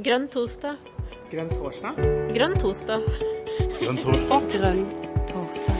Grønn 0.00 0.24
torsdag. 0.32 0.78
Grønn 1.28 1.50
torsdag? 1.52 1.98
Grønn 2.32 2.54
torsdag. 2.56 3.02
Grønn 3.76 3.98
torsdag. 4.00 4.46
Grønn 4.48 4.86
torsdag. 5.28 5.76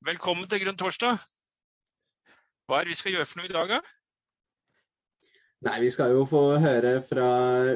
Velkommen 0.00 0.48
til 0.48 0.64
Grønn 0.64 0.80
torsdag. 0.80 1.20
Hva 2.64 2.80
er 2.80 2.88
det 2.88 2.96
vi 2.96 3.00
skal 3.02 3.18
gjøre 3.18 3.28
for 3.28 3.42
noe 3.42 3.50
i 3.50 3.52
dag, 3.52 3.68
da? 3.68 3.95
Nei, 5.64 5.78
Vi 5.80 5.88
skal 5.88 6.12
jo 6.12 6.26
få 6.28 6.58
høre 6.60 6.98
fra 7.00 7.26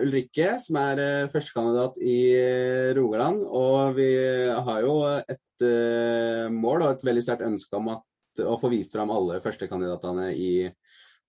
Ulrikke, 0.03 0.53
som 0.61 0.77
er 0.83 1.01
eh, 1.01 1.29
førstekandidat 1.33 1.97
i 2.05 2.19
eh, 2.37 2.91
Rogaland. 2.97 3.41
Og 3.57 3.95
vi 3.97 4.11
har 4.67 4.83
jo 4.85 4.99
et 5.17 5.65
eh, 5.65 6.51
mål 6.53 6.85
og 6.85 6.91
et 6.91 7.05
veldig 7.09 7.23
sterkt 7.25 7.47
ønske 7.47 7.79
om 7.79 7.89
at, 7.95 8.05
å 8.45 8.59
få 8.61 8.69
vist 8.73 8.93
fram 8.93 9.12
alle 9.15 9.41
førstekandidatene 9.41 10.29
i 10.37 10.52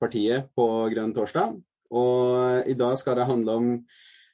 partiet 0.02 0.50
på 0.58 0.66
Grønn 0.92 1.14
torsdag. 1.16 1.56
Og 1.96 2.68
i 2.68 2.76
dag 2.76 2.98
skal 3.00 3.16
det 3.20 3.30
handle 3.30 3.56
om 3.56 3.70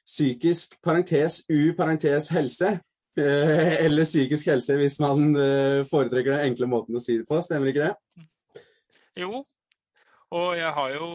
psykisk 0.08 0.74
parentes 0.82 1.44
U 1.46 1.70
parentes 1.78 2.32
helse. 2.34 2.72
Eller 3.84 4.06
psykisk 4.06 4.50
helse, 4.50 4.74
hvis 4.78 4.98
man 5.02 5.32
foretrekker 5.90 6.34
den 6.34 6.50
enkle 6.50 6.68
måten 6.70 6.98
å 6.98 7.02
si 7.02 7.16
det 7.18 7.26
på. 7.30 7.38
Stemmer 7.42 7.70
ikke 7.70 7.88
det? 7.88 8.26
Jo, 9.18 9.42
og 10.30 10.50
jeg 10.54 10.70
har 10.76 10.94
jo 10.94 11.08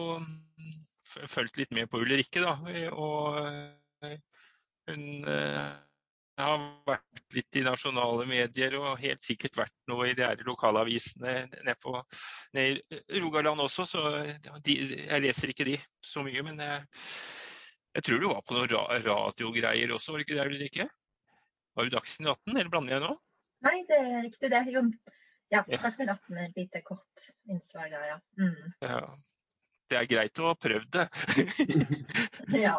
fulgt 1.30 1.58
litt 1.60 1.74
med 1.76 1.90
på 1.90 2.02
Ulrikke, 2.04 2.42
da. 2.44 2.54
Og 2.92 3.40
eh, 3.44 4.16
hun 4.90 5.04
eh, 5.30 5.74
har 6.40 6.64
vært 6.88 7.36
litt 7.36 7.58
i 7.60 7.62
nasjonale 7.64 8.26
medier 8.26 8.74
og 8.80 8.98
helt 9.02 9.22
sikkert 9.24 9.56
vært 9.60 9.74
noe 9.90 10.08
i 10.10 10.16
de 10.18 10.26
her 10.26 10.42
lokalavisene 10.46 11.34
nede 11.52 11.76
på 11.82 11.94
ned 12.56 12.80
i 12.90 13.22
Rogaland 13.22 13.62
også, 13.62 13.86
så 13.86 14.04
de, 14.66 14.76
jeg 15.04 15.22
leser 15.22 15.52
ikke 15.52 15.68
de 15.70 15.78
så 16.04 16.24
mye. 16.26 16.42
Men 16.46 16.62
jeg, 16.64 16.82
jeg 17.94 18.08
tror 18.08 18.22
du 18.22 18.30
var 18.32 18.42
på 18.46 18.58
noen 18.58 18.72
ra 18.74 18.84
radiogreier 19.04 19.94
også, 19.94 20.12
var 20.12 20.22
det 20.22 20.28
ikke 20.28 20.40
det, 20.40 20.48
Ulrikke? 20.50 20.88
Var 21.74 21.86
du 21.86 21.94
Dagsnytt 21.94 22.30
18, 22.30 22.56
eller 22.56 22.70
blander 22.70 22.96
jeg 22.96 23.04
nå? 23.04 23.14
Nei, 23.64 23.78
det 23.88 23.98
er 23.98 24.18
riktig 24.22 24.50
det. 24.52 24.64
Jo, 24.74 24.82
ja, 25.52 25.62
Ja. 25.70 25.78
Dagsnytt 25.78 26.10
18 26.10 26.38
er 26.38 26.48
et 26.48 26.58
lite 26.58 26.82
kort 26.86 27.28
innslag 27.50 27.94
der, 27.94 28.04
ja. 28.10 28.18
Mm. 28.40 28.74
Ja. 28.82 29.00
Det 29.94 30.00
er 30.00 30.10
greit 30.10 30.40
å 30.42 30.50
ha 30.50 30.54
prøvd 30.58 30.90
det. 30.98 31.06
Ja, 32.64 32.74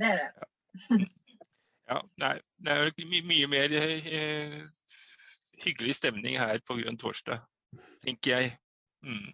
det 0.00 0.08
er 0.08 0.16
det. 0.18 1.06
Ja, 1.90 2.00
nei, 2.22 2.36
det 2.62 2.72
er 2.72 2.88
jo 2.88 3.06
my 3.10 3.20
mye 3.26 3.46
mer 3.50 3.72
eh, 3.78 4.58
hyggelig 5.62 5.96
stemning 5.98 6.38
her 6.38 6.60
på 6.66 6.76
Grønn 6.78 6.98
torsdag, 6.98 7.42
tenker 8.04 8.36
jeg. 8.36 8.52
Mm. 9.02 9.32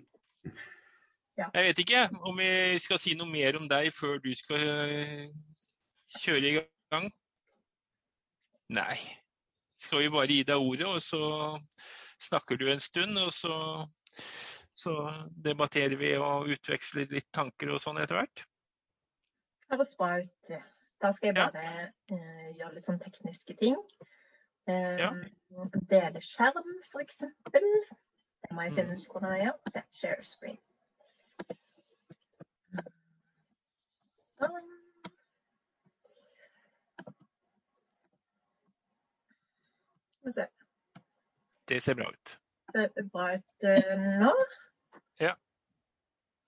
Ja. 1.36 1.50
Jeg 1.52 1.66
vet 1.66 1.82
ikke 1.84 2.06
om 2.24 2.40
vi 2.40 2.78
skal 2.80 3.00
si 3.00 3.12
noe 3.16 3.28
mer 3.28 3.58
om 3.60 3.68
deg 3.68 3.90
før 3.92 4.16
du 4.24 4.30
skal 4.36 4.64
eh, 4.64 5.28
kjøre 6.22 6.48
i 6.48 6.54
gang. 6.56 7.10
Nei. 8.72 8.96
Skal 9.80 10.06
vi 10.06 10.12
bare 10.16 10.32
gi 10.32 10.42
deg 10.48 10.56
ordet, 10.56 10.88
og 10.88 11.02
så 11.04 11.22
snakker 12.24 12.56
du 12.56 12.70
en 12.72 12.80
stund, 12.80 13.20
og 13.20 13.32
så, 13.36 13.52
så 14.76 14.92
debatterer 15.46 15.96
vi 15.96 16.12
og 16.20 16.50
utveksler 16.52 17.08
litt 17.14 17.28
tanker 17.32 17.70
og 17.72 17.80
sånn 17.80 17.98
etter 18.02 18.18
hvert? 18.20 18.42
Høres 19.72 19.94
bra 19.98 20.18
ut. 20.20 20.50
Da 21.02 21.10
skal 21.12 21.32
jeg 21.32 21.36
Ja. 21.36 21.46
bare 21.50 21.92
eh, 22.12 22.52
gjøre 22.58 22.74
litt 22.74 22.84
sånn 22.88 23.00
tekniske 23.00 23.56
ting. 23.58 23.76
Eh, 24.68 24.98
Ja. 25.00 25.10
Dele 25.90 26.20
skjerm, 26.20 26.68
f.eks. 26.84 27.18
Det 27.52 28.52
må 28.52 28.62
jeg 28.66 28.74
finne 28.76 28.96
ut 28.96 29.08
hvordan 29.08 29.36
jeg 29.36 29.46
gjør. 29.46 29.58
Se, 29.72 29.82
Share 30.00 30.20
screen. 30.20 30.58
Sånn. 34.38 34.72
Det 41.68 41.82
ser 41.82 41.94
bra 41.98 42.08
ut. 42.10 42.38
Ser 42.74 43.06
bra 43.12 43.26
ut 43.34 43.64
eh, 43.66 43.92
nå? 44.20 44.32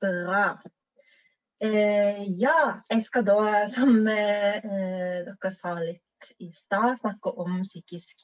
Bra. 0.00 0.58
Eh, 1.60 2.22
ja, 2.38 2.80
jeg 2.90 3.02
skal 3.02 3.24
da, 3.26 3.40
som 3.70 4.06
eh, 4.06 4.58
eh, 4.62 5.24
dere 5.26 5.50
sa 5.50 5.72
litt 5.80 6.28
i 6.38 6.52
stad, 6.54 7.00
snakke 7.00 7.32
om 7.42 7.64
psykisk 7.64 8.22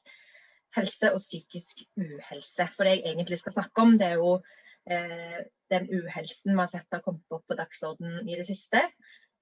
helse 0.76 1.10
og 1.14 1.18
psykisk 1.22 1.82
uhelse. 1.98 2.68
For 2.76 2.86
det 2.86 2.92
jeg 2.98 3.04
egentlig 3.10 3.40
skal 3.40 3.56
snakke 3.56 3.82
om, 3.82 3.96
det 3.98 4.12
er 4.12 4.22
jo 4.22 4.36
eh, 4.90 5.40
den 5.74 5.90
uhelsen 5.90 6.54
vi 6.54 6.60
har 6.60 6.70
sett 6.70 6.94
har 6.94 7.02
kommet 7.02 7.34
opp 7.34 7.42
på 7.50 7.58
dagsordenen 7.58 8.28
i 8.28 8.38
det 8.38 8.46
siste. 8.46 8.84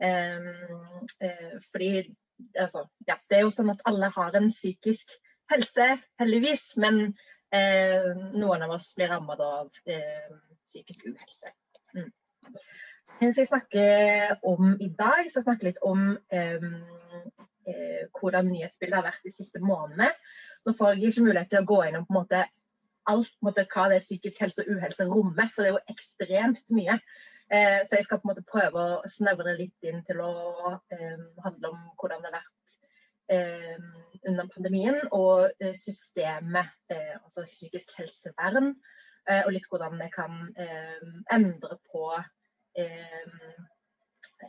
Eh, 0.01 0.53
eh, 1.29 1.55
fordi 1.69 1.93
altså, 2.57 2.87
ja, 3.09 3.19
det 3.29 3.39
er 3.39 3.45
jo 3.45 3.53
sånn 3.53 3.75
at 3.75 3.85
alle 3.89 4.09
har 4.17 4.41
en 4.41 4.49
psykisk 4.53 5.13
helse, 5.53 5.99
heldigvis. 6.21 6.71
Men 6.81 7.11
noen 7.53 8.63
av 8.65 8.71
oss 8.73 8.95
blir 8.97 9.11
rammet 9.13 9.41
av 9.45 9.67
psykisk 10.65 11.05
uhelse. 11.11 11.51
Skal 12.43 13.43
jeg 13.45 13.49
snakke 13.49 13.83
om 14.49 14.73
i 14.83 14.89
dag, 14.99 15.27
jeg 15.29 15.45
snakke 15.45 15.69
litt 15.69 15.79
om 15.87 16.09
eh, 16.35 16.65
eh, 17.71 18.01
hvordan 18.19 18.49
nyhetsbildet 18.51 18.99
har 18.99 19.07
vært 19.07 19.29
de 19.29 19.35
siste 19.35 19.63
månedene. 19.63 20.11
Nå 20.67 20.75
får 20.79 20.97
jeg 20.97 21.13
ikke 21.13 21.29
mulighet 21.29 21.53
til 21.53 21.63
å 21.63 21.71
gå 21.71 21.79
innom 21.87 22.09
på 22.09 22.15
en 22.15 22.21
måte 22.23 22.43
alt 23.11 23.33
på 23.35 23.43
en 23.43 23.49
måte, 23.51 23.67
hva 23.75 23.89
det 23.91 23.99
er 23.99 24.05
psykisk 24.05 24.43
helse 24.45 24.63
og 24.63 24.77
uhelse 24.77 25.07
rommer, 25.11 25.51
for 25.55 25.65
det 25.65 25.71
er 25.71 25.77
jo 25.77 25.95
ekstremt 25.95 26.65
mye. 26.75 26.99
Eh, 27.53 27.81
så 27.87 27.99
jeg 27.99 28.07
skal 28.07 28.21
på 28.21 28.29
en 28.29 28.33
måte 28.33 28.47
prøve 28.49 28.83
å 28.83 29.11
snevre 29.11 29.57
litt 29.59 29.89
inn 29.89 30.01
til 30.07 30.23
å 30.25 30.33
eh, 30.95 31.25
handle 31.45 31.73
om 31.73 31.81
hvordan 32.01 32.23
det 32.23 32.31
har 32.31 32.39
vært 32.39 32.77
eh, 33.35 33.89
under 34.31 34.49
pandemien, 34.55 35.01
og 35.11 35.51
eh, 35.61 35.75
systemet, 35.79 36.73
eh, 36.95 37.17
altså 37.19 37.45
psykisk 37.49 37.93
helsevern, 37.99 38.73
og 39.31 39.53
litt 39.55 39.69
hvordan 39.71 39.99
vi 40.01 40.09
kan 40.11 40.39
eh, 40.59 41.03
endre 41.31 41.79
på 41.93 42.09
eh, 42.79 43.53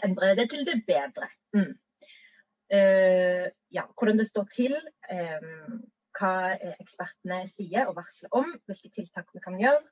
Endre 0.03 0.31
det 0.34 0.47
til 0.50 0.63
det 0.66 0.79
bedre. 0.88 1.28
Mm. 1.53 1.75
Eh, 2.73 3.45
ja, 3.69 3.84
hvordan 3.94 4.17
det 4.17 4.25
står 4.28 4.47
til, 4.56 4.73
eh, 5.09 5.44
hva 6.17 6.34
eh, 6.56 6.78
ekspertene 6.81 7.44
sier 7.50 7.89
og 7.89 7.97
varsler 8.00 8.34
om, 8.39 8.50
hvilke 8.66 8.89
tiltak 8.95 9.29
vi 9.35 9.41
kan 9.44 9.59
gjøre, 9.61 9.84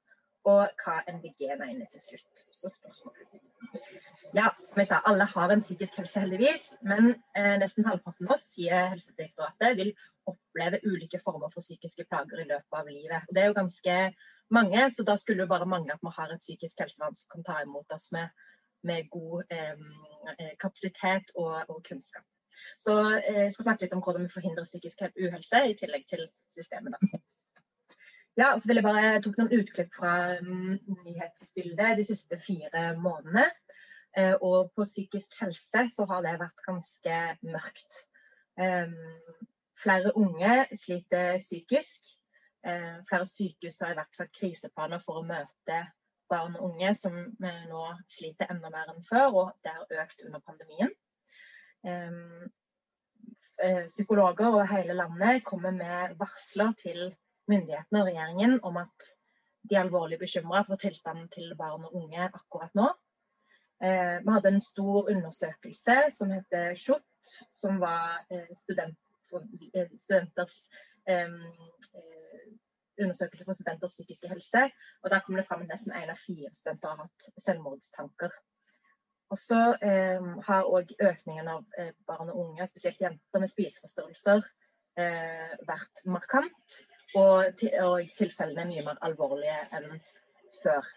og 0.49 0.81
hva 0.81 0.95
MDG 1.05 1.51
mener 1.59 1.85
til 1.91 2.01
slutt. 2.01 2.43
Så 2.49 2.71
spørsmål. 2.73 3.13
Ja, 4.33 4.49
som 4.71 4.81
jeg 4.81 4.89
sa, 4.89 5.01
alle 5.05 5.27
har 5.29 5.53
en 5.53 5.61
psykisk 5.61 5.99
helse, 6.01 6.23
heldigvis, 6.23 6.65
men 6.81 7.13
eh, 7.37 7.57
nesten 7.61 7.85
halvparten 7.85 8.29
av 8.29 8.37
oss, 8.37 8.47
sier 8.55 8.89
Helsedirektoratet, 8.95 9.77
vil 9.77 9.93
oppleve 10.29 10.81
ulike 10.87 11.21
former 11.21 11.53
for 11.53 11.61
psykiske 11.61 12.07
plager 12.09 12.41
i 12.41 12.49
løpet 12.49 12.79
av 12.81 12.89
livet. 12.89 13.27
Og 13.27 13.35
det 13.35 13.43
er 13.43 13.51
jo 13.51 13.59
ganske 13.61 13.97
mange, 14.55 14.87
så 14.91 15.05
da 15.07 15.15
skulle 15.17 15.43
det 15.43 15.51
bare 15.51 15.69
mangle 15.69 15.95
at 15.95 16.03
vi 16.03 16.13
har 16.17 16.33
et 16.33 16.43
psykisk 16.43 16.83
helsevern 16.83 17.15
som 17.15 17.29
kan 17.33 17.47
ta 17.47 17.61
imot 17.63 17.95
oss 17.95 18.11
med, 18.15 18.29
med 18.87 19.09
god 19.13 19.43
eh, 19.51 20.53
kapasitet 20.59 21.33
og, 21.35 21.55
og 21.69 21.83
kunnskap. 21.87 22.25
Så 22.79 22.95
eh, 23.17 23.43
jeg 23.45 23.53
skal 23.53 23.67
snakke 23.69 23.85
litt 23.85 23.97
om 23.97 24.03
hvordan 24.05 24.27
vi 24.27 24.33
forhindrer 24.33 24.67
psykisk 24.67 25.03
uhelse, 25.07 25.65
i 25.67 25.77
tillegg 25.79 26.07
til 26.09 26.27
systemet. 26.53 26.97
da. 26.97 27.21
Ja, 28.39 28.53
så 28.59 28.69
vil 28.69 28.79
jeg 28.79 28.85
bare 28.85 29.01
jeg 29.03 29.23
tok 29.25 29.39
noen 29.41 29.57
utklipp 29.59 29.95
fra 29.97 30.13
um, 30.39 30.77
nyhetsbildet 31.03 31.97
de 31.99 32.05
siste 32.07 32.37
fire 32.39 32.85
månedene. 32.95 33.49
Eh, 34.17 34.35
og 34.43 34.71
på 34.75 34.85
psykisk 34.87 35.35
helse 35.39 35.85
så 35.91 36.05
har 36.07 36.23
det 36.23 36.37
vært 36.39 36.63
ganske 36.67 37.17
mørkt. 37.47 38.01
Um, 38.59 38.95
flere 39.79 40.13
unge 40.15 40.65
sliter 40.79 41.39
psykisk. 41.43 42.07
Eh, 42.63 43.03
flere 43.09 43.25
sykehus 43.25 43.79
har 43.81 43.95
iverksatt 43.95 44.29
kriseplaner 44.37 45.01
for 45.01 45.21
å 45.21 45.25
møte 45.25 45.79
barn 46.29 46.53
og 46.59 46.67
unge 46.69 46.91
som 46.93 47.15
eh, 47.17 47.63
nå 47.71 47.85
sliter 48.09 48.51
enda 48.53 48.69
mer 48.69 48.91
enn 48.91 49.01
før, 49.05 49.37
og 49.41 49.47
det 49.65 49.73
har 49.73 50.03
økt 50.03 50.21
under 50.27 50.43
pandemien. 50.45 50.91
Eh, 51.81 52.11
psykologer 53.89 54.51
over 54.51 54.69
hele 54.69 54.93
landet 54.97 55.41
kommer 55.45 55.73
med 55.73 56.13
varsler 56.21 56.75
til 56.77 57.01
myndighetene 57.49 58.03
og 58.03 58.11
regjeringen 58.11 58.59
om 58.67 58.77
at 58.81 59.09
de 59.65 59.75
er 59.75 59.83
alvorlig 59.83 60.19
bekymra 60.21 60.61
for 60.65 60.81
tilstanden 60.81 61.29
til 61.33 61.55
barn 61.57 61.85
og 61.85 61.97
unge 61.97 62.29
akkurat 62.29 62.73
nå. 62.77 62.87
Vi 63.81 64.33
hadde 64.33 64.51
en 64.53 64.61
stor 64.61 65.09
undersøkelse 65.09 65.97
som 66.13 66.33
heter 66.33 66.75
SHoT, 66.77 67.05
som 67.61 67.79
var 67.81 68.21
student, 68.57 68.97
studenters 69.25 70.57
undersøkelse 73.05 73.45
for 73.47 73.57
studenters 73.57 73.95
psykiske 73.97 74.29
helse. 74.31 74.63
Og 75.03 75.09
Der 75.11 75.19
kom 75.25 75.35
det 75.35 75.47
fram 75.47 75.61
at 75.65 75.73
nesten 75.73 75.93
én 75.97 76.09
av 76.13 76.19
fire 76.19 76.53
studenter 76.53 76.89
har 76.89 77.05
hatt 77.05 77.43
selvmordstanker. 77.45 78.37
Og 79.31 79.39
så 79.39 79.59
eh, 79.87 80.31
har 80.47 80.67
òg 80.67 80.91
økningen 80.99 81.47
av 81.47 81.63
eh, 81.79 81.93
barn 82.07 82.29
og 82.33 82.39
unge, 82.45 82.67
spesielt 82.67 82.99
jenter 83.01 83.39
med 83.43 83.51
spiseforstyrrelser, 83.51 84.47
eh, 84.99 85.53
vært 85.67 86.03
markant. 86.05 86.81
og, 87.15 87.63
og 87.83 88.11
tilfellene 88.15 88.61
er 88.63 88.69
mye 88.69 88.83
mer 88.85 88.99
alvorlige 89.03 89.57
enn 89.75 89.87
før. 90.61 90.87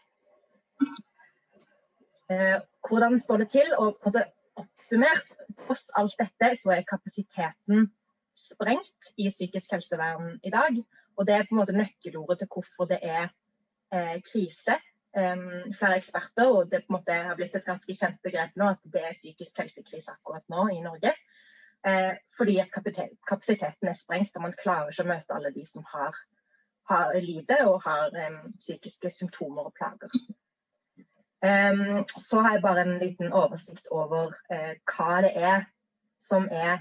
Eh, 2.30 2.58
hvordan 2.88 3.20
står 3.20 3.42
det 3.42 3.48
til? 3.50 3.74
Og 3.78 3.98
på 4.02 4.10
det 4.14 4.24
oppsummert, 4.56 5.26
tross 5.66 5.90
alt 5.98 6.14
dette, 6.18 6.54
så 6.60 6.74
er 6.74 6.86
kapasiteten 6.88 7.88
sprengt 8.34 9.12
i 9.16 9.28
psykisk 9.30 9.76
helsevern 9.76 10.38
i 10.42 10.50
dag. 10.50 10.78
Og 11.16 11.26
det 11.26 11.34
er 11.36 11.46
på 11.46 11.54
en 11.54 11.62
måte 11.62 11.76
nøkkelordet 11.76 12.40
til 12.42 12.50
hvorfor 12.50 12.88
det 12.90 12.98
er 13.02 13.28
eh, 13.94 14.18
krise. 14.32 14.80
Um, 15.14 15.70
flere 15.78 16.00
eksperter, 16.00 16.48
og 16.50 16.70
det 16.70 16.80
på 16.82 16.90
en 16.90 16.96
måte 16.96 17.14
har 17.14 17.36
blitt 17.38 17.54
et 17.54 17.66
ganske 17.66 17.94
kjent 17.94 18.16
begrep 18.26 18.56
nå, 18.58 18.72
at 18.74 18.80
det 18.90 19.04
er 19.06 19.14
psykisk 19.14 19.60
helsekrise 19.62 20.10
akkurat 20.10 20.42
nå 20.50 20.64
i 20.74 20.80
Norge. 20.82 21.12
Eh, 21.86 22.16
fordi 22.36 22.58
at 22.58 22.68
kapasiteten 23.28 23.88
er 23.88 23.92
sprengt, 23.92 24.36
og 24.36 24.42
man 24.42 24.56
klarer 24.62 24.90
ikke 24.90 25.04
å 25.04 25.10
møte 25.12 25.36
alle 25.36 25.52
de 25.54 25.62
som 25.68 25.84
har, 25.92 26.16
har 26.90 27.12
lider 27.22 27.62
og 27.68 27.84
har 27.84 28.16
um, 28.26 28.40
psykiske 28.58 29.12
symptomer 29.12 29.68
og 29.68 29.76
plager. 29.78 30.10
Um, 31.44 32.02
så 32.18 32.40
har 32.40 32.56
jeg 32.56 32.64
bare 32.64 32.82
en 32.82 32.98
liten 32.98 33.32
oversikt 33.36 33.86
over 33.92 34.32
uh, 34.50 34.74
hva 34.96 35.20
det 35.26 35.34
er 35.36 35.70
som 36.18 36.48
er 36.50 36.80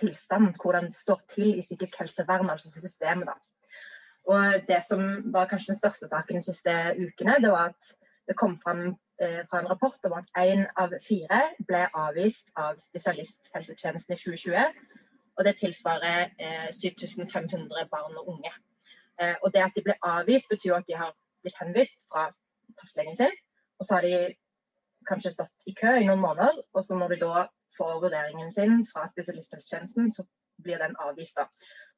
tilstanden, 0.00 0.54
hvordan 0.56 0.86
det 0.88 0.96
står 0.96 1.18
til 1.28 1.58
i 1.58 1.60
psykisk 1.60 1.98
helsevern, 2.00 2.48
altså 2.50 2.70
systemet. 2.72 3.28
da. 3.28 3.51
Og 4.30 4.68
Det 4.68 4.78
som 4.86 5.32
var 5.32 5.48
kanskje 5.50 5.72
den 5.72 5.78
største 5.78 6.08
saken 6.08 6.36
de 6.38 6.44
siste 6.44 6.72
ukene, 6.98 7.40
det 7.42 7.50
var 7.50 7.72
at 7.72 7.94
det 8.28 8.36
kom 8.38 8.58
fram 8.58 8.82
eh, 9.22 9.42
fra 9.50 9.60
en 9.60 9.70
rapport 9.70 10.04
om 10.04 10.12
at 10.12 10.28
én 10.38 10.66
av 10.76 10.94
fire 11.08 11.40
ble 11.68 11.86
avvist 11.94 12.46
av 12.56 12.78
spesialisthelsetjenesten 12.78 14.14
i 14.14 14.18
2020. 14.18 14.84
Og 15.38 15.44
det 15.44 15.56
tilsvarer 15.58 16.30
eh, 16.38 16.68
7500 16.70 17.88
barn 17.90 18.14
og 18.20 18.28
unge. 18.28 18.52
Eh, 19.20 19.34
og 19.42 19.52
det 19.54 19.64
at 19.64 19.74
de 19.76 19.84
ble 19.88 19.98
avvist, 20.02 20.48
betyr 20.48 20.78
at 20.78 20.86
de 20.88 20.96
har 20.96 21.12
blitt 21.42 21.58
henvist 21.58 22.06
fra 22.06 22.28
fastlegen 22.80 23.16
sin. 23.16 23.34
Og 23.78 23.86
så 23.86 23.98
har 23.98 24.06
de 24.06 24.34
kanskje 25.08 25.34
stått 25.34 25.66
i 25.66 25.74
kø 25.74 25.96
i 25.98 26.06
noen 26.06 26.22
måneder, 26.22 26.62
og 26.74 26.84
så 26.86 26.94
når 26.98 27.14
de 27.14 27.24
da 27.24 27.46
får 27.76 28.00
vurderingen 28.04 28.52
sin 28.54 28.84
fra 28.86 29.08
spesialisthelsetjenesten, 29.10 30.12
så 30.14 30.24
blir 30.62 30.78
den 30.78 30.94
avvist. 31.02 31.36
da. 31.36 31.48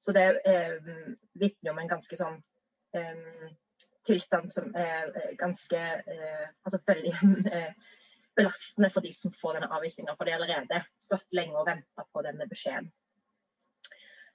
Så 0.04 0.12
det 0.12 0.24
eh, 0.44 0.74
vitner 1.32 1.72
om 1.72 1.78
en 1.80 1.88
ganske 1.88 2.16
sånn 2.20 2.34
eh, 2.92 3.52
tilstand 4.04 4.52
som 4.52 4.74
er 4.76 5.14
eh, 5.16 5.30
ganske 5.40 5.80
eh, 5.80 6.42
Altså 6.64 6.80
veldig 6.84 7.14
eh, 7.56 7.70
belastende 8.36 8.90
for 8.92 9.06
de 9.06 9.14
som 9.16 9.32
får 9.32 9.56
denne 9.56 9.70
avvisninga, 9.72 10.16
for 10.18 10.26
de 10.28 10.34
har 10.34 10.42
allerede 10.42 10.82
stått 11.00 11.32
lenge 11.38 11.56
og 11.56 11.68
venta 11.70 12.04
på 12.04 12.24
denne 12.26 12.48
beskjeden. 12.50 12.90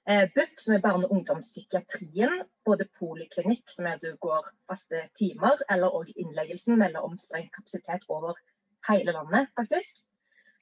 Eh, 0.08 0.24
BUP, 0.34 0.58
som 0.58 0.74
er 0.74 0.82
barne- 0.82 1.06
og 1.06 1.14
ungdomspsykiatrien, 1.18 2.40
både 2.66 2.88
poliklinikk, 2.98 3.66
som 3.70 3.86
er 3.86 3.98
at 4.00 4.06
du 4.06 4.16
går 4.24 4.48
faste 4.66 5.04
timer, 5.20 5.60
eller 5.70 5.94
òg 6.00 6.10
innleggelsen 6.16 6.80
melder 6.80 7.04
om 7.06 7.18
sprengt 7.20 7.52
kapasitet 7.54 8.08
over 8.08 8.40
hele 8.88 9.12
landet, 9.12 9.52
faktisk. 9.60 10.00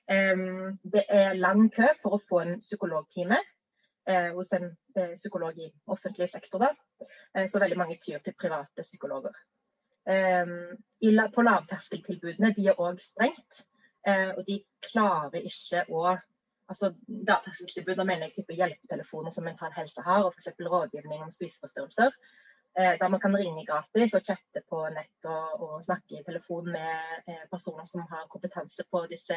Det 0.09 1.05
er 1.13 1.39
lang 1.39 1.69
kø 1.71 1.87
for 2.03 2.17
å 2.17 2.21
få 2.23 2.43
en 2.43 2.59
psykologtime 2.65 3.39
hos 4.35 4.53
en 4.53 4.71
eh, 4.97 5.15
psykolog 5.15 5.59
i 5.59 5.69
offentlig 5.87 6.29
sektor. 6.31 6.63
Da. 6.65 6.71
Eh, 7.37 7.49
så 7.49 7.61
veldig 7.61 7.79
mange 7.79 7.99
tyr 8.01 8.23
til 8.25 8.37
private 8.41 8.83
psykologer. 8.83 9.37
på 11.35 11.43
lavterskeltilbudene 11.45 12.55
de 12.57 12.69
er 12.71 12.79
òg 12.81 13.01
sprengt. 13.05 13.65
og 14.09 14.47
de 14.47 14.65
klarer 14.81 15.43
ikke 15.45 15.83
å 15.93 16.17
altså 16.69 16.95
Lavterskeltilbud, 17.29 17.97
mener 18.05 18.27
jeg 18.27 18.35
type 18.37 18.55
hjelpetelefoner 18.57 19.31
som 19.31 19.45
Mental 19.45 19.73
Helse 19.77 20.01
har, 20.07 20.25
og 20.25 20.33
f.eks. 20.33 20.49
rådgivning 20.61 21.23
om 21.23 21.31
spiseforstyrrelser. 21.31 22.11
Der 22.77 23.09
man 23.09 23.21
kan 23.21 23.37
ringe 23.37 23.67
gratis 23.67 24.15
og 24.15 24.25
chatte 24.25 24.63
på 24.71 24.81
nett 24.95 25.29
og, 25.29 25.61
og 25.61 25.85
snakke 25.85 26.21
i 26.21 26.25
telefon 26.25 26.73
med 26.73 27.29
personer 27.51 27.85
som 27.85 28.01
har 28.01 28.29
kompetanse 28.33 28.85
på 28.91 29.05
disse 29.13 29.37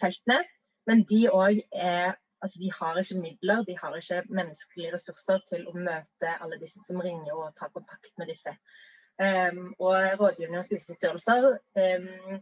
feltene. 0.00 0.40
Men 0.86 1.04
de 1.04 1.20
òg 1.28 1.60
er 1.72 2.16
altså 2.42 2.58
de 2.62 2.70
har 2.80 2.98
ikke 3.00 3.20
midler, 3.20 3.64
de 3.64 3.78
har 3.78 3.96
ikke 3.96 4.22
menneskelige 4.28 4.94
ressurser 4.94 5.40
til 5.48 5.66
å 5.68 5.74
møte 5.74 6.36
alle 6.42 6.60
disse 6.60 6.82
som 6.86 7.00
ringer 7.02 7.34
og 7.34 7.56
tar 7.58 7.72
kontakt 7.74 8.12
med 8.18 8.30
disse. 8.32 8.54
Um, 9.18 9.74
og 9.82 9.94
Rådgivning 10.20 10.60
om 10.60 10.66
spiseforstyrrelser 10.66 11.48
um, 11.82 12.38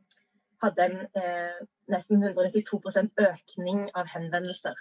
hadde 0.62 0.84
en 0.84 0.98
uh, 1.16 1.62
nesten 1.92 2.22
192 2.22 3.08
økning 3.30 3.86
av 3.96 4.10
henvendelser. 4.12 4.76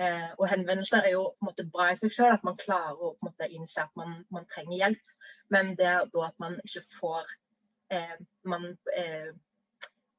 Uh, 0.00 0.30
og 0.36 0.48
henvendelser 0.52 1.08
er 1.08 1.16
jo 1.16 1.24
på 1.30 1.46
en 1.46 1.50
måte 1.50 1.68
bra 1.72 1.88
i 1.92 1.96
seg 2.00 2.12
selv, 2.12 2.36
at 2.36 2.44
man 2.44 2.60
klarer 2.60 3.00
å 3.00 3.14
på 3.14 3.24
en 3.24 3.30
måte 3.30 3.48
innse 3.48 3.80
at 3.84 3.96
man, 3.96 4.18
man 4.34 4.48
trenger 4.52 4.76
hjelp. 4.82 5.16
Men 5.48 5.72
det 5.80 5.88
er 5.88 6.08
da 6.12 6.26
at 6.28 6.36
man 6.44 6.60
ikke 6.68 6.84
får 6.98 7.32
uh, 7.96 8.16
man 8.44 8.74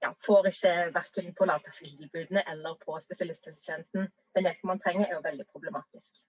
ja, 0.02 0.14
får 0.26 0.48
ikke 0.48 0.74
verken 0.96 1.34
på 1.36 1.46
lavterskeltilbudene 1.50 2.44
eller 2.52 2.78
på 2.86 2.98
spesialisthelsetjenesten 3.04 4.08
den 4.36 4.48
hjelpen 4.48 4.72
man 4.72 4.82
trenger, 4.84 5.08
er 5.08 5.18
jo 5.18 5.24
veldig 5.26 5.46
problematisk. 5.52 6.22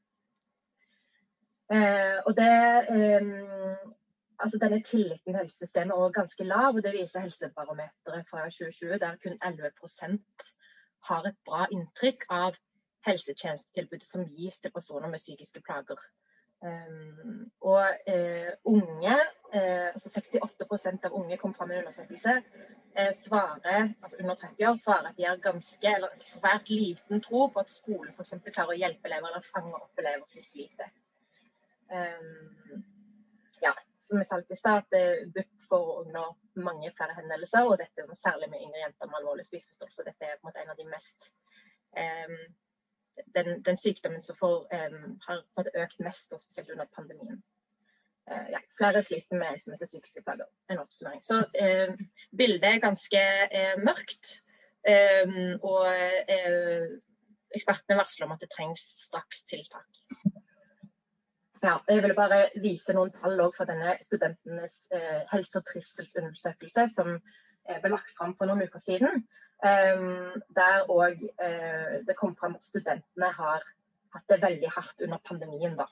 Eh, 1.72 2.19
og 2.26 2.37
det, 2.37 2.55
eh, 2.94 3.76
altså 4.38 4.58
denne 4.58 4.82
tilliten 4.82 5.32
til 5.32 5.38
helsesystemet 5.38 5.94
er 5.94 6.17
ganske 6.20 6.44
lav, 6.44 6.75
og 6.75 6.82
det 6.82 6.93
viser 6.96 7.20
Helsebarometeret 7.20 8.26
fra 8.31 8.49
2020, 8.50 8.99
der 8.99 9.17
kun 9.22 9.38
11% 9.44 10.50
har 11.08 11.28
et 11.28 11.38
bra 11.46 11.67
inntrykk 11.72 12.26
av 12.31 12.58
helsetjenestetilbudet 13.06 14.06
som 14.06 14.26
gis 14.26 14.58
til 14.58 14.72
personer 14.72 15.08
med 15.08 15.22
psykiske 15.22 15.62
plager. 15.64 16.02
Um, 16.62 17.50
og 17.60 17.86
uh, 18.14 18.50
unge, 18.64 19.14
uh, 19.54 19.86
altså 19.94 20.10
68% 20.12 21.06
av 21.08 21.14
unge 21.16 21.38
kom 21.40 21.54
fram 21.56 21.70
i 21.70 21.78
en 21.78 21.86
undersøkelse, 21.86 22.34
uh, 22.98 23.12
svarer, 23.16 23.94
altså 24.02 24.18
under 24.20 24.34
30 24.34 24.68
år 24.68 24.76
svarer 24.82 25.08
at 25.08 25.16
de 25.16 25.24
har 25.24 25.40
ganske, 25.40 25.94
eller 25.94 26.18
svært 26.20 26.68
liten 26.68 27.24
tro 27.24 27.46
på 27.48 27.64
at 27.64 27.72
skolen 27.72 28.12
f.eks. 28.12 28.34
klarer 28.50 28.74
å 28.74 28.80
hjelpe 28.82 29.08
elever 29.08 29.32
eller 29.32 29.48
fange 29.48 29.72
opp 29.80 30.04
elever 30.04 30.28
som 30.28 30.44
sliter. 30.44 30.92
Um, 31.88 32.84
ja, 33.64 33.72
som 34.04 34.20
jeg 34.20 34.28
sa 34.28 34.42
i 34.44 34.60
stad, 34.60 35.00
BUP 35.32 35.68
får 35.68 35.90
under 36.04 36.36
mange 36.60 36.92
flere 36.96 37.16
henvendelser, 37.16 37.64
og 37.64 37.80
dette 37.80 38.04
særlig 38.20 38.52
med 38.52 38.66
yngre 38.66 38.84
jenter 38.84 39.08
med 39.08 39.22
alvorlig 39.22 39.48
spiseforstyrrelse. 39.48 40.10
Dette 40.12 40.28
er 40.28 40.36
på 40.36 40.44
en 40.44 40.50
måte 40.50 40.60
en 40.66 40.74
av 40.74 40.80
de 40.82 40.90
mest 40.92 41.32
um, 41.96 42.40
den, 43.34 43.62
den, 43.62 43.76
sykdommen 43.76 44.22
som 44.22 44.36
får, 44.38 44.66
har 45.26 45.72
økt 45.84 46.02
mest, 46.04 46.32
og 46.32 46.42
spesielt 46.42 46.70
under 46.74 46.88
pandemien. 46.96 47.42
Uh, 48.30 48.50
ja, 48.50 48.60
flere 48.78 49.02
sliter 49.02 49.38
med 49.38 49.58
som 49.58 49.72
heter 49.74 49.88
psykiske 49.90 50.22
plager. 50.22 50.46
En 50.70 50.79
oppsummering. 50.79 51.22
Så 51.24 51.40
uh, 51.40 51.94
bildet 52.36 52.69
er 52.69 52.84
ganske 52.84 53.22
uh, 53.55 53.81
mørkt. 53.82 54.36
Um, 54.81 55.58
og 55.60 55.82
ekspertene 57.52 57.98
varsler 57.98 58.24
om 58.24 58.32
at 58.32 58.40
det 58.40 58.48
trengs 58.55 58.81
straks 59.02 59.43
tiltak. 59.50 59.98
Ja, 61.60 61.74
jeg 61.90 62.00
vil 62.06 62.14
bare 62.17 62.38
vise 62.62 62.94
noen 62.96 63.12
tall 63.12 63.43
for 63.52 63.69
denne 63.69 63.98
studentenes 64.06 64.86
helse- 65.29 65.60
og 65.60 65.67
trivselsundersøkelse 65.69 66.86
som 66.88 67.19
ble 67.69 67.93
lagt 67.93 68.14
fram 68.17 68.32
for 68.38 68.48
noen 68.48 68.64
uker 68.64 68.81
siden. 68.81 69.26
Um, 69.60 70.40
der 70.56 70.86
òg 70.88 71.19
uh, 71.20 71.96
det 72.08 72.14
kom 72.17 72.32
fram 72.36 72.55
at 72.56 72.64
studentene 72.64 73.29
har 73.36 73.64
hatt 74.14 74.32
det 74.32 74.38
veldig 74.40 74.70
hardt 74.72 75.02
under 75.05 75.20
pandemien. 75.29 75.74
Da. 75.76 75.84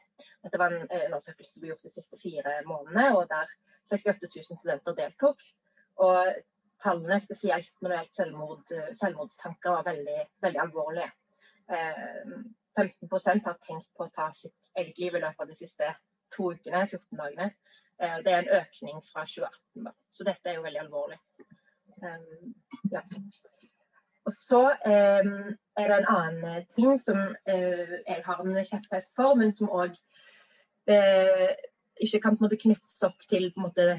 Dette 0.45 0.61
var 0.61 0.73
en 0.73 0.87
undersøkelse 0.89 1.53
som 1.53 1.65
ble 1.65 1.75
gjort 1.75 1.85
de 1.85 1.93
siste 1.93 2.17
fire 2.23 2.55
månedene, 2.67 3.11
og 3.19 3.29
der 3.29 3.51
68 3.93 4.25
000 4.25 4.61
studenter 4.63 4.97
deltok. 4.97 5.45
Og 6.07 6.33
tallene, 6.81 7.21
spesielt 7.21 7.75
når 7.83 7.93
det 7.93 7.99
gjaldt 7.99 8.21
selvmord, 8.23 8.75
selvmordstanker, 9.03 9.77
var 9.77 9.87
veldig, 9.91 10.19
veldig 10.47 10.63
alvorlige. 10.65 11.13
Uh, 11.69 12.41
15% 12.81 13.51
har 13.51 13.61
tenkt 13.69 13.93
på 13.99 14.07
å 14.07 14.13
ta 14.15 14.31
sitt 14.33 14.73
eget 14.81 14.99
liv 15.03 15.19
i 15.19 15.23
løpet 15.27 15.45
av 15.45 15.53
de 15.53 15.59
siste 15.59 15.93
to 16.33 16.55
ukene, 16.55 16.87
14 16.87 17.21
dagene. 17.21 17.53
Det 17.99 18.31
er 18.31 18.45
en 18.45 18.53
økning 18.61 19.01
fra 19.03 19.25
2018, 19.27 19.89
da. 19.89 19.93
så 20.15 20.25
dette 20.29 20.53
er 20.53 20.61
jo 20.61 20.63
veldig 20.63 20.85
alvorlig. 20.85 21.19
Um, 21.99 22.55
ja. 22.93 23.03
Og 24.29 24.35
så 24.45 24.63
eh, 24.87 25.31
er 25.81 25.89
det 25.89 25.97
en 25.97 26.11
annen 26.13 26.45
eh, 26.45 26.67
ting 26.77 26.99
som 27.01 27.21
eh, 27.49 27.97
jeg 28.05 28.23
har 28.27 28.43
en 28.45 28.59
kjepphest 28.71 29.15
for, 29.17 29.39
men 29.41 29.55
som 29.57 29.73
òg 29.73 29.97
eh, 30.93 31.55
ikke 32.05 32.21
kan 32.27 32.37
måte 32.43 32.61
knyttes 32.61 33.01
opp 33.09 33.25
til 33.31 33.49
måte 33.57 33.97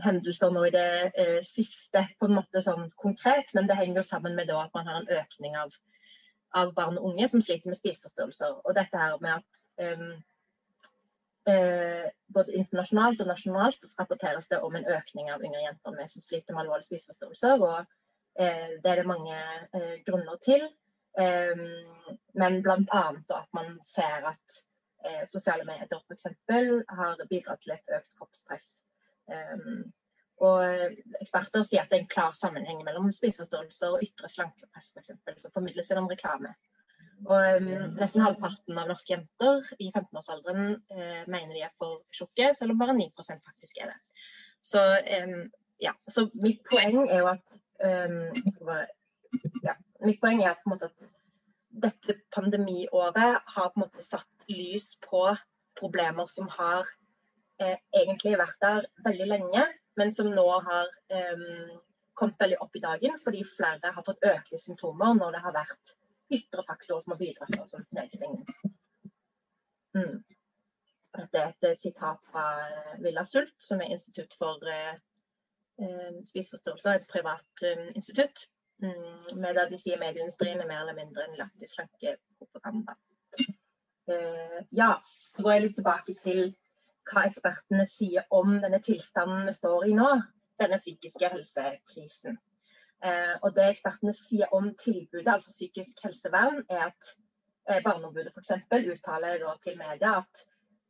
hendelser 0.00 0.50
nå 0.50 0.64
i 0.66 0.72
det 0.74 0.88
eh, 1.20 1.38
siste 1.44 2.06
på 2.18 2.28
en 2.28 2.36
måte 2.38 2.62
sånn 2.64 2.88
konkret, 3.00 3.52
men 3.54 3.68
det 3.68 3.76
henger 3.78 4.06
sammen 4.06 4.36
med 4.38 4.50
at 4.50 4.72
man 4.74 4.88
har 4.88 5.00
en 5.02 5.10
økning 5.20 5.56
av, 5.60 5.74
av 6.56 6.72
barn 6.76 6.98
og 6.98 7.12
unge 7.12 7.28
som 7.28 7.44
sliter 7.44 7.70
med 7.70 7.78
spiseforstyrrelser. 7.78 8.56
Og 8.64 8.76
dette 8.78 8.98
her 8.98 9.18
med 9.22 9.42
at 9.42 9.62
um, 9.84 10.08
eh, 11.52 12.08
både 12.32 12.56
internasjonalt 12.56 13.20
og 13.20 13.30
nasjonalt 13.30 13.84
rapporteres 14.00 14.48
det 14.48 14.62
om 14.64 14.76
en 14.78 14.88
økning 14.96 15.30
av 15.30 15.44
yngre 15.44 15.66
jenter 15.66 15.98
med, 15.98 16.10
som 16.10 16.24
sliter 16.24 16.56
med 16.56 16.64
alvorlige 16.64 16.88
spiseforstyrrelser. 16.90 17.66
Det 18.38 18.90
er 18.90 18.96
det 18.96 19.06
mange 19.06 19.36
eh, 19.74 19.96
grunner 20.06 20.38
til. 20.44 20.64
Eh, 21.18 21.64
men 22.34 22.62
bl.a. 22.62 23.02
at 23.36 23.48
man 23.54 23.78
ser 23.84 24.28
at 24.32 24.60
eh, 25.04 25.24
sosiale 25.28 25.64
medier 25.68 26.00
f.eks. 26.08 26.26
har 26.88 27.26
bidratt 27.30 27.62
til 27.62 27.74
et 27.76 27.96
økt 27.98 28.12
kroppspress. 28.18 28.68
Um, 29.32 29.92
og 30.42 30.64
eksperter 31.20 31.62
sier 31.62 31.84
at 31.84 31.92
det 31.92 32.00
er 32.00 32.02
en 32.02 32.10
klar 32.10 32.32
sammenheng 32.34 32.80
mellom 32.82 33.12
spiseforstyrrelser 33.14 33.94
og 33.94 34.02
ytre 34.02 34.28
slankepress 34.28 34.90
f.eks. 34.96 35.12
som 35.44 35.54
formidles 35.54 35.92
gjennom 35.92 36.10
reklame. 36.10 36.54
Og 37.28 37.60
um, 37.62 37.68
Nesten 38.00 38.24
halvparten 38.24 38.80
av 38.80 38.88
norske 38.90 39.14
jenter 39.14 39.68
i 39.78 39.92
15-årsalderen 39.92 40.72
eh, 40.90 41.20
mener 41.30 41.52
de 41.54 41.66
er 41.68 41.74
for 41.78 42.00
tjukke, 42.14 42.50
selv 42.56 42.74
om 42.74 42.80
bare 42.80 42.96
9 42.98 43.12
faktisk 43.20 43.78
er 43.84 43.92
det. 43.92 44.00
Så, 44.62 44.80
ja. 45.82 45.92
Så 46.08 46.28
mitt 46.38 46.62
poeng 46.70 47.00
er 47.08 47.18
jo 47.18 47.28
at 47.30 47.61
um, 47.82 48.18
ja, 49.62 49.76
Mitt 50.02 50.20
poeng 50.20 50.42
er 50.42 50.54
at, 50.54 50.64
måte, 50.68 50.88
at 50.90 51.12
dette 51.86 52.18
pandemiåret 52.34 53.40
har 53.54 53.70
på 53.72 53.78
en 53.78 53.84
måte 53.84 54.04
satt 54.04 54.50
lys 54.50 54.92
på 55.04 55.24
problemer 55.78 56.28
som 56.28 56.48
har 56.52 56.88
eh, 57.62 57.78
egentlig 57.96 58.34
vært 58.40 58.58
der 58.60 58.88
veldig 59.06 59.28
lenge, 59.30 59.64
men 59.96 60.12
som 60.12 60.28
nå 60.34 60.44
har 60.66 60.90
eh, 61.14 61.46
kommet 62.18 62.40
veldig 62.40 62.58
opp 62.64 62.76
i 62.76 62.84
dagen 62.84 63.16
fordi 63.22 63.44
flere 63.48 63.94
har 63.94 64.04
fått 64.04 64.26
økte 64.28 64.60
symptomer 64.60 65.16
når 65.16 65.36
det 65.36 65.44
har 65.46 65.56
vært 65.56 65.96
ytre 66.32 66.64
faktorer 66.68 67.04
som 67.04 67.14
har 67.14 67.22
bidratt 67.22 67.54
til 67.54 67.64
sånn 67.70 67.88
nedstengning. 67.96 68.44
Mm. 69.96 70.20
Dette 71.12 71.40
er 71.40 71.72
et 71.72 71.80
sitat 71.80 72.20
fra 72.28 72.44
eh, 72.66 73.00
Villa 73.04 73.24
Sult, 73.28 73.54
som 73.60 73.80
er 73.80 73.94
institutt 73.96 74.36
for 74.38 74.60
eh 74.68 75.00
spiseforstyrrelser, 76.24 76.90
et 76.94 77.08
privat 77.10 77.64
eh, 77.64 77.86
institutt. 77.94 78.48
Mm, 78.82 79.38
med 79.40 79.54
det 79.54 79.68
de 79.70 79.78
sier 79.78 80.00
medieindustrien 80.00 80.60
er 80.60 80.66
mer 80.66 80.82
eller 80.82 80.96
mindre 80.98 81.24
en 81.28 81.38
lagt 81.38 81.64
slankepropaganda. 81.70 82.96
Uh, 84.10 84.58
ja, 84.74 84.96
så 85.36 85.42
går 85.42 85.52
jeg 85.52 85.62
litt 85.62 85.76
tilbake 85.78 86.14
til 86.18 86.40
hva 87.06 87.22
ekspertene 87.28 87.86
sier 87.90 88.26
om 88.34 88.56
denne 88.64 88.80
tilstanden 88.82 89.46
vi 89.46 89.54
står 89.54 89.86
i 89.86 89.94
nå, 89.98 90.08
denne 90.58 90.78
psykiske 90.80 91.30
helsekrisen. 91.30 92.38
Og 93.42 93.48
det 93.54 93.64
ekspertene 93.68 94.12
sier 94.14 94.50
om 94.54 94.68
tilbudet, 94.78 95.30
altså 95.32 95.50
psykisk 95.50 96.02
helsevern, 96.04 96.60
er 96.70 96.84
at 96.90 97.82
Barneombudet 97.82 98.30
f.eks. 98.30 98.52
uttaler 98.94 99.42
til 99.62 99.78
media 99.78 100.16
at 100.18 100.44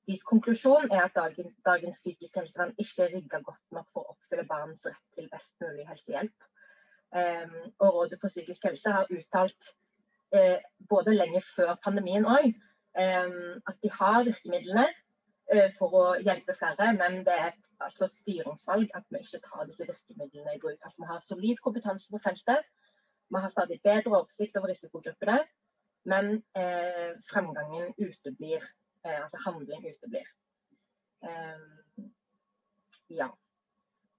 deres 0.08 0.24
konklusjon 0.26 0.90
er 0.90 1.04
at 1.04 1.14
dagens, 1.14 1.54
dagens 1.66 2.00
psykisk 2.02 2.40
helsevern 2.40 2.74
ikke 2.78 3.04
er 3.04 3.12
rigga 3.14 3.38
godt 3.46 3.76
nok 3.76 3.86
for 3.92 4.02
å 4.02 4.16
oppfylle 4.16 4.46
barns 4.48 4.86
rett 4.88 5.04
til 5.14 5.28
best 5.32 5.54
mulig 5.62 5.86
helsehjelp. 5.88 6.48
Um, 7.12 7.54
og 7.78 7.94
Rådet 7.94 8.18
for 8.20 8.32
psykisk 8.32 8.64
helse 8.64 8.90
har 8.90 9.10
uttalt 9.12 9.68
uh, 10.36 10.58
både 10.88 11.14
lenge 11.14 11.42
før 11.44 11.74
pandemien 11.84 12.24
òg 12.24 12.48
um, 12.48 13.60
at 13.68 13.78
de 13.84 13.90
har 13.92 14.24
virkemidlene 14.24 14.86
uh, 14.88 15.68
for 15.76 15.98
å 16.00 16.04
hjelpe 16.24 16.56
flere, 16.56 16.92
men 16.98 17.20
det 17.26 17.36
er 17.36 17.50
et 17.52 17.72
altså, 17.84 18.08
styringsvalg 18.10 18.94
at 18.96 19.04
vi 19.12 19.22
ikke 19.22 19.42
tar 19.44 19.68
disse 19.68 19.86
virkemidlene 19.88 20.56
i 20.56 20.62
bruk. 20.62 20.78
Altså, 20.80 21.02
vi 21.02 21.10
har 21.12 21.26
solid 21.26 21.62
kompetanse 21.64 22.10
på 22.10 22.22
feltet, 22.24 22.64
vi 23.32 23.40
har 23.40 23.52
stadig 23.52 23.78
bedre 23.84 24.18
oversikt 24.18 24.56
over 24.56 24.72
risikogruppene, 24.72 25.38
men 26.08 26.34
uh, 26.58 27.12
fremgangen 27.28 27.92
uteblir. 28.00 28.64
Eh, 29.04 29.22
altså 29.22 29.38
handling 29.44 29.86
uteblir. 29.90 30.26
Um, 31.22 32.12
ja. 33.10 33.28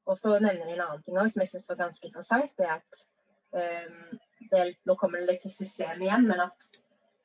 Og 0.06 0.20
så 0.20 0.40
nevner 0.40 0.66
de 0.66 0.76
en 0.76 0.86
annen 0.86 1.04
ting 1.04 1.18
også, 1.18 1.34
som 1.34 1.44
jeg 1.44 1.52
syns 1.54 1.70
var 1.70 1.80
ganske 1.84 2.08
interessant. 2.08 2.58
det 2.58 2.66
er 2.68 2.74
at 2.80 3.04
um, 3.88 4.18
det 4.52 4.60
er, 4.60 4.74
Nå 4.86 4.96
kommer 5.00 5.20
det 5.20 5.30
litt 5.30 5.46
til 5.46 5.56
systemet 5.56 6.08
igjen, 6.08 6.28
men 6.28 6.44
at 6.48 6.68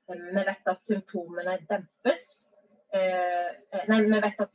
vi 0.09 0.45
vet 0.47 0.71
at 0.73 0.83
symptomene 0.83 1.59
dempes. 1.69 2.23
Nei, 2.95 3.99
vi 4.01 4.21
vet 4.25 4.39
at 4.41 4.55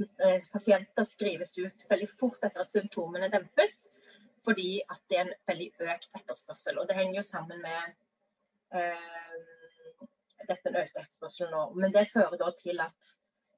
pasienter 0.50 1.06
skrives 1.06 1.52
ut 1.60 1.84
veldig 1.90 2.08
fort 2.10 2.40
etter 2.42 2.64
at 2.64 2.74
symptomene 2.74 3.30
dempes. 3.30 3.76
Fordi 4.46 4.82
at 4.90 5.04
det 5.10 5.20
er 5.20 5.28
en 5.28 5.36
veldig 5.48 5.70
økt 5.94 6.10
etterspørsel. 6.18 6.80
Og 6.80 6.88
det 6.90 6.98
henger 6.98 7.20
jo 7.20 7.26
sammen 7.28 7.62
med 7.62 7.94
uh, 8.74 9.62
dette 10.50 10.70
en 10.70 10.80
økt 10.84 10.96
etterspørsel 11.00 11.52
nå. 11.52 11.66
Men 11.80 11.94
det 11.96 12.10
fører 12.12 12.38
da 12.40 12.52
til 12.60 12.82
at 12.84 13.12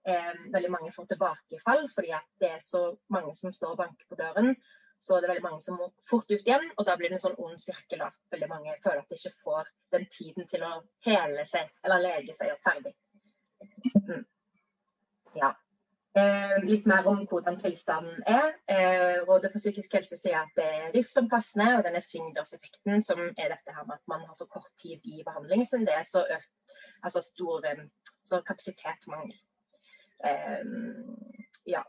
eh, 0.08 0.34
veldig 0.54 0.72
mange 0.74 0.94
får 0.96 1.12
tilbakefall 1.12 1.86
fordi 1.94 2.14
at 2.18 2.28
det 2.42 2.52
er 2.58 2.64
så 2.64 2.88
mange 3.14 3.36
som 3.38 3.54
står 3.56 3.76
og 3.76 3.82
banker 3.84 4.10
på 4.10 4.20
døren. 4.20 4.56
Så 5.00 5.20
det 5.20 5.28
er 5.28 5.34
veldig 5.36 5.44
mange 5.44 5.62
som 5.62 5.76
må 5.78 5.90
fort 6.10 6.30
ut 6.32 6.40
igjen, 6.40 6.70
og 6.80 6.86
da 6.88 6.96
blir 6.98 7.12
det 7.12 7.18
en 7.18 7.26
sånn 7.26 7.42
ond 7.44 7.60
sirkel. 7.62 8.02
at 8.06 8.16
Veldig 8.32 8.48
mange 8.50 8.78
føler 8.84 9.04
at 9.04 9.12
de 9.12 9.20
ikke 9.20 9.44
får 9.44 9.68
den 9.94 10.08
tiden 10.12 10.48
til 10.50 10.64
å 10.66 10.72
hele 11.06 11.44
seg 11.50 11.70
eller 11.84 12.06
lege 12.06 12.34
seg 12.38 12.54
opp 12.54 12.64
ferdig. 12.66 12.96
Mm. 14.08 14.24
Ja. 15.36 15.52
Eh, 16.16 16.64
litt 16.64 16.86
mer 16.88 17.08
om 17.12 17.26
hvordan 17.28 17.58
tilstanden 17.60 18.22
er. 18.32 18.54
Eh, 18.72 19.18
Rådet 19.28 19.50
for 19.52 19.60
psykisk 19.60 19.98
helse 19.98 20.16
sier 20.16 20.38
at 20.40 20.54
det 20.56 20.68
er 20.88 21.26
plassene, 21.28 21.74
og 21.76 21.82
denne 21.84 22.00
svingdørseffekten, 22.00 23.02
som 23.04 23.20
er 23.26 23.34
dette 23.52 23.74
her 23.76 23.84
med 23.84 23.98
at 23.98 24.08
man 24.08 24.22
har 24.24 24.38
så 24.40 24.46
kort 24.48 24.72
tid 24.80 25.04
i 25.12 25.26
behandling 25.28 25.66
som 25.68 25.84
det 25.84 25.92
er 25.92 26.08
så 26.08 26.22
økt, 26.38 26.78
altså 27.04 27.22
stor 27.26 27.68
eh, 27.68 27.84
så 28.24 28.40
kapasitetsmangel. 28.48 29.36
Ehm, 30.24 31.18
ja. 31.68 31.84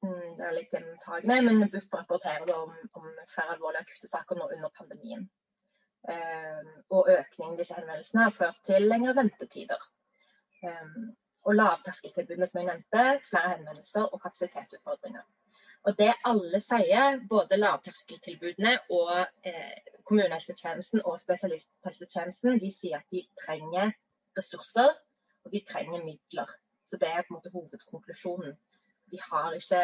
Mm, 0.00 0.36
det 0.38 0.46
er 0.46 0.56
litt 0.56 0.72
gjentagende, 0.72 1.36
men 1.44 1.68
BUP 1.72 1.98
rapporterer 1.98 2.48
om, 2.54 2.72
om, 2.96 3.10
flere 3.28 3.58
alvorlige 3.58 3.84
akutte 3.84 4.08
saker 4.08 4.40
nå 4.40 4.48
under 4.56 4.72
pandemien. 4.78 5.28
Um, 6.04 6.72
og 6.92 7.08
økningen 7.08 7.54
i 7.54 7.60
disse 7.62 7.76
henvendelsene 7.76 8.26
har 8.26 8.34
ført 8.36 8.58
til 8.68 8.88
lengre 8.88 9.14
ventetider. 9.16 9.86
Um, 10.64 11.14
og 11.44 11.56
lavterskeltilbudene 11.58 12.48
som 12.48 12.60
jeg 12.60 12.68
nevnte, 12.70 13.06
flere 13.28 13.54
henvendelser 13.54 14.06
og 14.08 14.20
kapasitetsutfordringer. 14.22 15.24
Og 15.84 15.98
det 15.98 16.12
alle 16.24 16.60
sier, 16.64 17.18
både 17.28 17.58
lavterskeltilbudene 17.60 18.78
og 18.96 19.10
eh, 19.44 19.74
kommunehelsetjenesten 20.08 21.02
og 21.04 21.18
spesialisthelsetjenesten, 21.20 22.60
de 22.60 22.70
sier 22.72 23.02
at 23.02 23.10
de 23.12 23.26
trenger 23.42 23.92
ressurser 24.38 24.94
og 25.44 25.52
de 25.52 25.60
trenger 25.68 26.04
midler. 26.04 26.54
Så 26.88 26.96
det 27.00 27.08
er 27.08 27.22
på 27.22 27.34
en 27.34 27.38
måte 27.38 27.52
hovedkonklusjonen. 27.52 28.56
De 29.12 29.20
har 29.30 29.52
ikke 29.52 29.82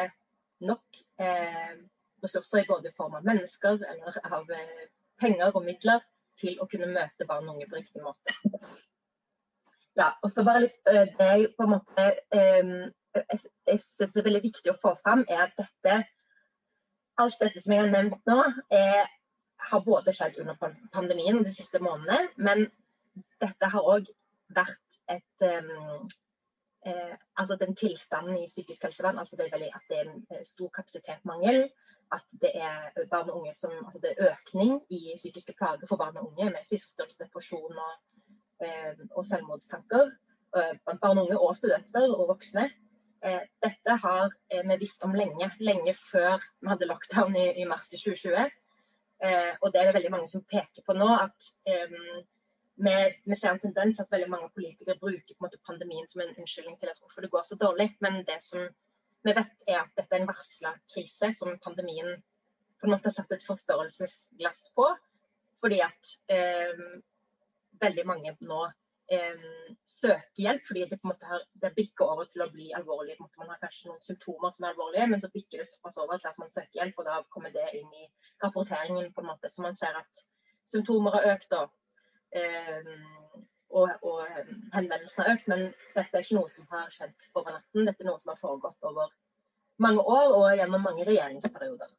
nok 0.65 1.03
eh, 1.21 1.77
ressurser 2.25 2.63
i 2.63 2.69
både 2.69 2.93
form 2.97 3.19
av 3.21 3.27
mennesker 3.29 3.85
eller 3.93 4.17
av 4.25 4.51
eh, 4.57 4.89
penger 5.21 5.53
og 5.53 5.65
midler 5.65 6.01
til 6.41 6.57
å 6.61 6.69
kunne 6.69 6.89
møte 6.95 7.29
barn 7.29 7.49
og 7.49 7.59
unge 7.59 7.69
på 7.69 7.81
riktig 7.81 8.05
måte. 8.05 8.37
Ja, 10.01 10.15
og 10.25 10.33
så 10.33 10.45
bare 10.47 10.65
litt 10.65 10.89
eh, 10.89 11.07
Det 11.19 11.29
jeg 11.29 11.51
på 11.59 11.67
en 11.67 11.75
måte 11.75 12.07
eh, 12.33 12.71
jeg, 13.17 13.41
jeg 13.69 13.81
synes 13.85 14.17
er 14.17 14.27
veldig 14.27 14.43
viktig 14.47 14.73
å 14.73 14.79
få 14.81 14.95
fram, 15.03 15.25
er 15.29 15.49
at 15.49 15.57
dette 15.59 16.01
alt 17.21 17.41
dette 17.41 17.61
som 17.61 17.75
jeg 17.75 17.85
har 17.85 17.93
nevnt 17.93 18.31
nå, 18.31 18.39
er, 18.73 19.09
har 19.71 19.83
både 19.85 20.15
skjedd 20.15 20.39
under 20.41 20.57
pandemien 20.95 21.43
de 21.45 21.53
siste 21.53 21.81
månedene, 21.83 22.31
men 22.41 22.67
dette 23.43 23.71
har 23.75 23.89
òg 23.95 24.09
vært 24.57 24.99
et 25.13 25.45
um, 25.45 26.09
eh, 26.87 27.15
altså 27.39 27.57
den 27.61 27.77
tilstanden 27.77 28.39
i 28.39 28.49
psykisk 28.49 28.87
helsevern, 28.89 29.19
altså 29.19 29.37
det 29.37 29.51
at 29.53 29.87
det 29.91 29.99
er 29.99 30.09
en 30.09 30.25
eh, 30.31 30.45
stor 30.47 30.71
kapasitetmangel. 30.75 31.69
At 32.11 32.27
det 32.43 32.51
er 32.59 33.05
barn 33.11 33.29
og 33.31 33.43
unge 33.43 33.53
som, 33.55 33.71
altså 33.87 34.01
det 34.03 34.17
er 34.17 34.33
økning 34.33 34.81
i 34.91 35.13
psykiske 35.15 35.55
plager 35.59 35.87
for 35.87 36.01
barn 36.01 36.17
og 36.19 36.33
unge 36.33 36.49
med 36.51 36.65
spiseforstyrrelse, 36.67 37.21
depresjon 37.23 37.77
og, 37.85 37.93
eh, 37.93 38.20
og 38.61 39.25
selvmordstanker. 39.27 40.11
Eh, 40.57 40.73
blant 40.85 41.01
barn 41.03 41.19
og 41.21 41.29
unge 41.29 41.39
og 41.39 41.57
studenter 41.57 42.11
og 42.11 42.31
voksne. 42.33 42.65
Eh, 43.23 43.43
dette 43.63 43.97
har 44.03 44.33
eh, 44.51 44.65
vi 44.67 44.79
visst 44.81 45.05
om 45.07 45.15
lenge, 45.15 45.51
lenge 45.63 45.95
før 45.95 46.43
vi 46.59 46.71
hadde 46.73 46.89
lockdown 46.91 47.37
i, 47.39 47.47
i 47.63 47.67
mars 47.71 47.93
i 47.95 48.01
2020. 48.01 48.51
og 49.61 49.73
det 49.73 49.81
er 49.81 49.85
det 49.85 49.95
veldig 49.95 50.11
mange 50.15 50.27
som 50.27 50.43
peker 50.49 50.83
på 50.87 50.95
nå. 50.97 51.07
at 51.13 51.49
vi, 51.67 52.95
vi, 53.27 53.37
ser 53.37 53.51
en 53.51 53.61
tendens 53.61 54.01
at 54.01 54.09
veldig 54.11 54.31
mange 54.33 54.49
politikere 54.55 54.97
bruker 55.03 55.37
måte 55.45 55.61
pandemien 55.69 56.09
som 56.09 56.23
en 56.23 56.33
unnskyldning 56.33 56.79
til 56.81 56.89
at 56.89 57.03
hvorfor 57.03 57.21
det 57.21 57.31
går 57.31 57.45
så 57.45 57.59
dårlig. 57.61 57.91
Men 58.01 58.25
det 58.25 58.39
som 58.41 58.65
vi 59.21 59.35
vet, 59.37 59.53
er 59.69 59.83
at 59.83 59.93
dette 60.01 60.17
er 60.17 60.23
en 60.23 60.31
varsla 60.31 60.73
krise 60.95 61.31
som 61.37 61.53
pandemien 61.61 62.17
på 62.81 62.89
en 62.89 62.95
måte 62.95 63.11
har 63.11 63.17
satt 63.19 63.37
et 63.37 63.45
forstørrelsesglass 63.45 64.71
på. 64.73 64.89
Fordi 65.61 65.83
at 65.85 66.15
eh, 66.33 66.81
veldig 67.83 68.05
mange 68.09 68.35
nå 68.47 68.61
eh, 69.13 69.47
søker 69.89 70.45
hjelp 70.45 70.67
fordi 70.69 70.87
det 70.91 71.01
på 71.01 71.09
en 71.09 71.13
måte 71.13 71.31
har, 71.31 71.45
det 71.63 71.73
bikker 71.77 72.13
over 72.15 72.31
til 72.31 72.45
å 72.45 72.51
bli 72.53 72.71
alvorlig. 72.77 73.19
Man 73.21 73.53
har 73.53 73.61
kanskje 73.63 73.91
noen 73.91 74.05
symptomer 74.07 74.55
som 74.55 74.67
er 74.67 74.75
alvorlige, 74.75 75.09
men 75.13 75.23
så 75.23 75.33
bikker 75.35 75.63
det 75.63 75.69
såpass 75.71 75.99
over 76.03 76.21
til 76.21 76.31
at 76.33 76.41
man 76.43 76.53
søker 76.53 76.83
hjelp. 76.83 77.03
Og 77.03 77.11
da 77.11 77.21
kommer 77.35 77.55
det 77.55 77.67
inn 77.81 77.91
i 78.01 78.09
rapporteringen 78.45 79.13
på 79.15 79.25
en 79.25 79.31
måte. 79.33 79.51
Så 79.53 79.67
man 79.67 79.79
ser 79.79 79.99
at 79.99 80.25
symptomer 80.69 81.19
har 81.19 81.33
økt. 81.35 81.53
og 81.59 81.69
Eh, 82.31 82.91
og, 83.71 83.91
og 84.03 84.21
henvendelsene 84.75 85.25
har 85.25 85.35
økt. 85.35 85.49
Men 85.51 85.67
dette 85.97 86.15
er 86.15 86.25
ikke 86.25 86.39
noe 86.39 86.53
som 86.53 86.69
har 86.71 86.91
skjedd 86.95 87.29
over 87.35 87.57
natten. 87.57 87.87
Dette 87.87 88.05
er 88.05 88.11
noe 88.11 88.23
som 88.23 88.35
har 88.35 88.41
foregått 88.41 88.91
over 88.91 89.13
mange 89.81 90.05
år 90.05 90.37
og 90.37 90.49
gjennom 90.59 90.85
mange 90.85 91.07
regjeringsperioder. 91.09 91.93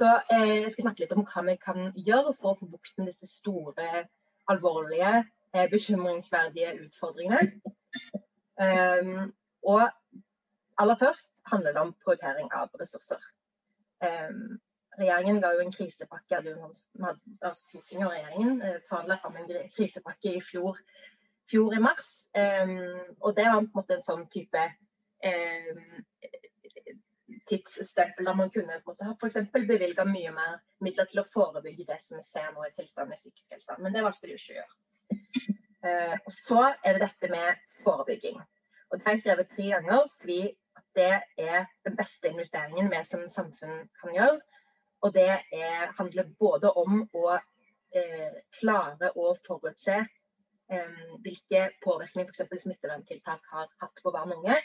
Så 0.00 0.20
eh, 0.32 0.62
Jeg 0.62 0.72
skal 0.72 0.86
snakke 0.86 1.02
litt 1.02 1.12
om 1.12 1.26
hva 1.28 1.42
vi 1.44 1.54
kan 1.60 1.90
gjøre 2.08 2.32
for 2.38 2.54
å 2.54 2.56
få 2.56 2.68
bukt 2.72 2.94
med 2.96 3.10
disse 3.10 3.26
store, 3.28 4.06
alvorlige, 4.48 5.10
eh, 5.52 5.66
bekymringsverdige 5.68 6.70
utfordringene. 6.86 7.60
Um, 8.60 9.28
og 9.68 9.82
aller 10.80 10.96
først 11.02 11.28
handler 11.52 11.76
det 11.76 11.82
om 11.84 11.92
prioritering 12.04 12.48
av 12.56 12.72
ressurser. 12.80 13.20
Um, 14.00 14.56
regjeringen 14.96 15.42
ga 15.44 15.52
jo 15.52 15.66
en 15.66 15.76
krisepakke, 15.76 16.40
altså 16.40 17.60
Stortinget 17.60 18.08
og 18.08 18.14
regjeringen 18.14 18.64
eh, 18.64 18.80
forhandla 18.88 19.20
fram 19.20 19.36
en 19.36 19.52
krisepakke 19.76 20.32
i 20.38 20.44
fjor, 20.44 20.80
fjor 21.52 21.76
i 21.76 21.82
mars. 21.90 22.10
Um, 22.32 23.12
og 23.20 23.36
det 23.36 23.50
var 23.50 23.60
på 23.60 23.68
en 23.68 23.82
måte 23.82 24.00
en 24.00 24.08
sånn 24.08 24.24
type 24.32 24.64
um, 24.64 25.84
tidsstempel 27.48 28.26
der 28.26 28.36
man 28.38 28.50
kunne 28.50 28.78
f.eks. 28.80 29.38
bevilga 29.54 30.04
mye 30.08 30.32
mer 30.34 30.60
midler 30.84 31.08
til 31.10 31.22
å 31.22 31.26
forebygge 31.28 31.88
det 31.88 31.98
som 32.02 32.18
vi 32.18 32.24
ser 32.26 32.52
nå 32.54 32.64
i 32.66 32.72
tilstanden 32.76 33.16
i 33.16 33.20
psykisk 33.20 33.56
helse. 33.56 33.76
Men 33.78 33.96
det 33.96 34.04
valgte 34.06 34.28
de 34.28 34.36
ikke 34.36 34.54
å 34.54 34.60
gjøre. 34.60 34.78
Uh, 35.80 36.32
så 36.44 36.64
er 36.84 36.96
det 36.96 37.06
dette 37.06 37.30
med 37.32 37.60
forebygging. 37.84 38.40
Og 38.90 38.98
Det 38.98 39.06
har 39.06 39.14
jeg 39.14 39.22
skrevet 39.24 39.52
tre 39.54 39.68
ganger 39.74 40.08
fordi 40.18 40.40
det 40.98 41.12
er 41.38 41.66
den 41.86 41.96
beste 41.96 42.28
investeringen 42.32 42.90
vi 42.90 43.02
som 43.06 43.28
samfunn 43.30 43.84
kan 44.00 44.14
gjøre. 44.14 44.40
Og 45.06 45.14
det 45.14 45.28
er, 45.30 45.92
handler 45.98 46.32
både 46.38 46.72
om 46.76 47.04
å 47.16 47.26
eh, 47.36 48.40
klare 48.58 49.12
å 49.16 49.30
forutse 49.46 49.96
eh, 50.00 50.98
hvilke 51.24 51.62
påvirkninger 51.84 52.34
f.eks. 52.34 52.64
smitteverntiltak 52.66 53.46
har 53.54 53.70
hatt 53.80 54.02
på 54.02 54.12
barn 54.12 54.34
og 54.34 54.42
unge, 54.42 54.58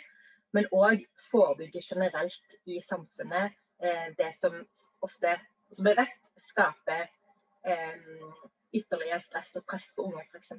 men 0.55 0.67
òg 0.71 1.03
forebygge 1.29 1.83
generelt 1.83 2.57
i 2.71 2.79
samfunnet 2.83 3.55
eh, 3.83 4.09
det 4.17 4.31
som 4.37 4.55
ofte, 5.05 5.35
som 5.75 5.87
vi 5.87 5.95
vet, 5.97 6.29
skaper 6.39 7.07
eh, 7.67 8.09
ytterligere 8.75 9.19
stress 9.23 9.55
og 9.59 9.65
press 9.67 9.89
på 9.95 10.07
unge, 10.09 10.23
f.eks. 10.31 10.53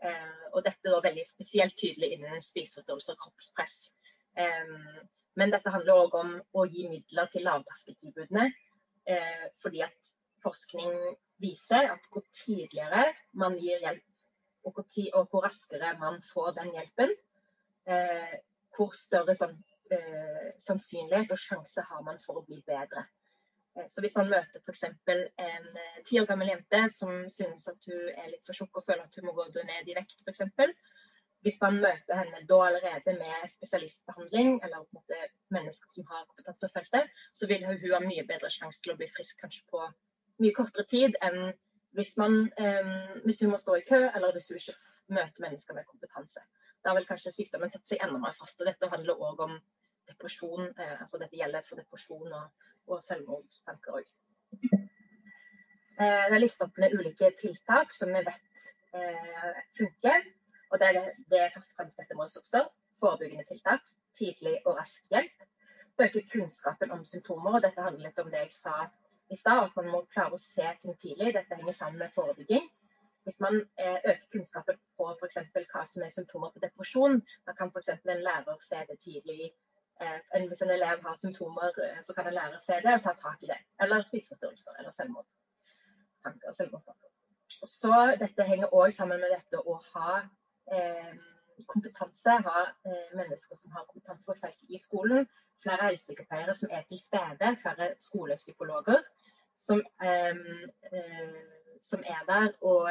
Eh, 0.00 0.44
og 0.54 0.64
dette 0.64 0.88
er 0.88 1.04
veldig 1.04 1.26
spesielt 1.28 1.76
tydelig 1.76 2.14
innen 2.16 2.44
spiseforståelse 2.44 3.14
og 3.14 3.24
kroppspress. 3.24 3.76
Eh, 4.40 4.76
men 5.38 5.52
dette 5.52 5.72
handler 5.72 6.04
òg 6.04 6.16
om 6.18 6.36
å 6.56 6.66
gi 6.68 6.88
midler 6.90 7.28
til 7.32 7.46
lavterskeltilbudene. 7.48 8.48
Eh, 9.08 9.46
fordi 9.62 9.82
at 9.84 10.12
forskning 10.44 10.92
viser 11.40 11.88
at 11.92 12.06
hvor 12.12 12.24
tidligere 12.36 13.10
man 13.40 13.56
gir 13.60 13.80
hjelp, 13.84 14.04
og 14.64 14.76
hvor, 14.76 14.86
og 15.16 15.28
hvor 15.30 15.44
raskere 15.46 15.94
man 16.00 16.20
får 16.32 16.52
den 16.58 16.72
hjelpen, 16.76 17.14
eh, 17.88 18.34
hvor 18.80 18.96
større 18.96 19.36
sånn, 19.36 19.56
eh, 19.92 20.52
sannsynlighet 20.64 21.32
og 21.34 21.40
sjanse 21.40 21.84
har 21.88 22.04
man 22.06 22.20
for 22.22 22.40
å 22.40 22.46
bli 22.46 22.62
bedre. 22.66 23.04
Eh, 23.76 23.86
så 23.92 24.02
hvis 24.04 24.16
man 24.16 24.30
møter 24.32 24.62
f.eks. 24.62 24.84
en 24.86 25.68
eh, 25.84 26.00
ti 26.06 26.20
år 26.20 26.28
gammel 26.30 26.52
jente 26.54 26.82
som 26.94 27.26
synes 27.32 27.68
at 27.72 27.90
hun 27.90 28.08
er 28.14 28.32
litt 28.32 28.46
for 28.46 28.56
tjukk 28.56 28.80
og 28.80 28.86
føler 28.88 29.04
at 29.04 29.20
hun 29.20 29.28
må 29.28 29.36
gå 29.36 29.50
ned 29.58 29.90
i 29.90 29.96
vekt 29.98 30.24
f.eks. 30.24 30.46
Hvis 31.44 31.56
man 31.62 31.78
møter 31.80 32.18
henne 32.18 32.42
da 32.48 32.56
allerede 32.66 33.14
med 33.16 33.48
spesialistbehandling, 33.48 34.58
eller 34.64 34.84
måte 34.92 35.20
mennesker 35.54 35.94
som 35.94 36.04
har 36.10 36.26
kompetanse 36.28 36.60
på 36.60 36.72
feltet, 36.74 37.22
så 37.32 37.48
vil 37.48 37.64
hun 37.64 37.78
ha 37.94 38.00
mye 38.04 38.26
bedre 38.28 38.50
sjanse 38.52 38.82
til 38.84 38.92
å 38.92 38.98
bli 39.00 39.08
frisk 39.08 39.40
kanskje 39.40 39.64
på 39.72 39.86
mye 40.44 40.56
kortere 40.56 40.84
tid 40.88 41.16
enn 41.24 41.54
hvis, 41.96 42.12
man, 42.20 42.42
eh, 42.60 42.90
hvis 43.24 43.40
hun 43.40 43.54
må 43.54 43.60
stå 43.60 43.78
i 43.80 43.86
kø, 43.88 44.02
eller 44.14 44.36
hvis 44.36 44.50
hun 44.50 44.60
ikke 44.60 44.76
møter 45.16 45.46
mennesker 45.46 45.78
med 45.78 45.88
kompetanse. 45.88 46.44
Da 46.84 46.94
vil 46.96 47.06
kanskje 47.08 47.32
sykdommen 47.36 47.70
sette 47.72 47.92
seg 47.92 48.02
enda 48.04 48.18
mer 48.22 48.36
fast. 48.36 48.60
og 48.60 48.68
Dette 48.70 48.88
handler 48.92 49.20
òg 49.28 49.44
om 49.46 49.54
depresjon. 50.08 50.70
Uh, 50.78 50.96
altså 51.02 51.20
Dette 51.20 51.38
gjelder 51.38 51.66
for 51.66 51.80
depresjon 51.80 52.32
og 52.32 52.68
og 52.90 53.04
selvmordstanker 53.06 54.00
òg. 54.00 54.08
Eh, 56.00 56.22
det 56.30 56.36
er 56.36 56.40
listet 56.40 56.62
opp 56.64 56.78
med 56.80 56.94
ulike 56.96 57.28
tiltak 57.36 57.90
som 57.92 58.08
vi 58.14 58.22
vet 58.24 58.46
eh, 58.96 59.58
funker. 59.76 60.22
og 60.70 60.80
Det 60.80 60.86
er, 60.88 61.10
det 61.28 61.40
er 61.42 61.52
først 61.52 61.74
og 61.74 61.80
fremst 61.80 62.00
dette 62.00 62.16
med 62.16 62.24
ressurser, 62.24 62.70
forebyggende 63.02 63.44
tiltak, 63.44 63.84
tidlig 64.16 64.54
og 64.64 64.78
rask 64.78 65.04
hjelp. 65.12 65.44
Øke 66.00 66.22
kunnskapen 66.32 66.94
om 66.96 67.04
symptomer. 67.04 67.58
og 67.58 67.66
Dette 67.66 67.84
handler 67.84 68.08
litt 68.08 68.22
om 68.22 68.30
det 68.32 68.46
jeg 68.46 68.56
sa 68.56 68.76
i 69.28 69.36
stad, 69.36 69.66
at 69.66 69.76
man 69.76 69.90
må 69.92 70.00
klare 70.14 70.38
å 70.38 70.40
se 70.40 70.72
ting 70.80 70.96
tidlig. 70.96 71.34
Dette 71.36 71.58
henger 71.60 71.76
sammen 71.76 72.00
med 72.06 72.14
forebygging. 72.16 72.64
Hvis 73.24 73.40
man 73.40 73.60
eh, 73.78 73.98
øker 74.10 74.26
kunnskapen 74.32 74.78
på 74.96 75.08
f.eks. 75.20 75.38
hva 75.72 75.82
som 75.86 76.02
er 76.02 76.12
symptomer 76.14 76.52
på 76.54 76.62
depresjon, 76.62 77.20
da 77.46 77.52
kan 77.58 77.72
f.eks. 77.74 77.90
en 77.94 78.24
lærer 78.28 78.62
se 78.64 78.80
det 78.88 78.98
tidlig 79.04 79.52
Eh, 80.02 80.46
hvis 80.48 80.62
en 80.62 80.70
elev 80.70 81.02
har 81.06 81.16
symptomer, 81.16 81.70
eh, 81.84 82.02
så 82.02 82.12
kan 82.14 82.26
en 82.26 82.34
lærer 82.34 82.58
se 82.58 82.72
det 82.72 82.92
og 82.94 83.02
ta 83.02 83.12
tak 83.22 83.42
i 83.42 83.46
det. 83.46 83.58
Eller 83.82 84.04
spiseforstyrrelser 84.04 84.72
eller 84.78 84.90
selvmord. 84.90 85.26
Tanker, 86.24 86.52
selvmordstanker. 86.52 87.08
Så, 87.66 88.16
Dette 88.20 88.46
henger 88.50 88.74
òg 88.74 88.92
sammen 88.92 89.20
med 89.20 89.34
dette 89.36 89.60
å 89.60 89.76
ha 89.92 90.12
eh, 90.76 91.12
kompetanse, 91.72 92.38
ha 92.48 92.62
eh, 92.88 93.12
mennesker 93.20 93.60
som 93.60 93.76
har 93.76 93.84
kompetanse 93.90 94.24
på 94.26 94.38
feltet 94.40 94.72
i 94.76 94.80
skolen. 94.80 95.28
Flere 95.62 95.90
helsesykepleiere 95.90 96.54
som 96.56 96.72
er 96.72 96.86
til 96.88 97.02
stede, 97.02 97.52
flere 97.62 97.92
skolepsykologer 98.00 99.04
som, 99.66 99.82
eh, 100.08 100.32
som 101.80 102.02
er 102.06 102.24
der, 102.28 102.50
og 102.60 102.88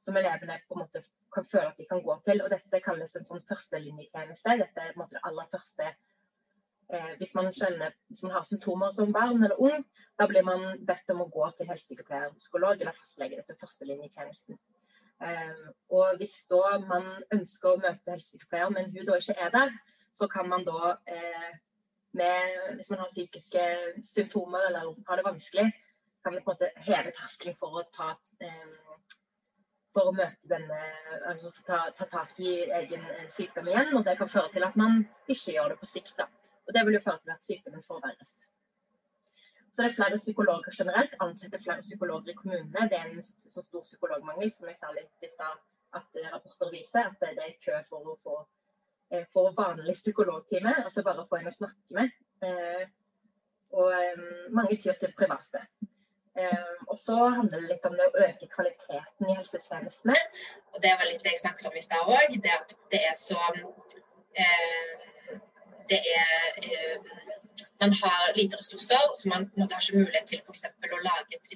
som 0.00 0.16
elevene 0.16 0.60
på 0.68 0.76
en 0.76 0.84
måte 0.84 1.02
kan 1.34 1.46
føle 1.46 1.68
at 1.70 1.78
de 1.78 1.86
kan 1.90 2.02
gå 2.02 2.16
til. 2.24 2.42
og 2.42 2.50
Dette 2.50 2.82
kalles 2.84 3.16
en 3.16 3.26
sånn 3.28 3.44
førstelinjetjeneste. 3.48 4.56
Dette 4.62 4.82
er 4.82 4.94
på 4.94 4.98
en 4.98 5.02
måte 5.04 5.18
det 5.18 5.24
aller 5.28 5.48
første 5.52 5.86
eh, 5.90 7.12
hvis, 7.20 7.34
man 7.38 7.50
skjønner, 7.54 7.94
hvis 8.10 8.24
man 8.26 8.34
har 8.38 8.46
symptomer 8.48 8.90
som 8.96 9.14
barn 9.14 9.38
eller 9.44 9.60
ung, 9.62 9.84
da 10.18 10.26
blir 10.30 10.46
man 10.46 10.66
bedt 10.86 11.12
om 11.14 11.24
å 11.24 11.30
gå 11.32 11.50
til 11.58 11.70
helsesykepleier, 11.70 12.34
psykolog 12.40 12.80
eller 12.80 12.96
fastlege. 12.96 13.38
Dette 13.40 13.58
førstelinjetjenesten. 13.60 14.58
Eh, 15.20 15.64
og 15.96 16.20
hvis 16.20 16.36
da 16.50 16.78
man 16.86 17.10
ønsker 17.36 17.74
å 17.74 17.80
møte 17.82 18.14
helsesykepleier, 18.14 18.72
men 18.74 18.92
hun 18.94 19.08
da 19.08 19.18
ikke 19.20 19.36
er 19.38 19.52
der, 19.54 19.74
så 20.16 20.26
kan 20.30 20.48
man 20.50 20.64
da 20.66 20.96
eh, 21.06 21.50
med, 22.18 22.54
Hvis 22.74 22.88
man 22.90 22.98
har 22.98 23.06
psykiske 23.06 23.64
symptomer 24.02 24.64
eller 24.66 24.96
har 25.06 25.20
det 25.20 25.24
vanskelig, 25.28 25.68
kan 26.24 26.36
det 26.36 26.44
på 26.44 26.52
en 26.52 26.58
måte 26.58 26.84
heve 26.86 27.12
terskelen 27.16 27.56
for 27.60 27.80
å 27.80 27.86
ta 27.94 28.12
eh, 28.44 28.72
for 29.94 30.10
å 30.10 30.14
møte 30.14 30.50
denne, 30.50 30.78
altså 31.26 31.50
ta, 31.66 31.80
ta, 31.96 32.06
tak 32.10 32.38
i 32.42 32.52
egen 32.80 33.02
eh, 33.16 33.26
sykdom 33.32 33.68
igjen. 33.70 33.90
Og 33.98 34.04
det 34.06 34.16
kan 34.20 34.30
føre 34.30 34.52
til 34.54 34.66
at 34.66 34.78
man 34.78 35.02
ikke 35.26 35.56
gjør 35.56 35.74
det 35.74 35.80
på 35.80 35.90
sikt. 35.90 36.14
da. 36.20 36.28
Og 36.68 36.74
Det 36.76 36.84
vil 36.86 36.98
jo 36.98 37.02
føre 37.06 37.22
til 37.24 37.34
at 37.34 37.48
sykdommen 37.48 37.86
forverres. 37.86 38.36
Så 39.70 39.82
det 39.82 39.90
er 39.90 39.96
flere 39.96 40.20
psykologer 40.20 40.76
generelt. 40.76 41.16
Ansetter 41.22 41.62
flere 41.62 41.82
psykologer 41.82 42.32
i 42.32 42.38
kommunene. 42.38 42.86
Det 42.90 42.98
er 42.98 43.10
en 43.10 43.22
så 43.22 43.64
stor 43.66 43.84
psykologmangel 43.86 44.50
som 44.50 44.70
jeg 44.70 44.78
sa 44.78 44.94
litt 44.94 45.26
i 45.26 45.32
stad 45.32 45.58
at 45.98 46.22
eh, 46.22 46.30
rapporter 46.30 46.72
viser. 46.74 47.10
At 47.10 47.18
det 47.22 47.46
er 47.46 47.58
kø 47.64 47.82
for 47.90 48.14
å 48.14 48.18
få 48.22 48.40
for 49.34 49.50
vanlig 49.56 49.96
psykologtime, 49.96 50.70
altså 50.84 51.02
bare 51.02 51.24
å 51.24 51.26
få 51.26 51.40
en 51.40 51.48
å 51.50 51.52
snakke 51.56 51.96
med. 51.96 52.12
Og 53.74 54.20
mange 54.54 54.76
tyr 54.78 54.94
til 55.00 55.10
private. 55.18 55.64
Og 56.88 56.98
så 56.98 57.16
handler 57.36 57.60
det 57.62 57.70
litt 57.72 57.86
om 57.88 57.96
det 57.98 58.06
å 58.08 58.24
øke 58.26 58.48
kvaliteten 58.54 59.28
i 59.28 59.36
helsetjenestene. 59.36 60.16
Og 60.74 60.82
Det 60.84 60.92
var 60.92 61.08
litt 61.08 61.24
det 61.24 61.34
jeg 61.34 61.42
snakket 61.44 61.70
om 61.70 61.78
i 61.78 61.84
stad 61.84 62.12
òg. 62.18 62.36
Det 62.44 62.54
at 62.56 62.74
det 62.94 63.02
er 63.10 63.16
så 63.18 63.40
det 65.90 65.98
er 66.06 66.58
eh, 66.62 66.98
man 67.80 67.92
har 68.02 68.36
lite 68.36 68.56
ressurser, 68.60 69.02
så 69.18 69.28
man 69.28 69.48
måtte 69.58 69.74
ha 69.74 69.82
ikke 69.82 70.02
mulighet 70.02 70.28
til 70.30 70.42
f.eks. 70.44 70.64
å 70.68 71.00
lage 71.06 71.38
et 71.38 71.50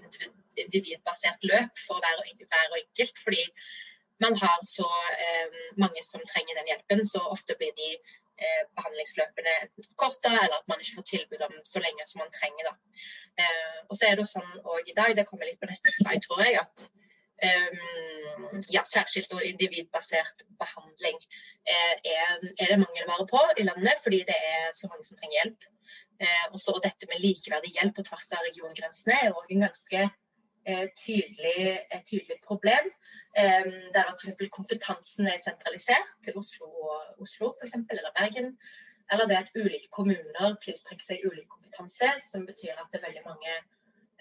individbasert 0.65 1.47
løp 1.51 1.83
for 1.87 2.03
hver, 2.03 2.23
hver 2.51 2.77
enkelt. 2.81 3.23
Fordi 3.25 3.45
man 4.25 4.37
har 4.43 4.59
så 4.67 4.89
mange 5.83 6.03
som 6.07 6.25
trenger 6.33 6.59
den 6.59 6.71
hjelpen, 6.73 7.05
så 7.07 7.23
ofte 7.35 7.57
blir 7.61 7.75
de 7.79 7.91
behandlingsløpene 8.77 9.55
forkorta, 9.77 10.33
eller 10.45 10.57
at 10.59 10.69
man 10.71 10.81
ikke 10.83 10.97
får 10.99 11.07
tilbud 11.11 11.45
om 11.47 11.55
så 11.65 11.83
lenge 11.85 12.07
som 12.11 12.23
man 12.23 12.33
trenger. 12.35 12.71
Eh, 13.39 13.79
og 13.89 13.97
så 13.97 14.09
er 14.09 14.19
det 14.19 14.27
sånn 14.31 14.51
òg 14.63 14.91
i 14.91 14.97
dag, 14.97 15.15
det 15.17 15.27
kommer 15.29 15.49
litt 15.49 15.61
på 15.63 15.71
neste 15.71 15.93
slide, 15.95 16.23
tror 16.27 16.43
jeg, 16.45 16.59
at 16.63 16.73
um, 17.51 18.61
ja, 18.71 18.83
særskilt 18.87 19.33
og 19.35 19.45
individbasert 19.47 20.45
behandling 20.61 21.19
eh, 21.67 21.95
er, 22.15 22.35
er, 22.59 22.67
det 22.73 22.81
mangelvare 22.83 23.27
på 23.31 23.43
i 23.59 23.67
landet, 23.69 24.03
fordi 24.03 24.23
det 24.29 24.39
er 24.39 24.69
så 24.77 24.91
mange 24.91 25.07
som 25.09 25.19
trenger 25.21 25.41
hjelp. 25.41 25.71
Eh, 26.23 26.45
også 26.55 26.77
dette 26.83 27.11
med 27.11 27.23
likeverdig 27.23 27.75
hjelp 27.75 27.97
på 27.97 28.07
tvers 28.07 28.31
av 28.37 28.45
regiongrensene 28.47 29.17
er 29.19 29.35
òg 29.35 29.51
en 29.51 29.67
ganske 29.67 30.05
eh, 30.05 30.87
tydelig, 30.95 31.57
et 31.91 32.07
tydelig 32.07 32.39
problem. 32.47 32.93
Eh, 33.37 33.69
der 33.95 34.11
f.eks. 34.15 34.33
kompetansen 34.55 35.27
er 35.27 35.39
sentralisert 35.43 36.11
til 36.25 36.39
Oslo, 36.39 36.71
Oslo 37.19 37.53
for 37.53 37.67
eksempel, 37.67 37.99
eller 37.99 38.15
Bergen. 38.19 38.59
Eller 39.13 39.29
det 39.29 39.37
at 39.37 39.55
ulike 39.59 39.89
kommuner 39.93 40.55
tiltrekker 40.65 41.05
seg 41.05 41.25
ulik 41.29 41.49
kompetanse, 41.51 42.09
som 42.25 42.47
betyr 42.49 42.77
at 42.79 42.93
det 42.93 43.01
er 43.01 43.09
veldig 43.09 43.25
mange 43.27 43.57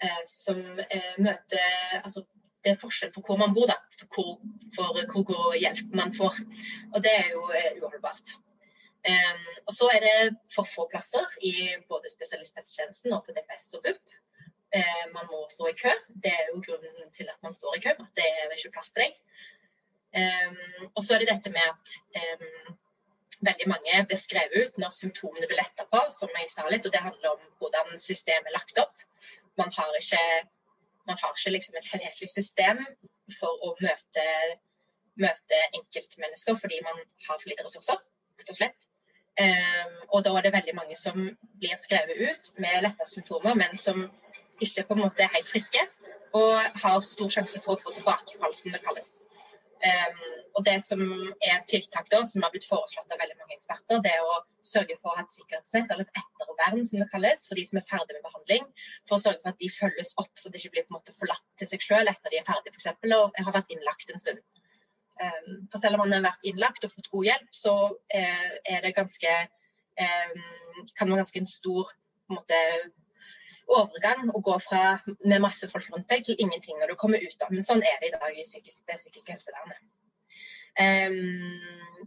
eh, 0.02 0.22
som 0.28 0.60
eh, 0.90 1.14
møter 1.18 2.02
altså, 2.02 2.24
det 2.64 2.72
er 2.72 2.80
forskjell 2.80 3.12
på 3.12 3.22
hvor 3.26 3.38
man 3.40 3.54
bor, 3.56 3.68
da, 3.68 3.76
hvor, 4.14 4.38
for 4.74 5.04
hvor 5.12 5.24
god 5.30 5.58
hjelp 5.60 5.94
man 6.00 6.12
får. 6.16 6.40
Og 6.94 7.04
det 7.04 7.12
er 7.12 7.30
jo 7.32 7.44
eh, 7.52 7.72
uholdbart. 7.82 8.36
Um, 9.04 9.40
og 9.68 9.72
så 9.76 9.90
er 9.92 10.00
det 10.00 10.36
for 10.54 10.64
få 10.64 10.86
plasser 10.88 11.26
i 11.44 11.52
både 11.92 12.08
spesialisthelsetjenesten 12.08 13.12
og 13.12 13.26
på 13.26 13.34
DPS 13.36 13.74
og 13.76 13.84
BUP. 13.84 14.14
Uh, 14.74 15.04
man 15.14 15.28
må 15.30 15.44
stå 15.50 15.68
i 15.70 15.76
kø. 15.78 15.92
Det 16.22 16.32
er 16.34 16.48
jo 16.50 16.62
grunnen 16.66 17.10
til 17.14 17.28
at 17.30 17.38
man 17.46 17.54
står 17.54 17.76
i 17.76 17.82
kø, 17.84 17.92
at 17.94 18.16
det 18.18 18.26
er 18.26 18.56
ikke 18.56 18.74
plass 18.74 18.90
til 18.90 19.04
deg. 19.04 19.20
Um, 20.14 20.90
og 20.94 21.02
så 21.02 21.14
er 21.14 21.22
det 21.22 21.30
dette 21.30 21.50
med 21.50 21.66
at 21.66 21.94
um, 22.22 22.74
veldig 23.48 23.68
mange 23.70 24.04
blir 24.08 24.20
skrevet 24.20 24.54
ut 24.60 24.78
når 24.82 24.94
symptomene 24.94 25.48
blir 25.50 25.58
letta 25.58 25.86
på, 25.90 26.02
som 26.18 26.30
jeg 26.38 26.50
sa 26.52 26.66
litt. 26.70 26.86
Og 26.86 26.94
det 26.94 27.02
handler 27.02 27.36
om 27.36 27.46
hvordan 27.60 27.98
systemet 28.02 28.50
er 28.50 28.56
lagt 28.56 28.78
opp. 28.82 29.06
Man 29.58 29.72
har 29.76 29.98
ikke, 29.98 30.22
man 31.08 31.18
har 31.22 31.34
ikke 31.34 31.54
liksom 31.56 31.78
et 31.78 31.90
helhetlig 31.92 32.30
system 32.30 32.82
for 33.38 33.66
å 33.66 33.74
møte, 33.82 34.26
møte 35.22 35.62
enkeltmennesker 35.80 36.58
fordi 36.58 36.80
man 36.86 36.98
har 37.28 37.38
for 37.38 37.50
lite 37.50 37.66
ressurser, 37.66 38.02
rett 38.40 38.54
og 38.54 38.60
slett. 38.60 38.88
Um, 39.34 39.94
og 40.14 40.20
da 40.26 40.34
er 40.38 40.46
det 40.46 40.54
veldig 40.54 40.76
mange 40.78 40.98
som 40.98 41.24
blir 41.58 41.78
skrevet 41.80 42.20
ut 42.22 42.52
med 42.62 42.84
letta 42.86 43.06
symptomer, 43.10 43.58
men 43.58 43.74
som 43.78 44.04
ikke 44.62 44.86
på 44.88 44.96
en 44.96 45.04
måte 45.06 45.24
er 45.24 45.32
helt 45.34 45.50
friske. 45.50 45.84
Og 46.34 46.80
har 46.82 46.98
stor 47.06 47.30
sjanse 47.30 47.60
for 47.62 47.76
å 47.76 47.80
få 47.80 47.94
tilbakefall, 47.94 48.54
som 48.58 48.74
det 48.74 48.82
kalles. 48.82 49.12
Um, 49.84 50.20
og 50.56 50.64
det 50.64 50.78
som 50.80 51.00
er 51.44 51.58
tiltak 51.68 52.06
da, 52.10 52.22
som 52.24 52.42
har 52.44 52.52
blitt 52.54 52.66
foreslått 52.66 53.10
av 53.12 53.20
veldig 53.20 53.36
mange 53.36 53.56
eksperter, 53.58 54.00
det 54.04 54.14
er 54.16 54.24
å 54.24 54.38
sørge 54.64 54.96
for 54.96 55.12
å 55.12 55.18
ha 55.18 55.24
et 55.26 55.34
sikkerhetsnett, 55.34 55.90
eller 55.92 56.08
et 56.08 56.20
ettervern 56.22 56.86
som 56.88 57.02
det 57.02 57.08
kalles, 57.12 57.42
for 57.48 57.58
de 57.58 57.64
som 57.68 57.78
er 57.80 57.86
ferdig 57.90 58.16
med 58.16 58.24
behandling. 58.24 58.68
For 59.06 59.18
å 59.18 59.22
sørge 59.26 59.42
for 59.42 59.52
at 59.52 59.60
de 59.60 59.70
følges 59.74 60.14
opp, 60.22 60.32
så 60.40 60.50
de 60.50 60.60
ikke 60.60 60.72
blir 60.76 60.86
på 60.86 60.94
en 60.94 60.98
måte 60.98 61.16
forlatt 61.16 61.44
til 61.60 61.70
seg 61.70 61.84
selv 61.84 62.14
etter 62.14 62.32
de 62.32 62.40
er 62.40 62.48
ferdige 62.48 62.72
f.eks. 62.72 62.88
og 63.18 63.42
har 63.44 63.56
vært 63.58 63.74
innlagt 63.76 64.14
en 64.14 64.22
stund. 64.24 64.40
Um, 65.20 65.50
for 65.70 65.78
selv 65.78 65.98
om 65.98 66.04
man 66.06 66.16
har 66.16 66.24
vært 66.24 66.48
innlagt 66.48 66.86
og 66.86 66.94
fått 66.94 67.12
god 67.12 67.28
hjelp, 67.28 67.52
så 67.54 67.74
uh, 67.92 68.50
er 68.64 68.86
det 68.86 68.96
ganske 68.96 69.36
um, 70.00 70.40
kan 70.96 71.10
være 71.12 71.20
ganske 71.22 71.42
en 71.44 71.50
stor 71.50 71.92
på 71.92 72.32
en 72.32 72.40
måte, 72.40 72.60
overgang 73.70 74.30
å 74.30 74.42
gå 74.44 74.56
fra 74.62 74.98
med 75.24 75.42
masse 75.42 75.68
folk 75.70 75.88
rundt 75.92 76.08
deg 76.10 76.24
til 76.26 76.40
ingenting 76.40 76.78
når 76.80 76.92
du 76.92 77.00
kommer 77.00 77.22
ut. 77.22 77.36
Da. 77.40 77.48
Men 77.50 77.66
sånn 77.66 77.82
er 77.82 77.98
det 78.00 78.10
i 78.10 78.14
dag 78.14 78.36
i 78.36 78.46
psykisk, 78.46 78.84
det 78.88 78.98
psykiske 79.00 79.34
helsevernet. 79.34 79.82
Um, 80.74 81.60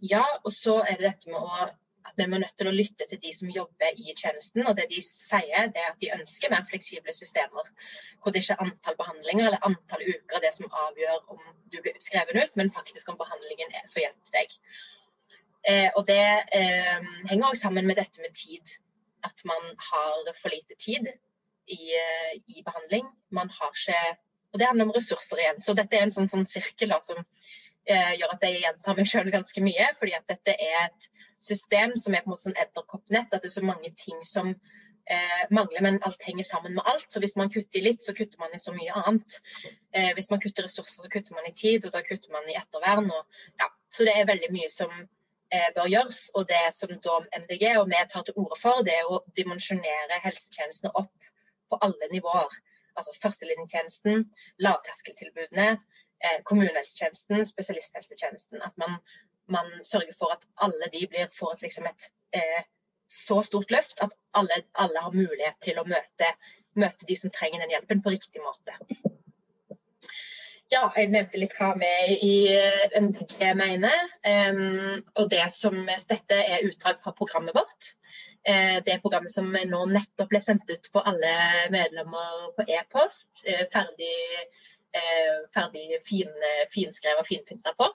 ja, 0.03 0.25
og 0.43 0.51
så 0.51 0.81
er 0.83 0.97
det 0.99 1.05
dette 1.07 1.31
med 1.31 1.39
å, 1.39 1.67
at 2.07 2.17
vi 2.19 2.25
er 2.25 2.33
nødt 2.33 2.57
til 2.59 2.69
å 2.69 2.75
lytte 2.75 3.07
til 3.07 3.21
de 3.23 3.31
som 3.35 3.51
jobber 3.51 4.01
i 4.01 4.11
tjenesten. 4.11 4.65
Og 4.67 4.75
det 4.79 4.89
de 4.91 5.01
sier, 5.03 5.71
det 5.73 5.83
er 5.83 5.93
at 5.93 6.01
de 6.03 6.11
ønsker 6.17 6.51
mer 6.53 6.67
fleksible 6.67 7.15
systemer. 7.15 7.71
Hvor 8.21 8.35
det 8.35 8.43
ikke 8.43 8.57
er 8.57 8.65
antall 8.67 8.99
behandlinger 8.99 9.49
eller 9.49 9.67
antall 9.67 10.03
uker 10.07 10.43
det 10.43 10.53
som 10.55 10.71
avgjør 10.87 11.31
om 11.35 11.41
du 11.71 11.79
blir 11.81 11.97
skrevet 12.03 12.37
ut, 12.37 12.59
men 12.59 12.73
faktisk 12.73 13.09
om 13.11 13.19
behandlingen 13.19 13.73
er 13.75 13.87
for 13.91 14.03
hjelp 14.03 14.19
til 14.27 14.39
deg. 14.39 14.57
Eh, 15.67 15.87
og 15.95 16.05
det 16.07 16.23
eh, 16.55 17.07
henger 17.27 17.49
òg 17.49 17.57
sammen 17.59 17.87
med 17.87 17.99
dette 17.99 18.23
med 18.23 18.35
tid. 18.35 18.77
At 19.25 19.41
man 19.49 19.63
har 19.89 20.35
for 20.37 20.53
lite 20.53 20.77
tid 20.79 21.07
i, 21.67 21.91
eh, 21.99 22.33
i, 22.47 22.63
behandling. 22.65 23.05
Man 23.29 23.49
har 23.49 23.75
ikke 23.75 24.17
Og 24.53 24.59
det 24.59 24.67
handler 24.67 24.85
om 24.87 24.95
ressurser 24.95 25.41
igjen. 25.41 25.61
Så 25.61 25.73
dette 25.75 25.97
er 25.97 26.05
en 26.05 26.13
sånn, 26.13 26.29
sånn 26.31 26.45
sirkel 26.47 26.89
da, 26.89 27.01
som 27.03 27.17
eh, 27.19 28.13
gjør 28.17 28.37
at 28.37 28.45
jeg 28.47 28.61
gjentar 28.63 28.95
meg 28.95 29.09
sjøl 29.11 29.31
ganske 29.33 29.63
mye. 29.65 29.89
Fordi 29.99 30.13
at 30.15 30.23
dette 30.31 30.55
er 30.55 30.77
et 30.85 31.07
system 31.37 31.97
som 31.99 32.15
er 32.15 32.23
på 32.23 32.31
en 32.31 32.33
måte 32.33 32.47
sånn 32.47 32.55
edderkoppnett. 32.63 33.27
At 33.27 33.43
det 33.43 33.51
er 33.51 33.57
så 33.57 33.65
mange 33.67 33.91
ting 33.99 34.23
som 34.25 34.53
eh, 35.09 35.43
mangler, 35.51 35.83
men 35.83 35.99
alt 36.07 36.23
henger 36.23 36.47
sammen 36.47 36.77
med 36.79 36.87
alt. 36.87 37.11
Så 37.11 37.19
hvis 37.23 37.35
man 37.35 37.51
kutter 37.53 37.79
i 37.79 37.83
litt, 37.89 38.03
så 38.03 38.15
kutter 38.17 38.39
man 38.39 38.55
i 38.55 38.61
så 38.61 38.73
mye 38.75 38.95
annet. 39.03 39.39
Eh, 39.91 40.13
hvis 40.17 40.31
man 40.31 40.41
kutter 40.43 40.67
ressurser, 40.67 41.03
så 41.03 41.11
kutter 41.11 41.35
man 41.35 41.47
i 41.49 41.53
tid, 41.53 41.85
og 41.85 41.95
da 41.95 42.03
kutter 42.07 42.33
man 42.33 42.49
i 42.49 42.57
ettervern. 42.59 43.11
Og, 43.11 43.45
ja. 43.61 43.71
Så 43.93 44.07
det 44.07 44.17
er 44.17 44.31
veldig 44.31 44.51
mye 44.55 44.71
som 44.71 44.91
eh, 44.95 45.69
bør 45.75 45.91
gjøres. 45.91 46.21
Og 46.35 46.47
det 46.49 46.63
som 46.75 46.91
da 46.91 47.21
MDG 47.43 47.69
og 47.77 47.87
vi 47.91 48.03
tar 48.11 48.27
til 48.27 48.39
orde 48.43 48.59
for, 48.61 48.83
det 48.87 48.95
er 48.99 49.11
å 49.11 49.23
dimensjonere 49.37 50.23
helsetjenestene 50.25 50.95
opp 50.95 51.33
på 51.69 51.79
alle 51.81 52.09
nivåer. 52.11 52.57
Altså 52.97 53.13
førstelinjetjenesten, 53.21 54.25
lavterskeltilbudene, 54.65 55.67
eh, 56.23 56.37
kommunehelsetjenesten, 56.49 57.45
spesialisthelsetjenesten. 57.45 58.61
At 58.65 58.77
man, 58.77 58.97
man, 59.47 59.69
sørger 59.83 60.15
for 60.19 60.33
at 60.33 60.47
alle 60.61 60.89
de 60.93 61.07
blir, 61.07 61.27
får 61.39 61.53
et, 61.53 61.67
liksom 61.67 61.89
et 61.91 62.09
eh, 62.33 62.63
så 63.07 63.41
stort 63.41 63.71
løft 63.71 64.01
at 64.03 64.15
alle, 64.33 64.63
alle, 64.75 64.99
har 64.99 65.13
mulighet 65.15 65.61
til 65.63 65.79
å 65.79 65.85
møte, 65.87 66.31
møte 66.75 67.07
de 67.07 67.15
som 67.15 67.31
trenger 67.31 67.63
den 67.63 67.75
hjelpen, 67.75 68.01
på 68.03 68.15
riktig 68.15 68.43
måte. 68.43 68.75
Ja, 70.67 70.89
jeg 70.97 71.13
nevnte 71.13 71.39
litt 71.39 71.53
hva 71.55 71.69
vi 71.79 71.89
i 72.27 72.33
MDG 72.99 73.37
eh, 73.39 73.53
mener. 73.55 74.01
Um, 74.27 75.05
og 75.15 75.29
det 75.31 75.45
som, 75.53 75.77
dette 75.87 76.39
er 76.41 76.65
utdrag 76.67 76.99
fra 77.03 77.13
programmet 77.15 77.55
vårt. 77.55 77.93
Uh, 78.47 78.77
det 78.87 79.01
programmet 79.03 79.33
som 79.33 79.49
nå 79.51 79.81
nettopp 79.91 80.29
ble 80.31 80.39
sendt 80.43 80.69
ut 80.71 80.89
på 80.93 81.03
alle 81.03 81.31
medlemmer 81.73 82.49
på 82.55 82.67
e-post. 82.77 83.29
Uh, 83.43 83.65
ferdig, 83.73 84.13
uh, 84.95 85.39
ferdig 85.55 86.01
fin, 86.07 86.31
finskrevet 86.71 87.25
og 87.25 87.27
finpynta 87.27 87.75
på. 87.79 87.91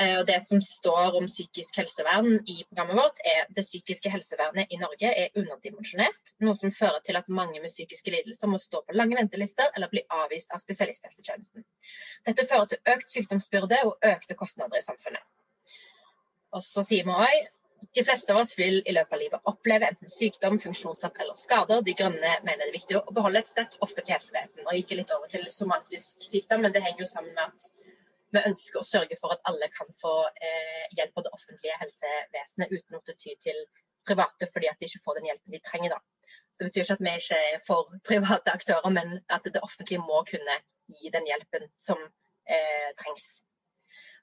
Eh, 0.00 0.18
og 0.18 0.26
Det 0.26 0.36
som 0.42 0.60
står 0.60 1.16
om 1.16 1.26
psykisk 1.26 1.78
helsevern 1.80 2.34
i 2.52 2.56
programmet 2.68 2.98
vårt, 2.98 3.20
er 3.24 3.46
det 3.56 3.64
psykiske 3.64 4.10
helsevernet 4.12 4.68
i 4.70 4.76
Norge 4.76 5.12
er 5.22 5.38
underdimensjonert. 5.40 6.34
Noe 6.44 6.56
som 6.60 6.72
fører 6.78 7.00
til 7.04 7.16
at 7.16 7.30
mange 7.32 7.62
med 7.62 7.72
psykiske 7.72 8.12
lidelser 8.12 8.50
må 8.52 8.60
stå 8.60 8.82
på 8.84 8.96
lange 8.96 9.16
ventelister 9.16 9.72
eller 9.72 9.88
bli 9.88 10.02
avvist 10.10 10.52
av 10.52 10.60
spesialisthelsetjenesten. 10.60 11.64
Dette 12.28 12.44
fører 12.50 12.68
til 12.72 12.92
økt 12.92 13.14
sykdomsbyrde 13.14 13.80
og 13.88 13.96
økte 14.12 14.36
kostnader 14.36 14.76
i 14.76 14.84
samfunnet. 14.84 15.24
Og 16.52 16.62
så 16.62 16.84
sier 16.84 17.08
vi 17.08 17.16
også, 17.16 17.48
de 17.96 18.04
fleste 18.04 18.32
av 18.32 18.42
oss 18.42 18.52
vil 18.58 18.82
i 18.84 18.92
løpet 18.92 19.16
av 19.16 19.20
livet 19.22 19.50
oppleve 19.50 19.88
enten 19.88 20.10
sykdom, 20.12 20.58
funksjonstap 20.60 21.16
eller 21.22 21.38
skader. 21.40 21.80
De 21.86 21.94
Grønne 21.96 22.32
mener 22.44 22.64
det 22.64 22.68
er 22.68 22.76
viktig 22.76 22.98
å 22.98 23.14
beholde 23.16 23.40
et 23.40 23.48
sterkt 23.50 23.78
offentlig 23.84 24.16
helsevesen. 24.16 24.66
Og 24.66 24.76
gikk 24.76 24.92
litt 24.98 25.14
over 25.16 25.32
til 25.32 25.46
somatisk 25.52 26.26
sykdom, 26.28 26.66
men 26.66 26.74
det 26.74 26.84
henger 26.84 27.06
jo 27.06 27.08
sammen 27.08 27.32
med 27.38 27.44
at 27.46 27.68
vi 28.36 28.42
ønsker 28.50 28.82
å 28.82 28.86
sørge 28.86 29.16
for 29.16 29.32
at 29.32 29.48
alle 29.48 29.70
kan 29.72 29.88
få 30.00 30.12
eh, 30.28 30.84
hjelp 30.98 31.16
av 31.16 31.24
det 31.24 31.32
offentlige 31.38 31.78
helsevesenet 31.80 32.74
uten 32.74 32.98
å 32.98 33.02
ty 33.14 33.36
til 33.46 33.64
private 34.06 34.48
fordi 34.50 34.68
at 34.70 34.80
de 34.80 34.90
ikke 34.90 35.02
får 35.06 35.18
den 35.18 35.30
hjelpen 35.30 35.56
de 35.56 35.62
trenger. 35.70 35.96
Da. 35.96 36.36
Så 36.52 36.60
det 36.60 36.68
betyr 36.68 36.84
ikke 36.84 36.98
at 36.98 37.06
vi 37.06 37.16
ikke 37.22 37.40
er 37.48 37.64
for 37.64 37.96
private 38.04 38.56
aktører, 38.58 38.92
men 38.92 39.18
at 39.32 39.48
det 39.48 39.64
offentlige 39.64 40.04
må 40.04 40.20
kunne 40.28 40.60
gi 40.92 41.12
den 41.14 41.26
hjelpen 41.28 41.66
som 41.88 42.02
eh, 42.02 42.92
trengs. 43.00 43.26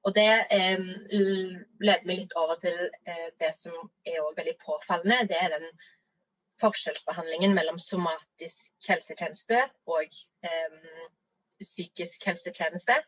Og 0.03 0.15
Det 0.15 0.29
eh, 0.51 0.85
leder 1.79 2.07
meg 2.07 2.19
litt 2.19 2.33
over 2.39 2.59
til 2.59 2.75
eh, 3.07 3.29
det 3.39 3.53
som 3.55 3.75
er 4.03 4.19
veldig 4.35 4.55
påfallende. 4.59 5.29
Det 5.31 5.37
er 5.39 5.53
den 5.55 5.69
forskjellsbehandlingen 6.61 7.55
mellom 7.55 7.79
somatisk 7.81 8.89
helsetjeneste 8.89 9.61
og 9.87 10.17
eh, 10.43 11.05
psykisk 11.63 12.27
helsetjeneste. 12.27 12.99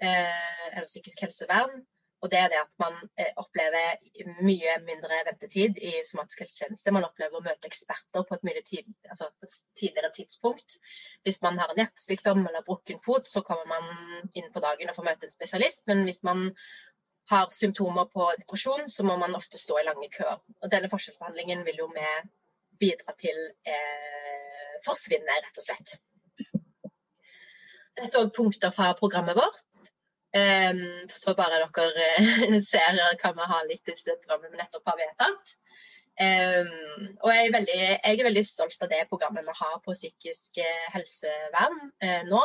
Eh, 0.00 0.66
eller 0.72 0.88
psykisk 0.88 1.26
helsevern. 1.26 1.82
Og 2.20 2.28
det 2.32 2.38
er 2.38 2.50
det 2.52 2.58
at 2.60 2.74
man 2.82 2.96
eh, 3.16 3.30
opplever 3.40 4.34
mye 4.44 4.74
mindre 4.84 5.22
ventetid 5.28 5.78
i 5.80 5.92
somatisk 6.04 6.42
helsetjeneste. 6.44 6.92
Man 6.92 7.06
opplever 7.06 7.38
å 7.38 7.44
møte 7.44 7.70
eksperter 7.70 8.26
på 8.28 8.36
et 8.36 8.44
mye 8.48 8.62
tid, 8.66 8.90
altså 9.08 9.30
tidligere 9.80 10.12
tidspunkt. 10.18 10.76
Hvis 11.24 11.40
man 11.46 11.56
har 11.62 11.72
en 11.72 11.80
hjertesykdom 11.80 12.44
eller 12.44 12.66
brukken 12.66 13.00
fot, 13.00 13.28
så 13.28 13.40
kommer 13.46 13.64
man 13.72 14.28
inn 14.36 14.52
på 14.52 14.62
dagen 14.64 14.92
og 14.92 14.98
får 14.98 15.08
møte 15.08 15.28
en 15.30 15.34
spesialist. 15.34 15.86
Men 15.88 16.04
hvis 16.08 16.20
man 16.28 16.50
har 17.32 17.48
symptomer 17.56 18.10
på 18.12 18.28
depresjon, 18.42 18.90
så 18.90 19.06
må 19.06 19.16
man 19.16 19.36
ofte 19.38 19.58
stå 19.58 19.80
i 19.80 19.86
lange 19.88 20.10
køer. 20.12 20.38
Og 20.60 20.70
denne 20.72 20.92
forskjellsbehandlingen 20.92 21.64
vil 21.64 21.84
jo 21.84 21.88
vi 21.94 22.06
bidra 22.84 23.16
til 23.20 23.40
eh, 23.64 24.76
forsvinne, 24.84 25.40
rett 25.44 25.60
og 25.60 25.66
slett. 25.66 25.96
Dette 28.00 28.16
er 28.16 28.24
òg 28.24 28.32
punkter 28.36 28.72
fra 28.72 28.92
programmet 28.98 29.36
vårt. 29.36 29.64
Um, 30.30 31.08
for 31.24 31.34
bare 31.34 31.56
dere 31.58 31.94
uh, 32.14 32.60
ser 32.70 32.98
hva 33.18 33.32
vi 33.34 33.46
har 33.52 33.64
litt 33.66 33.88
i 33.90 33.94
det 34.06 34.20
programmet 34.20 34.52
vi 34.52 34.60
nettopp 34.60 34.92
har 34.92 35.00
vedtatt. 35.00 35.56
Um, 36.20 36.70
og 37.24 37.32
jeg 37.32 37.46
er, 37.48 37.52
veldig, 37.54 37.78
jeg 37.80 38.12
er, 38.12 38.22
veldig, 38.26 38.44
stolt 38.46 38.82
av 38.84 38.90
det 38.92 39.00
programmet 39.10 39.46
vi 39.46 39.54
har 39.56 39.76
på 39.82 39.96
psykisk 39.96 40.60
uh, 40.62 40.86
helsevern 40.94 41.80
uh, 42.04 42.22
nå. 42.28 42.44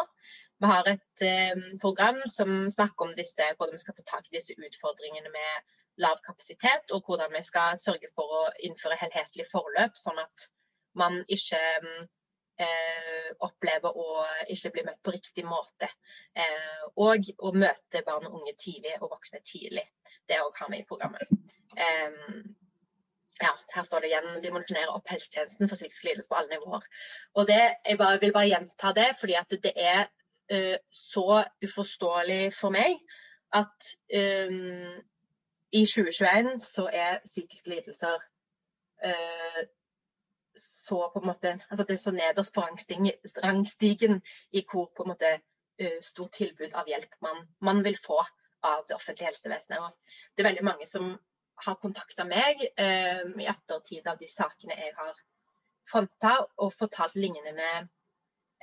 Vi 0.64 0.72
har 0.72 0.90
et 0.90 1.26
um, 1.54 1.64
program 1.84 2.22
som 2.32 2.70
snakker 2.72 3.10
om 3.10 3.14
disse, 3.18 3.52
hvordan 3.58 3.76
vi 3.76 3.84
skal 3.84 3.98
ta 4.00 4.06
tak 4.16 4.30
i 4.32 4.38
disse 4.38 4.56
utfordringene 4.56 5.30
med 5.34 5.74
lav 6.02 6.18
kapasitet, 6.26 6.90
og 6.96 7.06
hvordan 7.06 7.36
vi 7.36 7.44
skal 7.46 7.78
sørge 7.80 8.10
for 8.16 8.40
å 8.40 8.44
innføre 8.66 8.98
helhetlig 9.02 9.46
forløp, 9.52 9.94
sånn 10.00 10.24
at 10.24 10.48
man 10.98 11.22
ikke 11.28 11.62
um, 11.84 12.08
eh, 12.62 13.32
opplever 13.46 13.96
å 13.96 14.26
ikke 14.52 14.72
bli 14.76 14.84
møtt 14.88 15.02
på 15.04 15.14
riktig 15.16 15.46
måte. 15.48 15.90
Eh, 16.36 16.84
og 17.02 17.32
å 17.38 17.54
møte 17.56 18.04
barn 18.08 18.28
og 18.30 18.42
unge 18.42 18.56
tidlig 18.60 18.96
og 19.02 19.12
voksne 19.16 19.42
tidlig. 19.46 19.86
Det 20.28 20.42
òg 20.42 20.62
har 20.62 20.72
vi 20.72 20.82
i 20.82 20.88
programmet. 20.88 21.34
Eh, 21.76 22.22
ja, 23.44 23.52
her 23.74 23.84
står 23.84 24.04
det 24.04 24.12
igjen 24.12 24.44
dimensjonere 24.44 24.94
opp 24.96 25.10
helsetjenesten 25.12 25.70
for 25.70 25.80
psykisk 25.80 26.06
lidelse 26.08 26.30
på 26.30 26.38
alle 26.40 26.56
nivåer. 26.56 26.86
Og 27.36 27.48
det, 27.50 27.64
Jeg 27.86 27.98
bare, 28.00 28.20
vil 28.20 28.34
bare 28.34 28.48
gjenta 28.48 28.94
det, 28.96 29.10
fordi 29.20 29.36
at 29.36 29.56
det 29.64 29.74
er 29.76 30.06
uh, 30.54 30.78
så 30.92 31.44
uforståelig 31.66 32.54
for 32.56 32.72
meg 32.72 32.96
at 33.52 33.90
um, 34.16 34.96
i 35.76 35.84
2021 35.84 36.62
så 36.64 36.88
er 36.88 37.20
psykiske 37.26 37.70
lidelser 37.70 38.16
uh, 39.04 39.62
så 40.58 41.12
på 41.14 41.20
en 41.20 41.28
måte 41.28 41.54
altså 41.70 41.84
Det 41.84 41.94
er 41.94 42.02
så 42.04 42.12
nederst 42.12 42.54
på 42.54 42.62
rangstigen 43.44 44.22
i 44.52 44.66
hvor 44.72 44.92
på 44.96 45.04
en 45.04 45.14
måte 45.14 45.32
uh, 45.82 46.02
stort 46.02 46.32
tilbud 46.40 46.74
av 46.74 46.88
hjelp 46.88 47.16
man, 47.22 47.48
man, 47.60 47.84
vil 47.84 47.98
få 47.98 48.22
av 48.66 48.86
det 48.90 48.96
offentlige 48.96 49.30
helsevesenet. 49.30 49.80
Og 49.80 49.92
det 50.36 50.44
er 50.44 50.50
veldig 50.50 50.66
mange 50.66 50.88
som 50.90 51.16
har 51.66 51.78
kontakta 51.80 52.26
meg 52.28 52.64
eh, 52.66 53.22
i 53.40 53.46
ettertid 53.48 54.08
av 54.10 54.18
de 54.20 54.28
sakene 54.28 54.76
jeg 54.80 54.96
har 54.98 55.14
fronta, 55.88 56.34
og 56.58 56.74
fortalt 56.74 57.16
lignende 57.16 57.70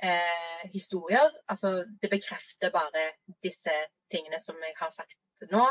eh, 0.03 0.63
historier. 0.73 1.31
Altså, 1.47 1.85
det 2.01 2.11
bekrefter 2.11 2.73
bare 2.73 3.07
disse 3.43 3.73
tingene 4.11 4.39
som 4.43 4.59
jeg 4.61 4.75
har 4.77 4.91
sagt 4.93 5.47
nå. 5.51 5.63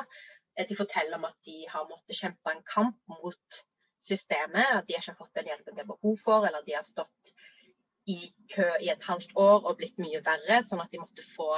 De 0.68 0.76
forteller 0.76 1.16
om 1.16 1.28
at 1.28 1.36
de 1.46 1.62
har 1.68 1.86
måttet 1.88 2.18
kjempe 2.18 2.52
en 2.52 2.64
kamp 2.68 2.98
mot 3.08 3.62
systemet. 4.02 4.78
At 4.78 4.88
de 4.88 4.96
ikke 4.98 5.12
har 5.12 5.18
fått 5.18 5.36
den 5.38 5.50
hjelpen 5.52 5.76
de 5.76 5.84
har 5.84 5.90
behov 5.90 6.18
for, 6.20 6.46
eller 6.48 6.64
de 6.66 6.76
har 6.78 6.86
stått 6.86 7.34
i 8.10 8.32
kø 8.50 8.66
i 8.82 8.90
et 8.90 9.04
halvt 9.06 9.36
år 9.38 9.68
og 9.68 9.78
blitt 9.78 10.00
mye 10.02 10.22
verre, 10.26 10.58
sånn 10.66 10.82
at 10.82 10.90
de 10.90 11.00
måtte 11.02 11.22
få 11.26 11.54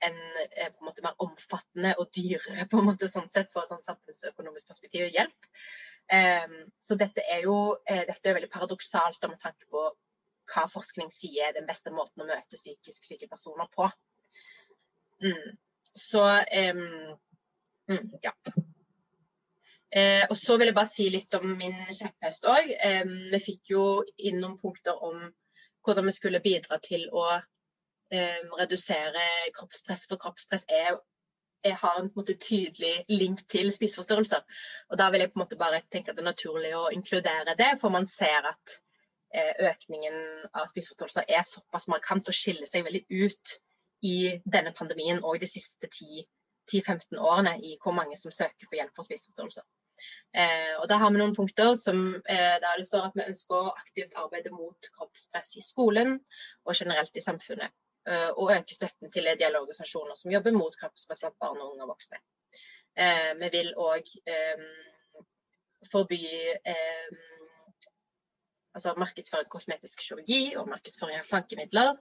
en 0.00 0.18
eh, 0.40 0.66
en 0.66 0.86
måte 0.86 1.04
mer 1.04 1.14
omfattende 1.22 1.94
og 2.00 2.10
dyrere 2.16 2.66
på 2.70 2.80
en 2.80 2.88
måte 2.88 3.08
sånn 3.10 3.28
sett 3.30 3.52
for 3.52 3.62
et 3.62 3.72
sånn 3.72 3.84
samfunnsøkonomisk 3.84 4.72
perspektiv 4.72 5.10
hjelp. 5.14 5.50
Um, 6.10 6.54
så 6.82 6.96
dette 6.98 7.22
er 7.30 7.44
jo 7.44 7.56
uh, 7.76 8.04
dette 8.08 8.26
er 8.26 8.34
veldig 8.34 8.50
paradoksalt 8.50 9.22
med 9.28 9.38
tanke 9.38 9.68
på 9.70 9.84
hva 10.50 10.64
forskning 10.66 11.12
sier 11.14 11.46
er 11.46 11.54
den 11.54 11.68
beste 11.68 11.92
måten 11.94 12.24
å 12.24 12.26
møte 12.26 12.58
psykisk 12.58 13.06
syke 13.06 13.28
personer 13.30 13.68
på. 13.70 13.86
Mm. 15.22 15.54
Så 15.94 16.24
um, 16.24 16.82
mm, 17.92 18.10
ja. 18.24 18.34
Uh, 19.90 20.22
og 20.30 20.36
så 20.38 20.54
vil 20.58 20.70
jeg 20.70 20.76
bare 20.76 20.90
si 20.90 21.08
litt 21.10 21.32
om 21.34 21.48
min 21.58 21.74
kjepphest 21.88 22.44
òg. 22.46 22.68
Eh, 22.78 23.06
vi 23.32 23.40
fikk 23.42 23.72
jo 23.72 23.84
inn 24.22 24.38
noen 24.38 24.58
punkter 24.62 25.00
om 25.02 25.24
hvordan 25.84 26.06
vi 26.06 26.12
skulle 26.14 26.42
bidra 26.44 26.78
til 26.84 27.08
å 27.10 27.24
eh, 27.34 28.42
redusere 28.58 29.24
kroppspress. 29.56 30.06
For 30.10 30.20
kroppspress 30.20 30.66
er, 30.68 30.98
er 31.64 31.78
har 31.80 31.98
en, 32.00 32.10
måte, 32.16 32.36
tydelig 32.40 33.04
link 33.08 33.42
til 33.50 33.72
spiseforstyrrelser. 33.72 34.44
Og 34.90 35.00
da 35.00 35.08
vil 35.10 35.24
jeg 35.24 35.32
på 35.32 35.40
en 35.40 35.44
måte 35.44 35.60
bare 35.60 35.82
tenke 35.92 36.12
at 36.12 36.18
det 36.18 36.24
er 36.24 36.30
naturlig 36.30 36.74
å 36.76 36.90
inkludere 36.94 37.56
det, 37.58 37.72
for 37.80 37.94
man 37.94 38.06
ser 38.06 38.46
at 38.52 38.76
eh, 39.34 39.72
økningen 39.72 40.20
av 40.52 40.68
spiseforstyrrelser 40.70 41.28
er 41.28 41.46
såpass 41.46 41.88
markant 41.92 42.28
og 42.28 42.36
skiller 42.36 42.68
seg 42.68 42.86
veldig 42.86 43.06
ut 43.08 43.56
i 44.06 44.36
denne 44.44 44.72
pandemien 44.76 45.20
og 45.24 45.40
de 45.40 45.48
siste 45.48 45.88
10-15 45.90 47.18
årene 47.20 47.58
i 47.60 47.76
hvor 47.82 47.92
mange 47.96 48.16
som 48.16 48.32
søker 48.32 48.68
for 48.68 48.78
hjelp 48.78 48.96
for 48.96 49.08
spiseforstyrrelser. 49.08 49.66
Eh, 50.34 50.74
og 50.78 50.88
Da 50.88 50.98
har 51.02 51.10
vi 51.10 51.18
noen 51.18 51.34
punkter 51.34 51.74
som, 51.74 52.14
eh, 52.28 52.56
der 52.62 52.76
det 52.78 52.86
står 52.86 53.08
at 53.08 53.16
vi 53.18 53.26
ønsker 53.26 53.56
å 53.56 53.74
aktivt 53.74 54.16
arbeide 54.16 54.50
mot 54.50 54.90
kroppspress 54.96 55.56
i 55.56 55.64
skolen 55.64 56.18
og 56.64 56.74
generelt 56.74 57.16
i 57.16 57.24
samfunnet. 57.24 57.72
Eh, 58.08 58.30
og 58.30 58.52
øke 58.54 58.74
støtten 58.74 59.10
til 59.12 59.26
ideelle 59.26 59.60
organisasjoner 59.60 60.14
som 60.16 60.32
jobber 60.32 60.52
mot 60.56 60.76
kroppspress 60.76 61.20
blant 61.20 61.38
barn, 61.38 61.60
og 61.60 61.72
unge 61.74 61.82
og 61.82 61.92
voksne. 61.94 62.22
Eh, 62.96 63.34
vi 63.40 63.50
vil 63.52 63.74
òg 63.76 64.14
eh, 64.26 64.64
forby 65.90 66.22
eh, 66.64 67.10
altså 68.74 68.94
markedsføring 68.96 69.50
kosmetisk 69.50 70.02
kirurgi 70.06 70.56
og 70.56 70.68
markedsføring 70.68 71.20
av 71.20 71.28
slankemidler. 71.28 71.94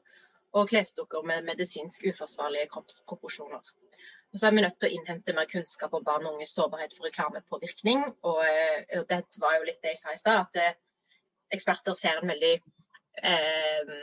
Og 0.57 0.69
klesdukker 0.69 1.21
med 1.29 1.45
medisinsk 1.45 2.07
uforsvarlige 2.09 2.69
kroppsproporsjoner. 2.73 3.61
Og 4.33 4.39
så 4.39 4.47
er 4.47 4.53
vi 4.53 4.61
nødt 4.61 4.75
til 4.77 4.91
å 4.91 4.93
innhente 4.93 5.33
mer 5.33 5.47
kunnskap 5.49 5.93
om 5.97 6.03
barn 6.05 6.27
og 6.27 6.35
unges 6.35 6.51
sårbarhet 6.53 6.93
for 6.93 7.07
reklamepåvirkning. 7.07 8.03
Og, 8.29 8.43
eh, 8.45 8.99
og 8.99 9.07
det 9.09 9.23
var 9.41 9.57
jo 9.57 9.65
litt 9.65 9.81
det 9.81 9.95
jeg 9.95 10.01
sa 10.03 10.13
i 10.13 10.21
stad, 10.21 10.43
at 10.45 10.59
eh, 10.61 10.75
eksperter 11.57 11.97
ser 11.97 12.21
en 12.21 12.29
veldig, 12.29 12.53
eh, 13.23 13.95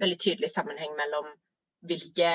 veldig 0.00 0.18
tydelig 0.24 0.50
sammenheng 0.54 0.94
mellom 0.96 1.28
hvilke, 1.88 2.30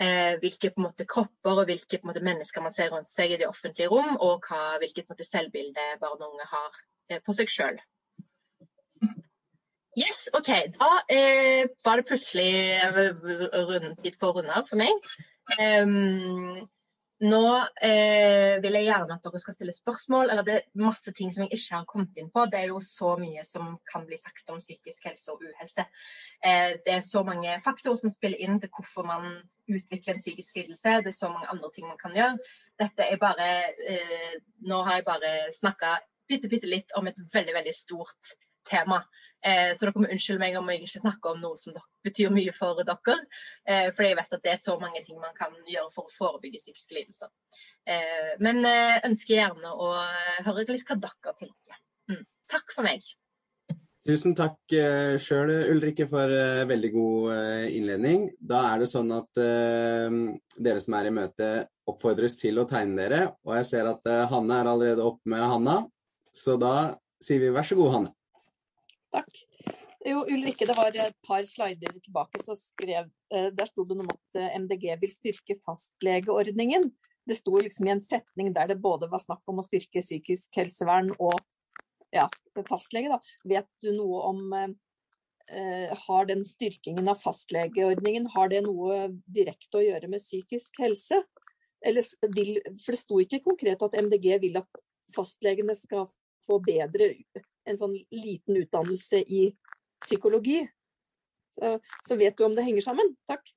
eh, 0.00 0.34
hvilke 0.44 0.70
måte, 0.78 1.06
kropper 1.10 1.62
og 1.64 1.66
hvilke 1.72 1.98
måte, 2.06 2.22
mennesker 2.22 2.62
man 2.62 2.76
ser 2.76 2.94
rundt 2.94 3.10
seg 3.10 3.34
i 3.34 3.40
det 3.42 3.48
offentlige 3.48 3.90
rom, 3.90 4.14
og 4.16 4.46
hva, 4.46 4.78
hvilket 4.78 5.10
måte, 5.10 5.26
selvbilde 5.26 5.88
barn 6.00 6.22
og 6.22 6.30
unge 6.30 6.46
har 6.52 6.78
eh, 7.10 7.18
på 7.26 7.34
seg 7.34 7.50
sjøl. 7.50 7.82
Yes, 9.98 10.28
OK. 10.38 10.48
Da 10.78 10.90
eh, 11.10 11.66
var 11.84 11.98
det 11.98 12.06
plutselig 12.06 12.78
rundtid 12.94 14.14
for 14.20 14.30
å 14.30 14.38
runde 14.38 14.54
av 14.54 14.70
for 14.70 14.78
meg. 14.78 15.10
Um, 15.60 16.68
nå 17.20 17.40
eh, 17.84 18.56
vil 18.64 18.76
jeg 18.78 18.86
gjerne 18.86 19.16
at 19.18 19.26
dere 19.26 19.40
skal 19.42 19.54
stille 19.56 19.74
spørsmål. 19.76 20.30
eller 20.30 20.44
Det 20.46 20.54
er 20.56 20.80
masse 20.80 21.12
ting 21.12 21.32
som 21.32 21.44
jeg 21.44 21.58
ikke 21.58 21.74
har 21.76 21.88
kommet 21.88 22.20
inn 22.20 22.30
på. 22.32 22.46
Det 22.48 22.62
er 22.62 22.70
jo 22.70 22.80
så 22.80 23.12
mye 23.20 23.44
som 23.44 23.74
kan 23.92 24.06
bli 24.08 24.16
sagt 24.16 24.48
om 24.52 24.60
psykisk 24.62 25.10
helse 25.10 25.34
og 25.34 25.44
uhelse. 25.44 25.84
Eh, 26.40 26.78
det 26.86 26.94
er 26.94 27.04
så 27.04 27.22
mange 27.26 27.58
faktorer 27.64 28.00
som 28.00 28.12
spiller 28.14 28.40
inn 28.40 28.56
til 28.60 28.72
hvorfor 28.72 29.04
man 29.04 29.28
utvikler 29.68 30.16
en 30.16 30.22
psykisk 30.24 30.62
lidelse. 30.62 30.96
Det 31.04 31.12
er 31.12 31.18
så 31.18 31.28
mange 31.28 31.50
andre 31.52 31.70
ting 31.74 31.90
man 31.90 32.00
kan 32.00 32.16
gjøre. 32.16 32.38
Dette 32.80 33.04
er 33.04 33.20
bare, 33.20 33.50
eh, 33.84 34.40
Nå 34.64 34.82
har 34.84 35.00
jeg 35.00 35.04
bare 35.04 35.34
snakka 35.52 35.98
bitte, 36.28 36.48
bitte 36.48 36.72
litt 36.72 36.96
om 36.96 37.06
et 37.06 37.20
veldig, 37.34 37.54
veldig 37.54 37.74
stort 37.74 38.32
tema. 38.68 39.00
Eh, 39.40 39.70
så 39.72 39.86
dere 39.86 40.02
må 40.02 40.10
unnskylde 40.10 40.42
meg 40.42 40.58
om 40.58 40.68
jeg 40.68 40.82
ikke 40.82 41.02
snakker 41.02 41.32
om 41.32 41.40
noe 41.44 41.60
som 41.60 41.76
betyr 42.04 42.32
mye 42.34 42.52
for 42.56 42.82
dere. 42.84 43.16
Eh, 43.64 43.88
for 43.94 44.04
jeg 44.06 44.18
vet 44.18 44.36
at 44.36 44.44
det 44.44 44.52
er 44.54 44.60
så 44.60 44.76
mange 44.82 45.02
ting 45.06 45.20
man 45.22 45.36
kan 45.38 45.54
gjøre 45.68 45.88
for 45.94 46.08
å 46.08 46.14
forebygge 46.16 46.60
psykiske 46.60 46.98
lidelser. 46.98 47.32
Eh, 47.88 48.36
men 48.44 48.60
jeg 48.66 49.00
ønsker 49.08 49.38
gjerne 49.38 49.72
å 49.72 49.94
høre 50.46 50.68
litt 50.68 50.86
hva 50.88 51.00
dere 51.00 51.36
tenker. 51.40 51.80
Mm. 52.12 52.24
Takk 52.50 52.76
for 52.76 52.86
meg. 52.86 53.04
Tusen 54.00 54.32
takk 54.32 54.72
eh, 54.72 55.18
sjøl, 55.20 55.50
Ulrikke, 55.74 56.06
for 56.08 56.32
eh, 56.32 56.62
veldig 56.68 56.90
god 56.94 57.32
eh, 57.34 57.66
innledning. 57.76 58.30
Da 58.40 58.62
er 58.70 58.80
det 58.80 58.88
sånn 58.88 59.10
at 59.12 59.36
dere 59.36 60.80
som 60.80 60.96
er 60.96 61.10
i 61.10 61.12
møte, 61.14 61.50
oppfordres 61.90 62.38
til 62.40 62.62
å 62.62 62.66
tegne 62.68 62.96
dere. 63.02 63.20
Og 63.44 63.58
jeg 63.58 63.68
ser 63.68 63.90
at 63.90 64.08
Hanne 64.32 64.56
er 64.56 64.70
allerede 64.72 65.04
oppe 65.04 65.32
med 65.32 65.44
Hanna, 65.44 65.76
så 66.32 66.56
da 66.60 66.94
sier 67.20 67.42
vi 67.42 67.52
vær 67.52 67.66
så 67.66 67.76
god, 67.76 67.92
Hanne. 67.96 68.14
Takk. 69.14 69.42
Jo, 70.06 70.22
Ulrikke, 70.32 70.64
det 70.64 70.74
var 70.78 70.94
et 70.96 71.16
par 71.26 71.42
slider 71.44 71.92
tilbake, 72.00 72.40
så 72.40 72.54
skrev, 72.56 73.10
eh, 73.34 73.50
der 73.52 73.68
sto 73.68 73.84
det 73.84 73.98
noe 73.98 74.06
om 74.06 74.14
at 74.14 74.38
eh, 74.40 74.54
MDG 74.62 74.94
vil 75.02 75.12
styrke 75.12 75.56
fastlegeordningen. 75.60 76.86
Det 77.28 77.36
sto 77.36 77.58
liksom 77.60 77.88
i 77.88 77.92
en 77.92 78.00
setning 78.00 78.48
der 78.56 78.70
det 78.70 78.78
både 78.80 79.10
var 79.12 79.20
snakk 79.20 79.42
om 79.50 79.60
å 79.60 79.66
styrke 79.66 80.00
psykisk 80.00 80.56
helsevern 80.56 81.10
og 81.18 81.36
ja, 82.16 82.30
fastlege. 82.70 83.12
Da. 83.12 83.20
Vet 83.52 83.68
du 83.84 83.92
noe 83.98 84.22
om 84.30 84.40
eh, 84.56 85.92
Har 86.06 86.26
den 86.30 86.44
styrkingen 86.46 87.10
av 87.10 87.18
fastlegeordningen 87.20 88.28
har 88.36 88.48
det 88.52 88.62
noe 88.64 89.08
direkte 89.26 89.80
å 89.80 89.84
gjøre 89.84 90.08
med 90.08 90.22
psykisk 90.22 90.80
helse? 90.80 91.20
Eller 91.84 92.06
for 92.06 92.92
det 92.94 93.00
sto 93.00 93.20
ikke 93.20 93.42
konkret 93.44 93.82
at 93.82 93.96
MDG 93.98 94.32
vil 94.46 94.60
at 94.62 94.82
fastlegene 95.12 95.74
skal 95.76 96.06
få 96.46 96.60
bedre 96.64 97.12
en 97.70 97.80
sånn 97.80 97.96
liten 98.14 98.58
utdannelse 98.62 99.22
i 99.22 99.46
psykologi. 100.00 100.60
Så, 101.50 101.78
så 102.06 102.16
vet 102.20 102.36
du 102.38 102.44
om 102.46 102.54
det 102.54 102.66
henger 102.66 102.84
sammen? 102.84 103.14
Takk. 103.28 103.48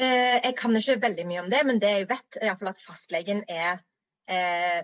Eh, 0.00 0.38
jeg 0.40 0.54
kan 0.56 0.76
ikke 0.76 1.00
veldig 1.02 1.26
mye 1.28 1.44
om 1.44 1.50
det, 1.52 1.60
men 1.68 1.80
det 1.82 1.92
jeg 1.92 2.08
vet, 2.08 2.40
er 2.40 2.54
at 2.54 2.84
fastlegen 2.86 3.42
er 3.50 3.82
eh, 4.30 4.80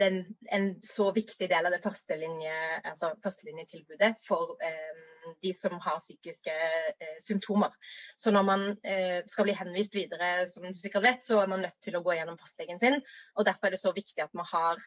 den, 0.00 0.22
en 0.48 0.68
så 0.86 1.10
viktig 1.12 1.48
del 1.50 1.66
av 1.68 1.74
det 1.74 1.82
førstelinjetilbudet 1.84 2.86
altså 2.88 3.12
første 3.22 4.14
for 4.24 4.56
eh, 4.64 5.02
de 5.42 5.52
som 5.52 5.76
har 5.84 6.00
psykiske 6.00 6.54
eh, 6.54 7.18
symptomer. 7.20 7.74
Så 8.16 8.32
når 8.32 8.44
man 8.48 8.68
eh, 8.82 9.20
skal 9.26 9.44
bli 9.48 9.56
henvist 9.58 9.94
videre, 9.98 10.46
som 10.48 10.64
du 10.64 10.72
sikkert 10.78 11.04
vet, 11.04 11.24
så 11.24 11.42
er 11.42 11.50
man 11.52 11.66
nødt 11.66 11.76
til 11.84 11.98
å 11.98 12.04
gå 12.06 12.16
gjennom 12.16 12.38
fastlegen 12.40 12.80
sin. 12.80 13.02
og 13.36 13.44
Derfor 13.48 13.68
er 13.68 13.76
det 13.76 13.82
så 13.82 13.92
viktig 13.92 14.24
at 14.24 14.34
man 14.38 14.48
har 14.48 14.80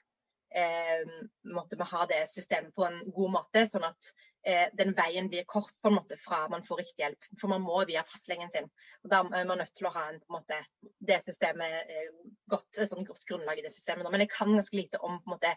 måtte 1.55 1.77
vi 1.79 1.85
ha 1.93 2.05
det 2.09 2.25
systemet 2.29 2.75
på 2.75 2.83
en 2.85 2.99
god 3.15 3.31
måte, 3.37 3.63
sånn 3.69 3.85
at 3.87 4.09
eh, 4.43 4.67
den 4.77 4.93
veien 4.97 5.29
blir 5.31 5.45
kort 5.47 5.73
på 5.81 5.91
en 5.91 5.95
måte 5.95 6.17
fra 6.19 6.41
man 6.51 6.65
får 6.65 6.81
riktig 6.81 7.05
hjelp. 7.05 7.27
For 7.39 7.51
man 7.51 7.63
må 7.63 7.77
via 7.87 8.03
fastlegen 8.07 8.51
sin. 8.51 8.67
og 9.03 9.13
Da 9.13 9.21
er 9.23 9.47
man 9.47 9.61
nødt 9.61 9.73
til 9.77 9.87
å 9.87 9.93
ha 9.95 10.07
en, 10.09 10.19
på 10.19 10.31
en 10.31 10.39
måte, 10.39 10.59
det 10.99 11.21
systemet 11.25 11.93
eh, 11.93 12.09
godt, 12.51 12.81
sånn 12.81 13.07
godt 13.07 13.23
grunnlag 13.29 13.61
i 13.61 13.65
det 13.65 13.73
systemet. 13.73 14.09
Men 14.11 14.25
jeg 14.25 14.33
kan 14.33 14.51
ganske 14.55 14.77
lite 14.77 15.01
om 15.05 15.21
måte, 15.29 15.53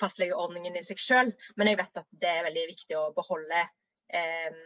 fastlegeordningen 0.00 0.78
i 0.78 0.84
seg 0.86 1.00
selv, 1.02 1.48
men 1.58 1.72
jeg 1.72 1.80
vet 1.80 2.00
at 2.00 2.06
det 2.22 2.30
er 2.30 2.44
veldig 2.46 2.66
viktig 2.70 2.96
å 2.96 3.08
beholde 3.16 3.64
eh, 4.14 4.60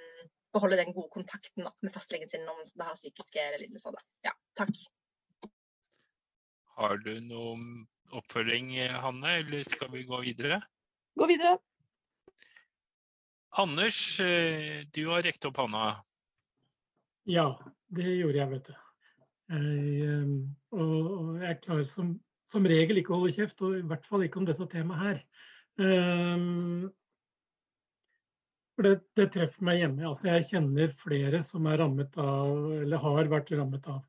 beholde 0.52 0.76
den 0.76 0.92
gode 0.92 1.08
kontakten 1.14 1.64
med 1.80 1.94
fastlegen 1.94 2.28
sin 2.28 2.44
når 2.44 2.58
man 2.76 2.90
har 2.90 2.98
psykiske 2.98 3.46
lidelser. 3.62 3.96
Ja, 4.26 4.34
takk. 4.58 4.76
Har 6.76 7.00
du 7.00 7.14
noen 7.24 7.86
oppfølging, 8.12 8.74
Hanne, 9.02 9.38
eller 9.42 9.66
skal 9.66 9.90
vi 9.92 10.06
gå 10.08 10.20
videre? 10.24 10.60
Gå 11.18 11.28
videre. 11.28 11.58
Anders, 13.52 14.20
eh, 14.20 14.86
du 14.92 15.06
har 15.10 15.22
rekt 15.22 15.44
opp 15.44 15.58
hånda. 15.60 15.98
Ja, 17.28 17.50
det 17.92 18.14
gjorde 18.16 18.38
jeg, 18.38 18.50
vet 18.54 18.70
du. 18.70 18.74
Jeg, 19.52 20.06
eh, 20.06 20.30
og 20.80 21.42
jeg 21.42 21.58
klarer 21.66 21.84
som, 21.90 22.14
som, 22.48 22.68
regel 22.68 23.02
ikke 23.02 23.12
å 23.12 23.20
holde 23.20 23.34
kjeft, 23.36 23.60
og 23.60 23.76
i 23.76 23.84
hvert 23.90 24.08
fall 24.08 24.24
ikke 24.24 24.40
om 24.40 24.48
dette 24.48 24.68
temaet 24.72 25.02
her. 25.04 25.20
Um, 25.76 26.88
For 28.72 28.88
det, 28.88 28.94
det, 29.20 29.28
treffer 29.34 29.68
meg 29.68 29.82
hjemme. 29.82 30.08
Altså, 30.08 30.30
jeg 30.30 30.48
kjenner 30.48 30.96
flere 30.96 31.42
som 31.44 31.68
er 31.68 31.80
rammet 31.84 32.16
av, 32.20 32.56
eller 32.80 33.04
har 33.04 33.30
vært 33.32 33.52
rammet 33.52 33.88
av 33.92 34.00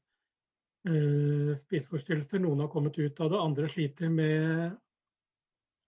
spiseforstyrrelser. 0.84 2.41
Noen 2.43 2.60
har 2.65 2.72
kommet 2.72 2.98
ut 3.00 3.19
av 3.24 3.30
det, 3.32 3.39
andre 3.39 3.69
sliter 3.72 4.10
med 4.12 4.74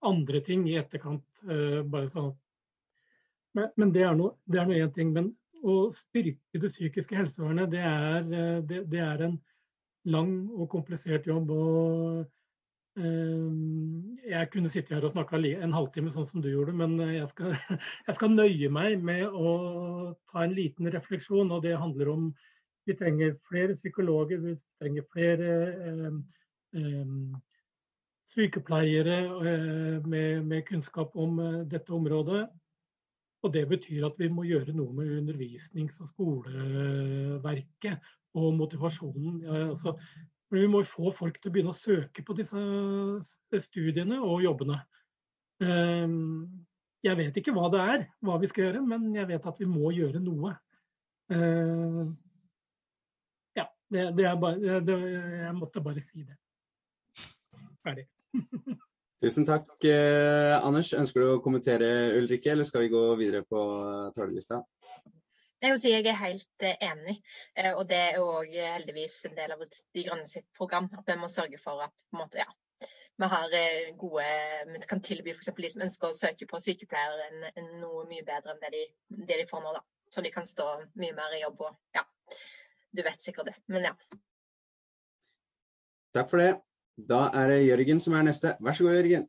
andre 0.06 0.40
ting 0.40 0.64
i 0.70 0.78
etterkant. 0.80 1.26
Uh, 1.44 1.82
bare 1.84 2.08
sånn. 2.08 2.30
Men, 3.56 3.72
men 3.76 3.92
det 3.92 4.06
er 4.06 4.16
nå 4.16 4.32
én 4.48 4.94
ting. 4.94 5.12
Men 5.12 5.32
å 5.66 5.90
styrke 5.92 6.60
det 6.62 6.70
psykiske 6.72 7.16
helsevernet, 7.18 7.70
det 7.74 7.82
er, 7.84 8.24
uh, 8.24 8.62
det, 8.64 8.86
det 8.92 9.02
er 9.04 9.26
en 9.28 9.36
lang 10.06 10.32
og 10.54 10.70
komplisert 10.72 11.26
jobb. 11.28 11.50
og 11.50 12.24
jeg 12.96 14.48
kunne 14.52 14.70
sitte 14.72 14.94
her 14.94 15.04
og 15.04 15.12
snakke 15.12 15.36
en 15.36 15.74
halvtime 15.74 16.08
sånn 16.12 16.26
som 16.28 16.40
du 16.40 16.48
gjorde, 16.48 16.72
men 16.72 16.94
eh, 17.04 17.18
jeg 17.18 17.28
skal, 17.28 17.52
jeg 18.08 18.16
skal, 18.16 18.32
nøye 18.32 18.70
meg 18.72 19.02
med 19.04 19.26
å 19.28 20.14
ta 20.30 20.44
en 20.44 20.54
liten 20.56 20.88
refleksjon. 20.92 21.52
Og 21.52 21.62
det 21.66 21.76
handler 21.76 22.12
om 22.14 22.30
vi 22.86 22.94
trenger 22.94 23.34
flere 23.48 23.74
psykologer, 23.74 24.38
vi 24.38 24.54
trenger 24.80 25.06
flere 25.12 25.50
eh, 25.90 26.12
eh, 26.78 27.16
sykepleiere 28.30 29.18
eh, 29.24 30.06
med, 30.06 30.44
med, 30.46 30.64
kunnskap 30.66 31.16
om 31.16 31.38
eh, 31.42 31.60
dette 31.70 31.92
området. 31.94 32.46
Og 33.44 33.52
det 33.54 33.66
betyr 33.70 34.06
at 34.08 34.16
vi 34.18 34.28
må 34.32 34.46
gjøre 34.48 34.74
noe 34.74 34.94
med 34.96 35.12
undervisnings- 35.20 36.00
og 36.02 36.08
skoleverket 36.10 37.98
og 38.36 38.54
motivasjonen. 38.58 39.42
Ja, 39.44 39.68
altså, 39.68 39.96
vi 40.50 40.66
må 40.70 40.82
få 40.86 41.10
folk 41.14 41.38
til 41.40 41.50
å 41.50 41.54
begynne 41.54 41.74
å 41.74 41.76
søke 41.76 42.22
på 42.26 42.34
disse 42.38 42.60
studiene 43.62 44.18
og 44.22 44.44
jobbene. 44.44 44.78
Ehm, 45.62 46.46
jeg 47.06 47.18
vet 47.18 47.38
ikke 47.38 47.54
hva 47.54 47.70
det 47.72 47.82
er, 47.82 48.04
hva 48.24 48.38
vi 48.42 48.50
skal 48.50 48.68
gjøre, 48.68 48.82
men 48.86 49.08
jeg 49.14 49.28
vet 49.30 49.48
at 49.50 49.58
vi 49.62 49.68
må 49.70 49.90
gjøre 49.94 50.22
noe. 50.22 50.54
Det, 53.92 54.08
det 54.18 54.26
er 54.26 54.36
bare 54.42 54.80
det, 54.82 54.98
Jeg 55.46 55.54
måtte 55.54 55.82
bare 55.84 56.02
si 56.02 56.26
det. 56.26 56.36
Ferdig. 57.86 58.08
Tusen 59.22 59.46
takk, 59.48 59.70
eh, 59.88 60.54
Anders. 60.58 60.92
Ønsker 60.96 61.22
du 61.22 61.28
å 61.34 61.42
kommentere 61.44 61.88
Ulrikke, 62.18 62.52
eller 62.52 62.68
skal 62.68 62.84
vi 62.84 62.92
gå 62.92 63.04
videre 63.20 63.46
på 63.48 63.62
talerlista? 64.16 64.60
Jeg 65.64 65.78
si 65.80 65.90
jeg 65.90 66.04
er 66.04 66.18
helt 66.20 66.64
eh, 66.68 66.76
enig, 66.84 67.16
eh, 67.56 67.72
og 67.72 67.86
det 67.88 67.96
er 67.96 68.18
òg 68.20 68.52
eh, 68.52 68.74
heldigvis 68.74 69.22
en 69.26 69.36
del 69.38 69.54
av 69.54 69.62
De 69.64 70.02
grønne 70.04 70.28
sitt 70.28 70.46
program. 70.56 70.90
At 70.98 71.08
vi 71.08 71.16
må 71.16 71.30
sørge 71.32 71.58
for 71.58 71.80
at 71.86 71.94
måte, 72.12 72.42
ja, 72.42 72.86
vi 73.16 73.28
har 73.32 73.56
gode 73.96 74.26
Vi 74.74 74.82
kan 74.90 75.00
tilby 75.00 75.32
f.eks. 75.32 75.48
de 75.56 75.70
som 75.72 75.86
ønsker 75.86 76.12
å 76.12 76.18
søke 76.18 76.48
på 76.50 76.60
sykepleier 76.60 77.24
en, 77.30 77.46
en 77.56 77.72
noe 77.80 78.04
mye 78.10 78.26
bedre 78.26 78.52
enn 78.52 78.60
det 78.66 78.72
de, 78.74 78.82
det 79.24 79.40
de, 79.40 79.48
får 79.48 79.64
nå. 79.64 79.72
da. 79.78 79.82
Så 80.12 80.22
de 80.22 80.34
kan 80.34 80.46
stå 80.46 80.68
mye 81.00 81.16
mer 81.16 81.38
i 81.38 81.40
jobb 81.40 81.64
og 81.64 81.96
ja. 81.96 82.04
Du 82.96 83.02
vet 83.04 83.20
sikkert 83.20 83.50
det, 83.50 83.56
men 83.72 83.90
ja. 83.90 83.94
Takk 86.16 86.30
for 86.32 86.40
det. 86.40 86.52
Da 86.96 87.26
er 87.36 87.50
det 87.52 87.64
Jørgen 87.66 88.00
som 88.00 88.16
er 88.16 88.24
neste. 88.24 88.54
Vær 88.64 88.76
så 88.76 88.86
god, 88.86 88.96
Jørgen. 88.96 89.26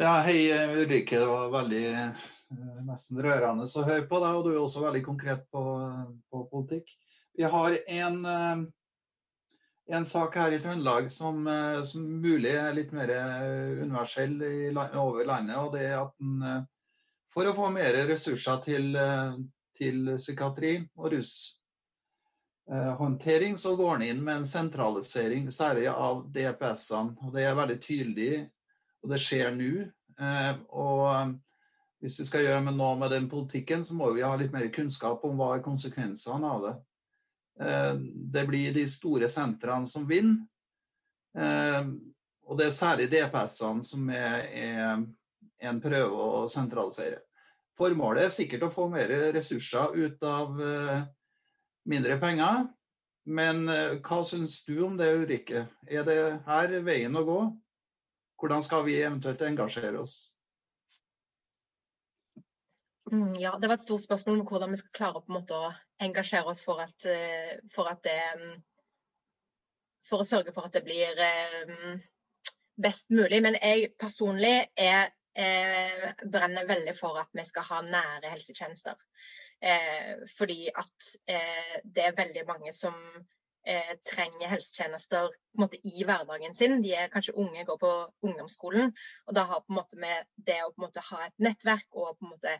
Ja, 0.00 0.14
hei 0.24 0.38
Ulrikke. 0.80 1.18
Det 1.20 1.28
var 1.28 1.50
veldig 1.52 1.82
Eh, 2.52 2.82
nesten 2.86 3.20
rørende 3.24 3.66
å 3.66 3.86
høre 3.86 4.04
på 4.08 4.20
deg, 4.22 4.36
og 4.36 4.46
du 4.46 4.52
er 4.52 4.60
også 4.60 4.84
veldig 4.84 5.02
konkret 5.06 5.44
på, 5.54 5.62
på 6.32 6.44
politikk. 6.52 6.92
Vi 7.38 7.48
har 7.54 7.76
en, 7.80 8.18
eh, 8.28 8.64
en, 9.96 10.06
sak 10.08 10.36
her 10.40 10.52
i 10.52 10.60
Trøndelag 10.62 11.08
som, 11.14 11.46
eh, 11.48 11.80
som 11.88 12.04
mulig 12.24 12.52
er 12.58 12.76
litt 12.76 12.92
mer 12.96 13.12
universell 13.80 14.36
i, 14.48 14.54
over 14.74 15.24
landet. 15.28 15.56
og 15.56 15.72
det 15.76 15.86
er 15.88 15.98
at 16.02 16.14
en, 16.20 16.68
For 17.32 17.48
å 17.48 17.54
få 17.56 17.70
mer 17.72 17.96
ressurser 18.10 18.58
til, 18.60 18.92
til 19.78 20.10
psykiatri 20.18 20.74
og 20.98 21.14
rushåndtering, 22.72 23.56
så 23.60 23.76
går 23.76 23.90
han 23.96 24.02
inn 24.06 24.24
med 24.24 24.40
en 24.40 24.48
sentralisering, 24.48 25.50
særlig 25.52 25.86
av 25.92 26.24
DPS-ene. 26.32 27.32
Det 27.34 27.44
er 27.44 27.56
veldig 27.58 27.78
tydelig, 27.84 28.32
og 29.02 29.12
det 29.12 29.20
skjer 29.20 29.50
nå. 29.56 29.72
og 30.72 31.34
hvis 32.02 32.18
vi 32.20 32.24
skal 32.26 32.42
gjøre 32.42 32.72
noe 32.74 32.96
med 32.98 33.12
den 33.14 33.28
politikken, 33.30 33.84
så 33.86 33.94
må 33.94 34.10
vi 34.16 34.24
ha 34.26 34.32
litt 34.36 34.54
mer 34.54 34.66
kunnskap 34.74 35.22
om 35.24 35.36
hva 35.38 35.52
er 35.54 35.62
konsekvensene 35.62 36.48
av 36.48 36.64
det. 36.64 36.72
Eh, 37.62 37.92
det 38.34 38.42
blir 38.48 38.74
de 38.74 38.82
store 38.90 39.28
sentrene 39.30 39.86
som 39.86 40.08
vinner. 40.08 40.40
Eh, 41.38 41.92
og 42.42 42.58
det 42.58 42.66
er 42.66 42.74
særlig 42.74 43.06
DPS-ene 43.12 43.86
som 43.86 44.10
er, 44.10 44.48
er, 44.50 45.04
en 45.62 45.78
prøve 45.80 46.26
å 46.42 46.42
sentralisere. 46.50 47.22
Formålet 47.78 48.26
er 48.26 48.34
sikkert 48.34 48.66
å 48.66 48.72
få 48.74 48.88
mer 48.90 49.12
ressurser 49.36 49.94
ut 49.94 50.26
av 50.26 50.58
eh, 50.58 51.04
mindre 51.88 52.18
penger. 52.22 52.66
Men 53.24 53.64
hva 54.02 54.18
syns 54.26 54.64
du 54.66 54.80
om 54.82 54.96
det, 54.98 55.12
Ulrikke? 55.14 55.66
Er 55.86 56.06
det 56.06 56.18
her 56.46 56.72
veien 56.82 57.14
å 57.14 57.22
gå? 57.26 57.38
Hvordan 58.42 58.64
skal 58.66 58.82
vi 58.88 58.98
eventuelt 58.98 59.44
engasjere 59.46 60.00
oss? 60.02 60.16
Mm, 63.12 63.34
ja, 63.34 63.58
Det 63.58 63.68
var 63.68 63.74
et 63.74 63.80
stort 63.80 64.02
spørsmål 64.02 64.40
om 64.40 64.46
hvordan 64.46 64.70
vi 64.70 64.76
skal 64.80 64.92
klare 64.96 65.20
å 65.20 65.62
engasjere 66.00 66.48
oss 66.48 66.62
for 66.64 66.80
at, 66.80 67.04
eh, 67.06 67.58
for 67.74 67.90
at 67.90 68.02
det 68.04 68.20
mm, 68.36 68.62
For 70.08 70.20
å 70.20 70.26
sørge 70.26 70.52
for 70.52 70.66
at 70.66 70.74
det 70.74 70.82
blir 70.82 71.18
eh, 71.22 72.00
best 72.82 73.10
mulig. 73.10 73.38
Men 73.42 73.54
jeg 73.54 73.92
personlig 74.00 74.66
er, 74.76 75.12
er, 75.36 75.92
eh, 76.08 76.24
brenner 76.26 76.66
veldig 76.66 76.96
for 76.98 77.20
at 77.20 77.30
vi 77.32 77.44
skal 77.44 77.62
ha 77.68 77.80
nære 77.86 78.32
helsetjenester. 78.32 78.96
Eh, 79.62 80.26
fordi 80.38 80.70
at 80.74 81.12
eh, 81.30 81.76
det 81.84 82.06
er 82.06 82.16
veldig 82.18 82.42
mange 82.48 82.72
som 82.74 82.94
eh, 83.66 83.92
trenger 84.10 84.50
helsetjenester 84.50 85.28
måte 85.58 85.78
i 85.86 86.02
hverdagen 86.04 86.56
sin. 86.58 86.80
De 86.82 86.94
er 86.98 87.12
kanskje 87.12 87.36
unge, 87.38 87.64
går 87.68 87.78
på 87.78 87.92
ungdomsskolen. 88.26 88.90
Og 89.26 89.36
da 89.38 89.46
har 89.46 89.62
på 89.62 89.70
en 89.72 89.78
måte 89.78 90.00
med 90.02 90.26
det 90.36 90.58
å 90.64 90.72
måte 90.82 91.04
ha 91.12 91.28
et 91.28 91.46
nettverk 91.46 91.86
og 91.92 92.16
på 92.18 92.26
en 92.26 92.34
måte 92.34 92.56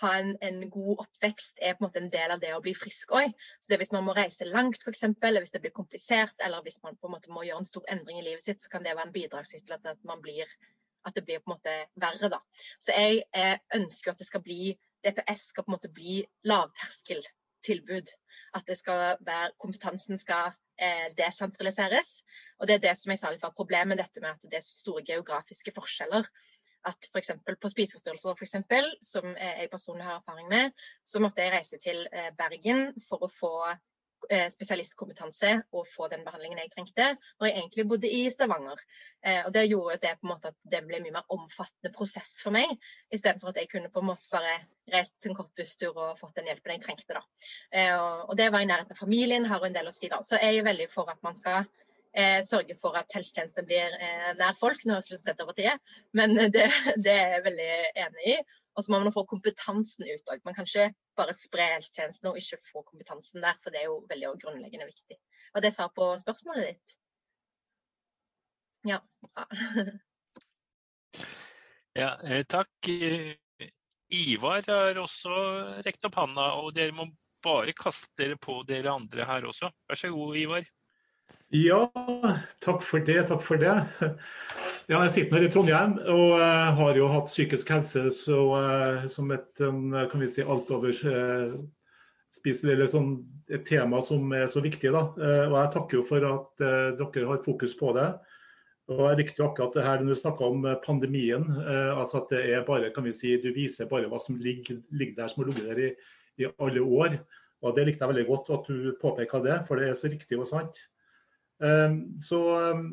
ha 0.00 0.10
en, 0.16 0.32
en, 0.40 0.62
god 0.72 1.04
oppvekst 1.04 1.60
er 1.60 1.76
på 1.76 1.84
en 1.84 1.86
måte 1.86 2.00
en 2.00 2.10
del 2.12 2.34
av 2.34 2.42
det 2.42 2.50
å 2.56 2.62
bli 2.64 2.72
frisk 2.74 3.12
òg. 3.14 3.34
Hvis 3.68 3.92
man 3.94 4.06
må 4.06 4.16
reise 4.16 4.48
langt 4.48 4.80
f.eks., 4.80 5.04
eller 5.12 5.44
hvis 5.44 5.54
det 5.54 5.62
blir 5.62 5.76
komplisert, 5.76 6.34
eller 6.40 6.64
hvis 6.66 6.80
man 6.82 6.96
på 6.96 7.08
en 7.08 7.14
måte 7.18 7.32
må 7.32 7.44
gjøre 7.46 7.62
en 7.62 7.68
stor 7.68 7.86
endring 7.94 8.22
i 8.22 8.26
livet 8.30 8.42
sitt, 8.42 8.62
så 8.64 8.72
kan 8.72 8.86
det 8.86 8.96
være 8.96 9.10
en 9.10 9.16
bidragsyter 9.16 9.76
til 9.76 9.92
at, 9.92 10.04
man 10.08 10.22
blir, 10.24 10.48
at 11.06 11.14
det 11.14 11.26
blir 11.28 11.44
på 11.44 11.52
en 11.52 11.58
måte 11.58 11.76
verre. 12.00 12.32
da. 12.32 12.40
Så 12.80 12.96
jeg 12.96 13.22
jeg 13.34 13.60
ønsker 13.76 14.14
at 14.14 14.24
det 14.24 14.30
skal 14.30 14.42
bli 14.46 14.72
DPS 15.06 15.50
skal 15.50 15.66
på 15.66 15.72
en 15.72 15.76
måte 15.76 15.92
bli 15.92 16.20
lavterskeltilbud. 16.48 18.12
At 18.58 18.70
være, 18.70 19.52
kompetansen 19.62 20.18
skal 20.18 20.52
eh, 20.80 21.08
desentraliseres. 21.18 22.22
Og 22.58 22.68
det 22.68 22.78
er 22.78 22.86
det 22.88 22.96
som 22.98 23.12
jeg 23.12 23.20
sa 23.20 23.30
litt 23.30 23.44
var 23.44 23.56
problemet, 23.56 24.00
dette 24.00 24.22
med 24.22 24.32
at 24.34 24.48
det 24.50 24.58
er 24.58 24.66
store 24.66 25.04
geografiske 25.06 25.74
forskjeller 25.76 26.26
at 26.88 27.08
f.eks. 27.12 27.30
på 27.60 27.68
spiseforstyrrelser, 27.68 28.36
for 28.36 28.46
eksempel, 28.46 28.86
som 29.04 29.34
jeg 29.36 29.68
personlig 29.72 30.06
har 30.06 30.20
erfaring 30.20 30.48
med, 30.48 30.70
så 31.04 31.20
måtte 31.20 31.44
jeg 31.44 31.52
reise 31.52 31.78
til 31.82 32.06
eh, 32.12 32.30
Bergen 32.38 32.86
for 33.08 33.26
å 33.26 33.30
få 33.32 33.52
eh, 33.68 33.80
spesialistkompetanse 34.52 35.52
og 35.74 35.86
få 35.90 36.08
den 36.12 36.22
behandlingen 36.26 36.60
jeg 36.62 36.70
trengte, 36.74 37.06
når 37.40 37.48
jeg 37.48 37.56
egentlig 37.58 37.86
bodde 37.90 38.10
i 38.10 38.20
Stavanger. 38.30 38.82
Eh, 39.26 39.40
og 39.46 39.52
Det 39.54 39.66
gjorde 39.68 39.98
det 40.02 40.14
på 40.18 40.26
en 40.26 40.32
måte 40.32 40.52
at 40.52 40.58
det 40.72 40.82
ble 40.86 41.00
en 41.00 41.06
mye 41.08 41.16
mer 41.18 41.34
omfattende 41.34 41.92
prosess 41.96 42.36
for 42.44 42.54
meg, 42.54 42.72
istedenfor 43.10 43.52
at 43.52 43.60
jeg 43.62 43.70
kunne 43.72 43.90
på 43.90 44.02
en 44.02 44.10
måte 44.12 44.30
bare 44.32 44.60
reist 44.90 45.26
en 45.26 45.36
kort 45.38 45.52
busstur 45.56 45.96
og 45.96 46.18
fått 46.18 46.38
den 46.38 46.50
hjelpen 46.50 46.76
jeg 46.76 46.84
trengte. 46.86 47.18
da. 47.18 47.22
Og 48.26 48.36
Det 48.36 48.48
var 48.52 48.62
i 48.64 48.70
nærheten 48.70 48.96
av 48.96 48.98
familien, 48.98 49.46
har 49.46 49.62
en 49.66 49.76
del 49.76 49.90
å 49.90 49.94
si 49.94 50.08
da. 50.10 50.22
Så 50.22 50.40
jeg 50.40 50.58
er 50.58 50.66
veldig 50.66 50.88
for 50.90 51.10
at 51.12 51.22
man 51.22 51.36
skal 51.38 51.66
eh, 52.14 52.40
sørge 52.46 52.74
for 52.78 52.96
at 52.98 53.12
helsetjenesten 53.14 53.66
blir 53.66 53.94
eh, 53.98 54.30
nær 54.38 54.56
folk. 54.58 54.82
Nå 54.84 54.96
har 54.96 55.02
jeg 55.04 55.10
sluttet 55.10 55.42
tida, 55.56 55.76
men 56.16 56.34
det, 56.54 56.66
det 57.04 57.14
er 57.14 57.36
jeg 57.36 57.46
veldig 57.46 57.70
enig 58.06 58.34
i. 58.34 58.38
Og 58.76 58.84
så 58.84 58.92
må 58.92 59.00
man 59.02 59.14
få 59.14 59.24
kompetansen 59.28 60.06
ut 60.06 60.30
òg. 60.32 60.42
Man 60.46 60.54
kan 60.56 60.68
ikke 60.68 60.92
bare 61.18 61.34
spre 61.36 61.66
helsetjenesten 61.74 62.30
og 62.30 62.38
ikke 62.38 62.60
få 62.70 62.84
kompetansen 62.86 63.42
der, 63.42 63.58
for 63.62 63.74
det 63.74 63.82
er 63.82 63.90
jo 63.90 64.00
veldig 64.10 64.34
grunnleggende 64.44 64.88
viktig. 64.88 65.18
Var 65.54 65.64
det 65.64 65.72
svar 65.74 65.90
på 65.96 66.06
spørsmålet 66.22 66.70
ditt? 66.70 66.96
Ja. 68.88 69.00
ja 72.00 72.12
eh, 72.24 72.44
takk. 72.48 72.92
Ivar 74.10 74.64
har 74.66 74.98
også 74.98 75.34
rekt 75.86 76.06
opp 76.06 76.16
handa, 76.18 76.52
og 76.62 76.72
dere 76.74 76.94
må 76.96 77.10
bare 77.44 77.74
kaste 77.76 78.10
dere 78.18 78.38
på 78.40 78.60
dere 78.68 78.94
andre 78.94 79.26
her 79.26 79.46
også. 79.48 79.70
Vær 79.88 79.98
så 79.98 80.10
god, 80.14 80.36
Ivar. 80.36 80.66
Ja, 81.50 81.90
takk 82.62 82.82
for 82.86 83.00
det. 83.02 83.26
Takk 83.28 83.42
for 83.42 83.56
det. 83.58 83.74
Ja, 84.90 85.04
jeg 85.04 85.10
sitter 85.14 85.36
her 85.36 85.44
i 85.46 85.50
Trondheim 85.50 85.92
og 86.10 86.40
uh, 86.40 86.74
har 86.74 86.96
jo 86.98 87.06
hatt 87.12 87.28
psykisk 87.30 87.68
helse 87.70 88.10
så, 88.14 88.38
uh, 88.58 89.08
som 89.10 89.30
et, 89.34 89.54
kan 89.54 90.18
vi 90.18 90.28
si, 90.30 90.42
altoverspiselig 90.42 92.72
uh, 92.72 92.74
eller 92.74 92.88
sånn, 92.90 93.24
et 93.54 93.64
tema 93.68 94.00
som 94.02 94.32
er 94.34 94.46
så 94.50 94.60
viktig. 94.64 94.90
Da. 94.90 95.14
og 95.46 95.54
jeg 95.54 95.72
takker 95.76 95.96
jo 96.00 96.04
for 96.08 96.20
at 96.26 96.50
dere 96.98 97.28
har 97.28 97.46
fokus 97.46 97.74
på 97.78 97.92
det. 97.94 98.08
Og 98.90 99.04
jeg 99.04 99.18
likte 99.20 99.38
jo 99.38 99.46
akkurat 99.46 99.76
det 99.76 99.84
her 99.86 100.00
du 100.02 100.14
snakka 100.18 100.46
om 100.50 100.64
pandemien. 100.82 101.44
Eh, 101.62 101.90
altså 101.94 102.24
at 102.24 102.32
det 102.34 102.40
er 102.50 102.64
bare, 102.66 102.90
kan 102.94 103.06
vi 103.06 103.14
si, 103.14 103.36
Du 103.42 103.52
viser 103.54 103.90
bare 103.90 104.10
hva 104.10 104.18
som 104.18 104.38
ligger, 104.38 104.80
ligger 104.90 105.22
der, 105.22 105.30
som 105.30 105.44
har 105.44 105.50
ligget 105.50 105.68
der 105.68 105.82
i, 105.84 105.90
i 106.42 106.48
alle 106.58 106.82
år. 106.82 107.20
Og 107.62 107.76
Det 107.76 107.86
likte 107.86 108.02
jeg 108.02 108.14
veldig 108.14 108.26
godt 108.26 108.50
at 108.56 108.66
du 108.66 108.96
påpeka 109.00 109.42
det, 109.44 109.60
for 109.68 109.78
det 109.78 109.90
er 109.90 109.94
så 109.94 110.10
riktig 110.10 110.40
og 110.40 110.48
sant. 110.50 110.82
Um, 111.60 112.00
så, 112.24 112.40
um, 112.72 112.86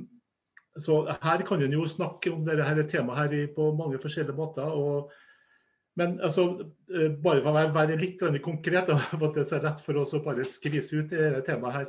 så, 0.78 1.00
her 1.24 1.44
kan 1.48 1.64
en 1.64 1.76
jo 1.78 1.88
snakke 1.88 2.34
om 2.34 2.44
dette 2.46 2.84
temaet 2.92 3.32
her 3.32 3.48
på 3.56 3.72
mange 3.78 4.00
forskjellige 4.04 4.38
måter. 4.38 4.68
og 4.68 5.12
men 5.98 6.20
altså, 6.22 6.44
eh, 6.94 7.10
bare 7.10 7.42
for 7.42 7.50
å 7.58 7.72
være 7.74 7.96
litt 7.98 8.20
konkret, 8.46 8.86
for 9.10 9.24
at 9.32 9.34
det 9.40 9.46
er 9.50 9.64
rett 9.64 9.80
for 9.82 9.98
oss 9.98 10.14
å 10.14 10.22
bare 10.22 10.46
skvise 10.46 11.00
ut 11.00 11.10
dette 11.10 11.42
temaet 11.48 11.74
her. 11.74 11.88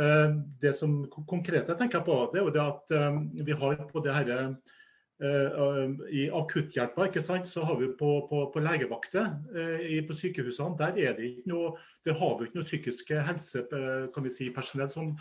Eh, 0.00 0.38
det 0.62 0.72
som 0.78 1.02
konkrete 1.28 1.76
tenker 1.76 1.98
jeg 1.98 2.06
på, 2.06 2.16
det 2.32 2.40
er 2.40 2.46
jo 2.46 2.54
det 2.54 2.62
at 2.64 2.94
vi 3.44 3.58
har 3.60 3.82
på 3.90 4.00
det 4.06 4.14
her 4.16 4.54
i 5.20 6.22
akutthjelpa, 6.34 7.04
ikke 7.06 7.22
sant, 7.22 7.46
så 7.46 7.62
har 7.62 7.76
vi 7.78 7.92
på, 7.98 8.08
på, 8.30 8.40
på 8.54 8.62
legevakter 8.64 9.28
på 10.08 10.16
sykehusene, 10.18 10.74
der 10.80 10.96
er 10.98 11.14
det 11.18 11.28
ikke 11.28 11.52
noe 11.52 11.74
der 12.04 12.16
har 12.18 12.38
vi 12.38 12.48
ikke 12.48 12.58
noe 12.58 12.66
psykisk 12.66 13.12
helse, 13.14 13.62
kan 13.70 14.24
vi 14.24 14.32
si, 14.34 14.48
personell 14.54 14.90
som 14.90 15.12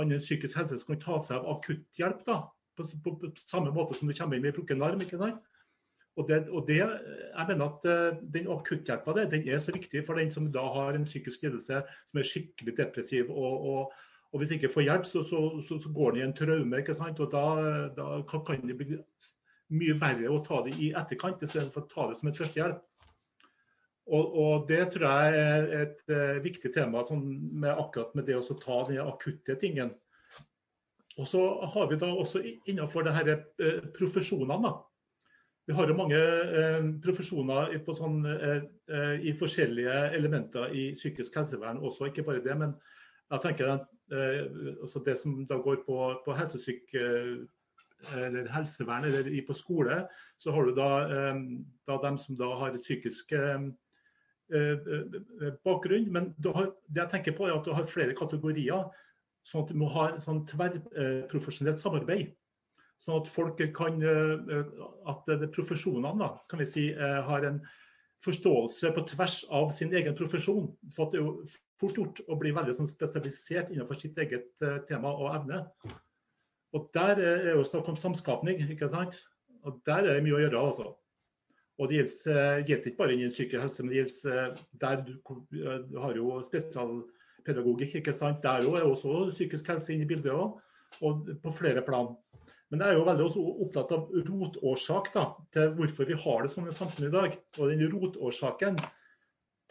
annen 0.00 0.22
psykisk 0.22 0.56
helse 0.56 0.78
som 0.80 0.94
kan 0.94 1.02
ta 1.02 1.18
seg 1.26 1.36
av 1.42 1.58
akutthjelp. 1.58 2.22
da, 2.24 2.38
på, 2.76 2.86
på, 3.04 3.16
på, 3.20 3.32
samme 3.44 3.72
måte 3.74 3.96
som 3.98 4.08
det 4.08 4.18
kommer 4.18 4.38
inn 4.38 4.46
med 4.46 4.56
brukket 4.56 4.84
arm. 4.84 5.02
ikke 5.04 5.20
sant? 5.20 5.40
Og 6.18 6.28
det, 6.28 6.40
og 6.50 6.66
det, 6.68 6.80
jeg 6.80 7.46
mener 7.48 7.66
at 7.70 7.84
Den 8.34 8.48
akutthjelpa 8.50 9.14
er 9.22 9.58
så 9.62 9.72
viktig 9.72 10.02
for 10.06 10.18
den 10.18 10.32
som 10.32 10.48
da 10.52 10.64
har 10.74 10.96
en 10.96 11.06
psykisk 11.08 11.44
lidelse 11.46 11.82
som 11.86 12.20
er 12.20 12.30
skikkelig 12.30 12.76
depressiv. 12.78 13.30
og, 13.30 13.66
og, 13.72 13.92
og 14.32 14.38
Hvis 14.38 14.56
ikke 14.56 14.72
får 14.72 14.86
hjelp, 14.86 15.06
så, 15.06 15.24
så, 15.24 15.42
så, 15.68 15.92
går 15.94 16.14
han 16.14 16.20
i 16.20 16.24
en 16.24 16.36
traume. 16.36 16.78
ikke 16.78 16.94
sant? 16.94 17.20
og 17.20 17.32
Da, 17.32 17.44
da 17.96 18.22
kan 18.28 18.66
det 18.66 18.78
bli 18.78 18.98
mye 19.70 19.96
verre 20.00 20.30
å 20.30 20.40
ta 20.44 20.62
det 20.66 20.76
i 20.78 20.90
etterkant, 20.96 21.42
istedenfor 21.42 21.84
å 21.84 21.90
ta 21.90 22.06
det 22.10 22.20
som 22.20 22.30
et 22.30 22.40
førstehjelp. 22.40 22.84
Og, 24.10 24.36
og, 24.42 24.68
Det 24.68 24.80
tror 24.90 25.06
jeg 25.06 25.40
er 25.40 25.66
et 25.84 26.00
uh, 26.10 26.38
viktig 26.42 26.72
tema 26.74 27.04
sånn 27.06 27.22
med 27.62 27.70
akkurat 27.70 28.14
med 28.18 28.26
det 28.26 28.38
å 28.40 28.58
ta 28.58 28.80
den 28.88 29.04
akutte 29.04 29.54
tingen. 29.60 29.92
Og 31.20 31.28
så 31.28 31.42
har 31.74 31.90
vi 31.90 31.98
da 32.00 32.08
også 32.10 32.42
innenfor 32.42 33.06
det 33.06 33.14
her, 33.14 33.30
uh, 33.62 33.84
profesjonene. 33.94 34.58
da, 34.66 34.74
vi 35.70 35.74
har 35.78 35.86
jo 35.86 35.94
mange 35.94 36.18
eh, 36.18 36.86
profesjoner 37.04 37.76
sånn, 37.94 38.24
eh, 38.26 38.64
eh, 38.90 39.20
i, 39.30 39.34
forskjellige 39.38 39.98
elementer 40.16 40.72
i 40.74 40.88
psykisk 40.96 41.36
helsevern 41.38 41.78
også, 41.78 42.08
ikke 42.08 42.24
bare 42.26 42.42
det. 42.42 42.56
Men 42.58 42.72
jeg 43.30 43.44
tenker 43.44 43.70
at 43.76 43.84
eh, 44.10 44.48
altså 44.80 45.02
det 45.06 45.14
som 45.20 45.36
da 45.46 45.60
går 45.62 45.84
på, 45.86 45.98
på 46.24 46.34
helsesyk, 46.34 46.82
eh, 46.98 47.36
eller 48.16 48.48
helsevern 48.54 49.04
eller 49.08 49.28
på 49.46 49.56
skole, 49.56 50.02
så 50.40 50.54
har 50.54 50.66
du 50.66 50.74
da, 50.76 50.90
eh, 51.04 51.44
da 51.88 52.00
dem 52.02 52.18
som 52.18 52.38
da 52.40 52.52
har 52.62 52.78
psykisk 52.80 53.34
bakgrunn. 55.62 56.10
Men 56.10 56.34
har, 56.42 56.72
det 56.88 57.04
jeg 57.04 57.10
tenker 57.12 57.36
på 57.38 57.46
er 57.46 57.54
at 57.54 57.64
du 57.64 57.74
har 57.76 57.86
flere 57.86 58.16
kategorier, 58.18 58.88
sånn 59.46 59.64
at 59.64 59.72
du 59.72 59.78
må 59.78 59.88
ha 59.94 60.08
et 60.10 60.22
sånn 60.22 60.44
tverrprofesjonelt 60.50 61.80
samarbeid. 61.82 62.34
Sånn 63.00 63.22
at 63.22 63.30
folk 63.32 63.60
kan, 63.76 64.02
eh, 64.04 64.72
at 65.08 65.30
profesjonene 65.54 66.20
da, 66.20 66.34
kan 66.50 66.60
vi 66.60 66.68
si, 66.68 66.88
eh, 66.92 67.22
har 67.24 67.46
en 67.48 67.62
forståelse 68.24 68.92
på 68.94 69.06
tvers 69.14 69.44
av 69.50 69.70
sin 69.72 69.94
egen 69.94 70.14
profesjon. 70.16 70.68
For 70.94 71.10
det 71.10 71.20
er 71.20 71.24
jo 71.24 71.44
fort 71.80 71.96
gjort 71.96 72.20
å 72.28 72.36
bli 72.36 72.52
veldig 72.52 72.74
sånn 72.76 72.92
spesialisert 72.92 73.72
innenfor 73.72 73.96
sitt 73.96 74.18
eget 74.20 74.52
eh, 74.60 74.82
tema 74.88 75.14
og 75.16 75.32
evne. 75.32 75.64
Og 76.72 76.90
Der 76.94 77.18
er 77.18 77.50
jo 77.56 77.64
snakk 77.66 77.88
om 77.88 77.96
samskapning, 77.96 78.60
ikke 78.70 78.88
sant? 78.88 79.16
Og 79.66 79.80
der 79.86 80.06
er 80.06 80.14
det 80.14 80.24
mye 80.24 80.38
å 80.38 80.42
gjøre. 80.44 80.58
altså. 80.58 80.94
Og 81.78 81.88
Det 81.88 81.96
gjelder, 81.96 82.62
gjelder 82.68 82.86
ikke 82.86 82.96
bare 82.98 83.14
innen 83.14 83.34
psykisk 83.34 83.60
helse, 83.60 83.82
men 83.82 83.92
det 83.92 83.98
gjelder 83.98 84.56
der 84.80 85.04
du, 85.06 85.12
du 85.50 85.98
har 85.98 86.16
jo 86.16 86.42
spesialpedagogikk. 86.46 87.94
ikke 87.94 88.12
sant? 88.12 88.42
Der 88.42 88.62
er 88.62 88.84
også 88.84 89.30
psykisk 89.32 89.68
helse 89.68 89.94
inne 89.94 90.04
i 90.04 90.10
bildet 90.10 90.32
også, 90.32 90.60
og 91.02 91.30
på 91.42 91.52
flere 91.56 91.82
plan. 91.82 92.14
Men 92.70 92.84
jeg 92.84 92.92
er 92.92 92.98
jo 93.00 93.06
veldig 93.08 93.28
opptatt 93.64 93.92
av 93.96 94.12
rotårsak 94.28 95.08
da, 95.14 95.24
til 95.50 95.72
hvorfor 95.74 96.06
vi 96.06 96.18
har 96.24 96.44
det 96.44 96.52
sånn 96.52 96.68
i 96.70 96.74
samfunnet 96.76 97.08
i 97.08 97.16
dag. 97.16 97.38
Og 97.58 97.72
den 97.72 97.88
rotårsaken, 97.90 98.78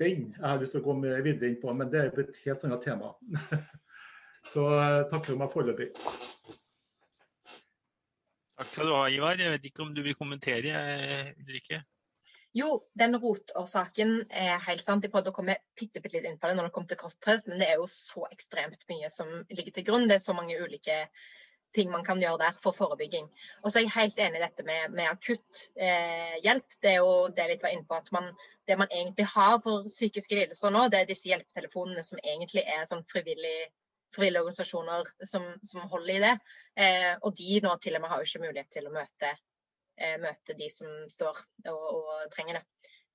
den 0.02 0.26
jeg 0.34 0.44
har 0.44 0.60
lyst 0.60 0.76
til 0.76 0.82
å 0.82 0.88
gå 0.90 0.98
videre 1.24 1.48
inn 1.48 1.62
på, 1.62 1.72
men 1.72 1.92
det 1.94 2.02
er 2.02 2.20
et 2.26 2.42
helt 2.44 2.66
annet 2.68 2.84
tema. 2.84 3.14
Så 4.52 4.66
eh, 4.74 5.06
takk 5.12 5.30
for 5.30 5.40
meg 5.40 5.54
foreløpig. 5.54 5.94
Takk 8.60 8.74
skal 8.74 8.90
du 8.90 8.92
ha, 8.92 9.06
Ivar. 9.08 9.40
Jeg 9.40 9.54
vet 9.54 9.66
ikke 9.70 9.86
om 9.86 9.94
du 9.96 10.02
vil 10.04 10.18
kommentere, 10.20 10.76
Ulrikke? 11.40 11.78
Jo, 12.58 12.82
den 12.98 13.16
rotårsaken 13.22 14.16
er 14.36 14.58
helt 14.66 14.84
sant. 14.84 15.06
Jeg 15.06 15.14
prøvde 15.14 15.32
å 15.32 15.36
komme 15.38 15.56
bitte, 15.80 16.02
litt 16.04 16.26
inn 16.28 16.36
på 16.42 16.50
det 16.50 16.58
når 16.58 16.68
det 16.68 16.74
kom 16.76 16.88
til 16.90 17.00
kostpress, 17.00 17.46
men 17.48 17.62
det 17.62 17.70
er 17.70 17.80
jo 17.80 17.88
så 17.94 18.26
ekstremt 18.28 18.84
mye 18.92 19.08
som 19.14 19.32
ligger 19.54 19.78
til 19.78 19.86
grunn. 19.88 20.10
Det 20.10 20.18
er 20.18 20.26
så 20.26 20.36
mange 20.36 20.58
ulike 20.60 21.06
ting 21.78 21.92
man 21.94 22.04
kan 22.04 22.20
gjøre 22.20 22.42
der 22.42 22.60
for 22.60 22.76
forebygging. 22.76 23.28
Og 23.64 23.72
så 23.72 23.80
er 23.80 23.86
jeg 23.86 23.96
helt 23.96 24.20
enig 24.26 24.42
i 24.42 24.44
dette 24.44 24.66
med, 24.68 24.92
med 24.98 25.08
akutt 25.08 25.64
eh, 25.80 26.40
hjelp. 26.44 26.80
Det 26.82 26.96
er 26.96 27.00
jo 27.00 27.14
det 27.38 27.48
litt 27.54 27.64
var 27.64 27.76
inne 27.78 27.88
på, 27.88 28.00
at 28.02 28.12
man, 28.16 28.32
det 28.68 28.80
man 28.82 28.92
egentlig 28.92 29.30
har 29.38 29.60
for 29.64 29.88
psykiske 29.88 30.36
lidelser 30.36 30.74
nå, 30.76 30.88
det 30.90 31.04
er 31.04 31.12
disse 31.14 31.30
hjelpetelefonene 31.32 32.04
som 32.04 32.20
egentlig 32.26 32.66
er 32.66 32.84
sånn 32.90 33.08
frivillige, 33.08 33.70
frivillige 34.16 34.42
organisasjoner 34.42 35.12
som, 35.26 35.46
som, 35.64 35.86
holder 35.92 36.16
i 36.16 36.24
det. 36.24 36.34
Eh, 36.80 37.14
og 37.22 37.36
de 37.38 37.60
nå 37.64 37.76
til 37.82 37.98
og 37.98 38.04
med 38.04 38.12
har 38.12 38.22
jo 38.22 38.30
ikke 38.30 38.46
mulighet 38.46 38.72
til 38.74 38.90
å 38.90 38.94
møte, 38.94 39.32
eh, 40.00 40.18
møte 40.22 40.58
de 40.58 40.70
som 40.74 40.90
står 41.12 41.44
og, 41.72 41.86
og 42.00 42.34
trenger 42.34 42.60
det. 42.60 42.66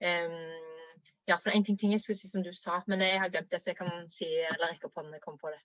Um, 0.05 0.95
ja, 1.25 1.39
så 1.39 1.49
det 1.49 1.55
er 1.55 1.59
en 1.59 1.65
ting, 1.65 1.79
ting 1.81 1.93
jeg 1.95 2.03
skulle 2.03 2.19
si 2.19 2.29
som 2.29 2.43
du 2.45 2.51
sa, 2.53 2.81
men 2.91 3.01
jeg 3.01 3.21
har 3.23 3.31
glemt 3.33 3.53
det, 3.53 3.61
så 3.63 3.71
jeg 3.71 3.79
kan 3.79 4.09
si 4.13 4.27
eller 4.27 4.75
rekke 4.75 4.91
opp 4.91 4.99
hånden 4.99 5.15
når 5.15 5.21
jeg 5.21 5.25
kommer 5.25 5.45
på 5.45 5.55
det. 5.55 5.63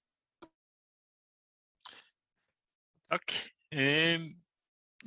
Takk. 3.09 3.35
Eh, 3.73 4.29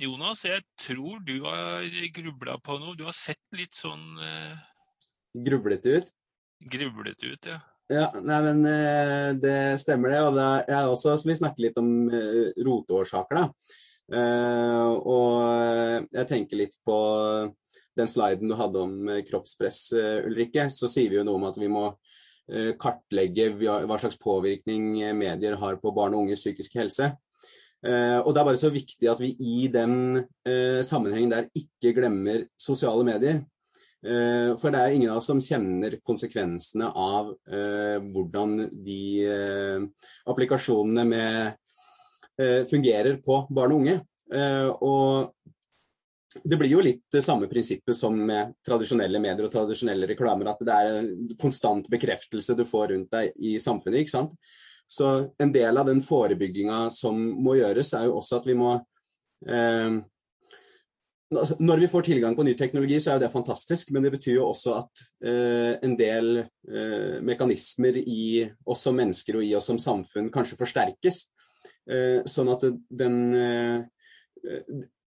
Jonas, 0.03 0.45
jeg 0.45 0.65
tror 0.81 1.23
du 1.25 1.37
har 1.47 1.87
grubla 2.17 2.59
på 2.65 2.79
noe. 2.81 2.97
Du 2.99 3.05
har 3.07 3.17
sett 3.17 3.43
litt 3.57 3.79
sånn 3.79 4.03
eh... 4.21 4.57
Grublete 5.33 5.97
ut? 5.99 6.11
Grublete 6.73 7.33
ut, 7.33 7.49
ja. 7.49 7.61
Ja, 7.93 8.09
nei, 8.25 8.39
men 8.47 8.65
eh, 8.69 9.31
Det 9.41 9.57
stemmer, 9.83 10.13
det. 10.13 10.21
og 10.25 10.37
det 10.39 10.49
er 10.73 10.89
også, 10.89 11.17
så 11.19 11.29
Vi 11.29 11.39
snakker 11.39 11.67
litt 11.67 11.81
om 11.81 11.91
eh, 12.09 12.53
roteårsaker. 12.65 13.41
da. 13.41 13.49
Eh, 14.13 14.93
og 15.09 16.09
jeg 16.13 16.29
tenker 16.31 16.61
litt 16.61 16.79
på 16.87 16.97
den 17.97 18.09
sliden 18.09 18.49
du 18.49 18.57
hadde 18.57 18.81
om 18.81 19.11
kroppspress, 19.29 19.91
Ulrikke. 20.25 20.71
Så 20.73 20.89
sier 20.89 21.13
vi 21.13 21.19
jo 21.21 21.27
noe 21.29 21.41
om 21.41 21.51
at 21.51 21.59
vi 21.61 21.69
må 21.73 21.91
kartlegge 22.81 23.53
hva 23.55 23.97
slags 24.01 24.19
påvirkning 24.21 24.97
medier 25.17 25.55
har 25.61 25.77
på 25.81 25.93
barn 25.95 26.17
og 26.17 26.25
unges 26.25 26.43
psykiske 26.43 26.81
helse. 26.81 27.07
Og 27.85 28.31
Det 28.33 28.41
er 28.41 28.49
bare 28.49 28.61
så 28.61 28.73
viktig 28.73 29.09
at 29.09 29.21
vi 29.23 29.31
i 29.39 29.69
den 29.73 30.25
sammenhengen 30.85 31.33
der 31.33 31.49
ikke 31.57 31.95
glemmer 32.01 32.43
sosiale 32.61 33.07
medier. 33.07 33.45
Uh, 34.03 34.59
for 34.59 34.75
det 34.75 34.81
er 34.83 34.97
ingen 34.97 35.13
av 35.13 35.21
oss 35.21 35.29
som 35.31 35.43
kjenner 35.43 36.01
konsekvensene 36.03 36.89
av 36.91 37.35
hvordan 38.13 38.57
de 38.85 39.03
applikasjonene 40.31 41.05
med, 41.07 41.59
fungerer 42.67 43.21
på 43.23 43.43
barn 43.53 43.75
og 43.75 43.83
unge. 43.83 43.99
og 44.81 45.33
det 46.45 46.57
blir 46.57 46.73
jo 46.73 46.83
litt 46.85 47.03
det 47.13 47.21
samme 47.25 47.49
prinsippet 47.49 47.97
som 47.97 48.17
med 48.17 48.55
tradisjonelle 48.65 49.21
medier 49.21 49.47
og 49.47 49.53
tradisjonelle 49.53 50.09
reklamer. 50.09 50.53
At 50.53 50.63
det 50.65 50.77
er 50.77 50.93
en 51.03 51.35
konstant 51.41 51.89
bekreftelse 51.93 52.57
du 52.57 52.65
får 52.69 52.93
rundt 52.95 53.13
deg 53.13 53.37
i 53.37 53.59
samfunnet. 53.61 54.01
ikke 54.01 54.15
sant? 54.15 54.33
Så 54.89 55.11
en 55.41 55.53
del 55.53 55.79
av 55.79 55.89
den 55.89 56.03
forebygginga 56.05 56.87
som 56.93 57.21
må 57.45 57.57
gjøres, 57.61 57.93
er 57.97 58.09
jo 58.09 58.19
også 58.21 58.41
at 58.41 58.49
vi 58.49 58.57
må 58.59 58.75
eh, 59.49 60.01
Når 61.33 61.81
vi 61.81 61.89
får 61.89 62.05
tilgang 62.07 62.35
på 62.37 62.45
ny 62.45 62.53
teknologi, 62.59 62.99
så 63.01 63.13
er 63.13 63.19
jo 63.19 63.25
det 63.25 63.33
fantastisk, 63.33 63.93
men 63.95 64.05
det 64.05 64.13
betyr 64.15 64.37
jo 64.37 64.49
også 64.51 64.75
at 64.77 65.05
eh, 65.25 65.79
en 65.85 65.95
del 65.97 66.43
eh, 66.43 67.21
mekanismer 67.25 67.97
i 68.03 68.43
oss 68.69 68.85
som 68.87 68.99
mennesker 68.99 69.39
og 69.39 69.47
i 69.47 69.55
oss 69.57 69.71
som 69.71 69.81
samfunn 69.81 70.29
kanskje 70.35 70.59
forsterkes. 70.61 71.23
Eh, 71.89 72.21
sånn 72.29 72.53
at 72.53 72.67
den 73.03 73.17
eh, 73.39 73.81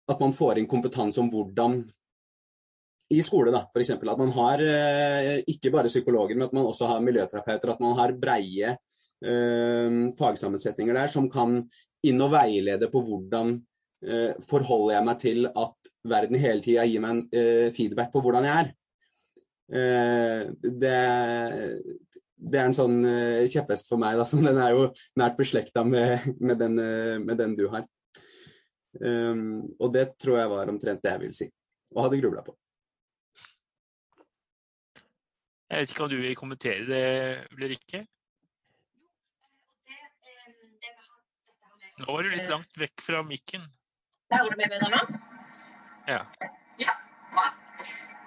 At 0.05 0.19
man 0.21 0.33
får 0.35 0.59
inn 0.59 0.67
kompetanse 0.69 1.19
om 1.21 1.29
hvordan 1.33 1.79
i 3.13 3.21
skole, 3.25 3.51
da, 3.53 3.65
f.eks. 3.69 3.95
At 3.97 4.21
man 4.21 4.33
har 4.33 4.61
eh, 4.61 5.39
ikke 5.49 5.71
bare 5.73 5.91
psykologer, 5.91 6.37
men 6.37 6.47
at 6.47 6.53
man 6.57 6.65
også 6.65 6.89
har 6.89 7.05
miljøterapeuter. 7.05 7.73
At 7.73 7.81
man 7.83 7.97
har 7.99 8.13
breie 8.17 8.75
Eh, 9.25 9.91
fagsammensetninger 10.19 10.93
der 10.93 11.07
som 11.09 11.29
kan 11.31 11.61
inn 12.05 12.19
og 12.21 12.33
veilede 12.35 12.89
på 12.91 12.99
hvordan 13.01 13.55
forholder 14.45 14.91
jeg 14.93 15.05
meg 15.07 15.21
til 15.23 15.47
at 15.47 15.87
verden 16.09 16.39
hele 16.41 16.63
tida 16.63 16.85
gir 16.87 17.03
meg 17.03 17.15
en 17.15 17.23
uh, 17.35 17.69
feedback 17.75 18.11
på 18.13 18.23
hvordan 18.25 18.47
jeg 18.49 18.63
er. 18.63 18.73
Det, 19.65 20.91
det, 22.37 22.57
er 22.59 22.67
en 22.67 22.75
sånn 22.77 22.99
kjepphest 23.49 23.89
for 23.89 23.97
meg. 23.97 24.19
Da, 24.19 24.27
så 24.29 24.37
den 24.37 24.59
er 24.61 24.75
jo 24.75 24.83
nært 25.17 25.39
beslekta 25.39 25.81
med, 25.81 26.27
med, 26.37 26.59
den, 26.61 26.77
med 27.25 27.39
den 27.41 27.55
du 27.57 27.65
har. 27.73 27.87
Um, 29.01 29.65
og 29.79 29.91
det 29.93 30.13
tror 30.21 30.37
jeg 30.39 30.51
var 30.53 30.69
omtrent 30.71 31.01
det 31.03 31.11
jeg 31.11 31.21
vil 31.25 31.33
si, 31.35 31.49
og 31.95 32.05
hadde 32.05 32.19
grubla 32.21 32.43
på. 32.45 32.55
Jeg 35.69 35.81
vet 35.81 35.91
ikke 35.91 36.03
om 36.05 36.11
du 36.11 36.19
vil 36.21 36.35
kommentere 36.37 36.85
det, 36.87 37.05
Ulrikke? 37.57 38.05
Nå 41.95 42.11
var 42.11 42.23
du 42.23 42.29
litt 42.31 42.51
langt 42.51 42.77
vekk 42.79 43.03
fra 43.03 43.23
mikken. 43.25 43.63
Hører 44.33 44.51
du 44.51 44.59
meg 44.59 44.71
bedre 44.71 44.91
nå? 44.91 45.34
Ja. 46.07 46.25
Ja. 46.77 46.93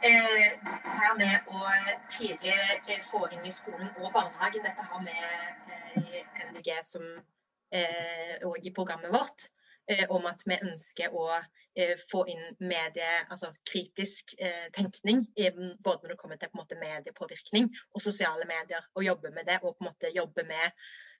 Eh, 0.02 0.52
det 0.62 0.94
her 1.00 1.14
med 1.18 1.50
å 1.50 1.60
tidlig 2.10 2.54
eh, 2.54 3.02
få 3.06 3.20
inn 3.30 3.44
i 3.46 3.52
skolen 3.54 3.90
og 4.00 4.12
barnehagen, 4.14 4.64
dette 4.64 4.86
har 4.86 5.04
vi 5.04 5.14
eh, 5.14 5.98
i 6.02 6.22
NDG 6.48 6.72
som 6.86 7.04
og 8.48 8.64
i 8.64 8.70
programmet 8.72 9.10
vårt, 9.12 9.42
om 10.08 10.24
at 10.24 10.40
vi 10.48 10.56
ønsker 10.56 11.12
å 11.12 11.26
få 12.08 12.22
inn 12.32 12.54
medie, 12.64 13.10
altså 13.28 13.50
kritisk 13.68 14.32
tenkning, 14.72 15.20
både 15.84 15.98
når 16.06 16.14
det 16.14 16.16
kommer 16.22 16.40
til 16.40 16.48
på 16.48 16.56
en 16.56 16.62
måte, 16.62 16.78
mediepåvirkning 16.80 17.68
og 17.92 18.00
sosiale 18.00 18.48
medier, 18.48 18.88
og 18.96 19.04
jobbe 19.04 19.34
med 19.36 19.44
det, 19.50 19.58
og 19.60 19.76
på 19.76 19.84
en 19.84 19.90
måte 19.90 20.14
jobbe 20.16 20.46
med 20.48 20.64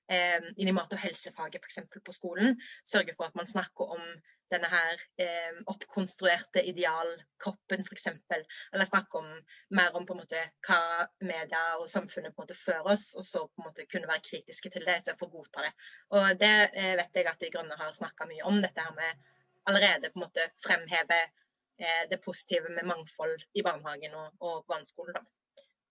eh, 0.09 0.49
inn 0.57 0.73
i 0.73 0.75
mat- 0.75 0.93
og 0.97 1.03
helsefaget 1.03 1.61
f.eks. 1.61 1.79
på 2.05 2.17
skolen. 2.17 2.57
Sørge 2.85 3.15
for 3.17 3.29
at 3.29 3.37
man 3.37 3.51
snakker 3.51 3.93
om 3.99 4.05
denne 4.53 4.69
her 4.73 5.01
eh, 5.21 5.59
oppkonstruerte 5.71 6.63
idealkroppen 6.71 7.83
f.eks. 7.85 8.07
Eller 8.33 8.89
snakke 8.89 9.21
om, 9.21 9.29
mer 9.77 9.97
om 9.97 10.07
på 10.07 10.15
en 10.17 10.23
måte 10.23 10.43
hva 10.67 11.07
media 11.21 11.63
og 11.79 11.89
samfunnet 11.91 12.35
på 12.35 12.43
en 12.43 12.47
måte 12.47 12.59
fører 12.59 12.93
oss, 12.95 13.11
og 13.19 13.27
så 13.27 13.45
på 13.47 13.63
en 13.63 13.69
måte 13.69 13.87
kunne 13.91 14.11
være 14.11 14.25
kritiske 14.31 14.73
til 14.75 14.87
det 14.89 14.99
istedenfor 15.01 15.29
å 15.29 15.37
godta 15.39 15.67
det. 15.67 15.75
Og 16.17 16.31
det 16.41 16.55
eh, 16.71 16.95
vet 17.01 17.21
jeg 17.21 17.29
at 17.31 17.43
De 17.43 17.53
Grønne 17.55 17.81
har 17.81 17.97
snakka 17.97 18.29
mye 18.31 18.47
om, 18.49 18.63
dette 18.65 18.87
her 18.87 18.97
med 18.97 19.29
allerede 19.69 20.13
på 20.13 20.21
en 20.21 20.25
måte 20.25 20.49
fremheve 20.65 21.21
eh, 21.21 22.03
det 22.11 22.23
positive 22.25 22.73
med 22.73 22.89
mangfold 22.89 23.37
i 23.55 23.65
barnehagen 23.67 24.17
og, 24.17 24.33
og 24.41 24.65
barneskolen. 24.71 25.29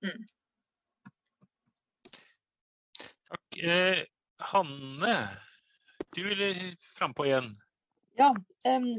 Mm. 0.05 0.25
Takk. 3.27 3.61
Eh, 3.61 4.03
Hanne, 4.49 5.15
du 6.15 6.23
ville 6.23 6.75
frampå 6.97 7.25
igjen. 7.25 7.49
Ja. 8.17 8.31
Um, 8.65 8.89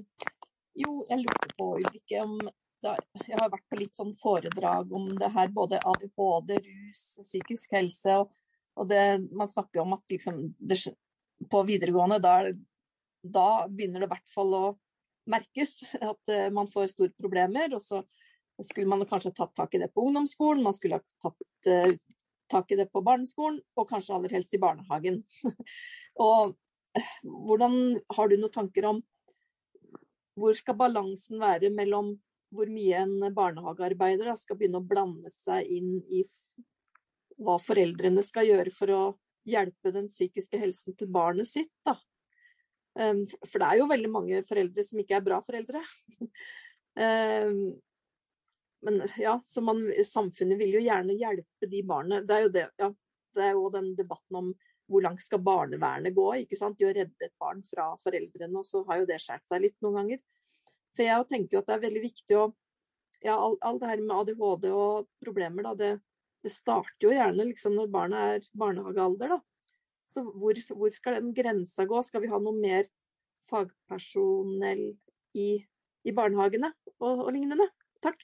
jo, 0.78 0.92
jeg 1.08 1.24
lurte 1.24 1.54
på, 1.58 1.72
Ulrikke, 1.80 2.22
om 2.22 2.38
da, 2.82 2.94
Jeg 3.26 3.34
har 3.40 3.50
vært 3.50 3.64
på 3.66 3.78
litt 3.80 3.98
sånn 3.98 4.12
foredrag 4.14 4.92
om 4.94 5.08
det 5.18 5.30
her, 5.34 5.48
både 5.50 5.80
ADHD, 5.82 6.52
rus, 6.62 7.00
psykisk 7.26 7.74
helse. 7.74 8.14
Og, 8.22 8.30
og 8.78 8.86
det, 8.92 9.02
man 9.34 9.50
snakker 9.50 9.82
om 9.82 9.96
at 9.96 10.14
liksom, 10.14 10.44
det, 10.58 10.78
på 11.50 11.62
videregående, 11.66 12.20
da, 12.22 12.36
da 13.22 13.48
begynner 13.66 14.04
det 14.04 14.08
i 14.08 14.12
hvert 14.12 14.30
fall 14.30 14.54
å 14.54 14.62
merkes 15.28 15.80
at 16.12 16.34
uh, 16.36 16.46
man 16.54 16.70
får 16.70 16.92
store 16.94 17.14
problemer. 17.18 17.74
Og 17.74 17.82
så 17.82 18.04
skulle 18.62 18.90
man 18.90 19.02
kanskje 19.10 19.34
tatt 19.34 19.56
tak 19.58 19.74
i 19.74 19.82
det 19.82 19.90
på 19.94 20.06
ungdomsskolen, 20.06 20.62
man 20.62 20.78
skulle 20.78 21.02
ha 21.02 21.26
tatt 21.26 21.72
uh, 21.74 21.98
tak 22.48 22.70
i 22.70 22.78
det 22.78 22.86
på 22.94 23.02
barneskolen, 23.04 23.58
og 23.76 23.90
kanskje 23.90 24.14
aller 24.14 24.38
helst 24.38 24.54
i 24.54 24.62
barnehagen. 24.62 25.18
og 26.28 26.54
hvordan 27.22 27.98
har 28.16 28.28
du 28.28 28.36
noen 28.38 28.54
tanker 28.54 28.88
om 28.88 29.02
hvor 30.38 30.54
skal 30.54 30.76
balansen 30.78 31.40
være 31.42 31.70
mellom 31.74 32.14
hvor 32.54 32.70
mye 32.72 33.02
en 33.02 33.34
barnehagearbeider 33.34 34.30
skal 34.38 34.56
begynne 34.58 34.80
å 34.80 34.88
blande 34.88 35.30
seg 35.32 35.66
inn 35.68 35.98
i 36.08 36.22
hva 37.38 37.58
foreldrene 37.60 38.22
skal 38.24 38.48
gjøre 38.48 38.72
for 38.74 38.94
å 38.94 39.02
hjelpe 39.48 39.92
den 39.94 40.08
psykiske 40.10 40.60
helsen 40.60 40.96
til 40.98 41.10
barnet 41.12 41.48
sitt. 41.48 41.70
Da. 41.86 41.94
Um, 42.98 43.24
For 43.44 43.60
det 43.60 43.68
er 43.68 43.82
jo 43.82 43.90
veldig 43.90 44.10
mange 44.10 44.40
foreldre 44.48 44.84
som 44.86 45.02
ikke 45.02 45.18
er 45.18 45.26
bra 45.26 45.42
foreldre. 45.44 45.82
Um, 46.98 47.60
Men 48.86 49.02
ja, 49.18 49.40
så 49.44 49.62
man, 49.66 49.80
samfunnet 50.06 50.58
vil 50.60 50.76
jo 50.76 50.80
gjerne 50.84 51.16
hjelpe 51.18 51.66
de 51.66 51.80
barna. 51.82 52.20
Det 52.22 52.34
er 52.34 52.44
jo 52.44 52.50
det, 52.54 52.66
ja, 52.78 52.88
det 53.34 53.42
er 53.42 53.56
jo 53.56 53.70
den 53.74 53.88
debatten 53.98 54.38
om 54.38 54.52
hvor 54.88 55.04
langt 55.04 55.22
skal 55.22 55.42
barnevernet 55.44 56.16
gå? 56.16 56.26
ikke 56.42 56.58
sant? 56.58 56.80
I 56.80 56.88
å 56.88 56.94
redde 56.96 57.26
et 57.26 57.34
barn 57.40 57.60
fra 57.66 57.90
foreldrene, 58.00 58.56
og 58.56 58.66
så 58.66 58.82
har 58.88 59.02
jo 59.02 59.08
det 59.08 59.20
skåret 59.22 59.48
seg 59.48 59.64
litt 59.64 59.76
noen 59.84 60.00
ganger. 60.00 60.22
For 60.96 61.06
jeg 61.06 61.28
tenker 61.30 61.56
jo 61.56 61.62
at 61.62 61.68
det 61.68 61.76
er 61.76 61.86
veldig 61.86 62.06
viktig 62.08 62.40
å 62.40 62.48
Ja, 63.18 63.34
alt 63.34 63.64
all 63.66 63.80
det 63.82 63.88
her 63.90 63.98
med 63.98 64.14
ADHD 64.14 64.68
og 64.70 65.08
problemer, 65.18 65.64
da, 65.66 65.72
det, 65.74 65.88
det 66.46 66.52
starter 66.54 67.08
jo 67.08 67.10
gjerne 67.10 67.48
liksom 67.48 67.74
når 67.74 67.88
barnet 67.90 68.34
er 68.36 68.44
barnehagealder, 68.60 69.32
da. 69.34 69.38
Så 70.06 70.22
hvor, 70.22 70.60
hvor 70.78 70.92
skal 70.94 71.18
den 71.18 71.32
grensa 71.34 71.82
gå? 71.84 71.98
Skal 72.06 72.22
vi 72.22 72.30
ha 72.30 72.38
noe 72.38 72.54
mer 72.54 72.86
fagpersonell 73.48 74.84
i, 75.34 75.48
i 76.06 76.14
barnehagene 76.14 76.70
og, 77.00 77.26
og 77.26 77.32
lignende? 77.34 77.66
Takk. 78.06 78.22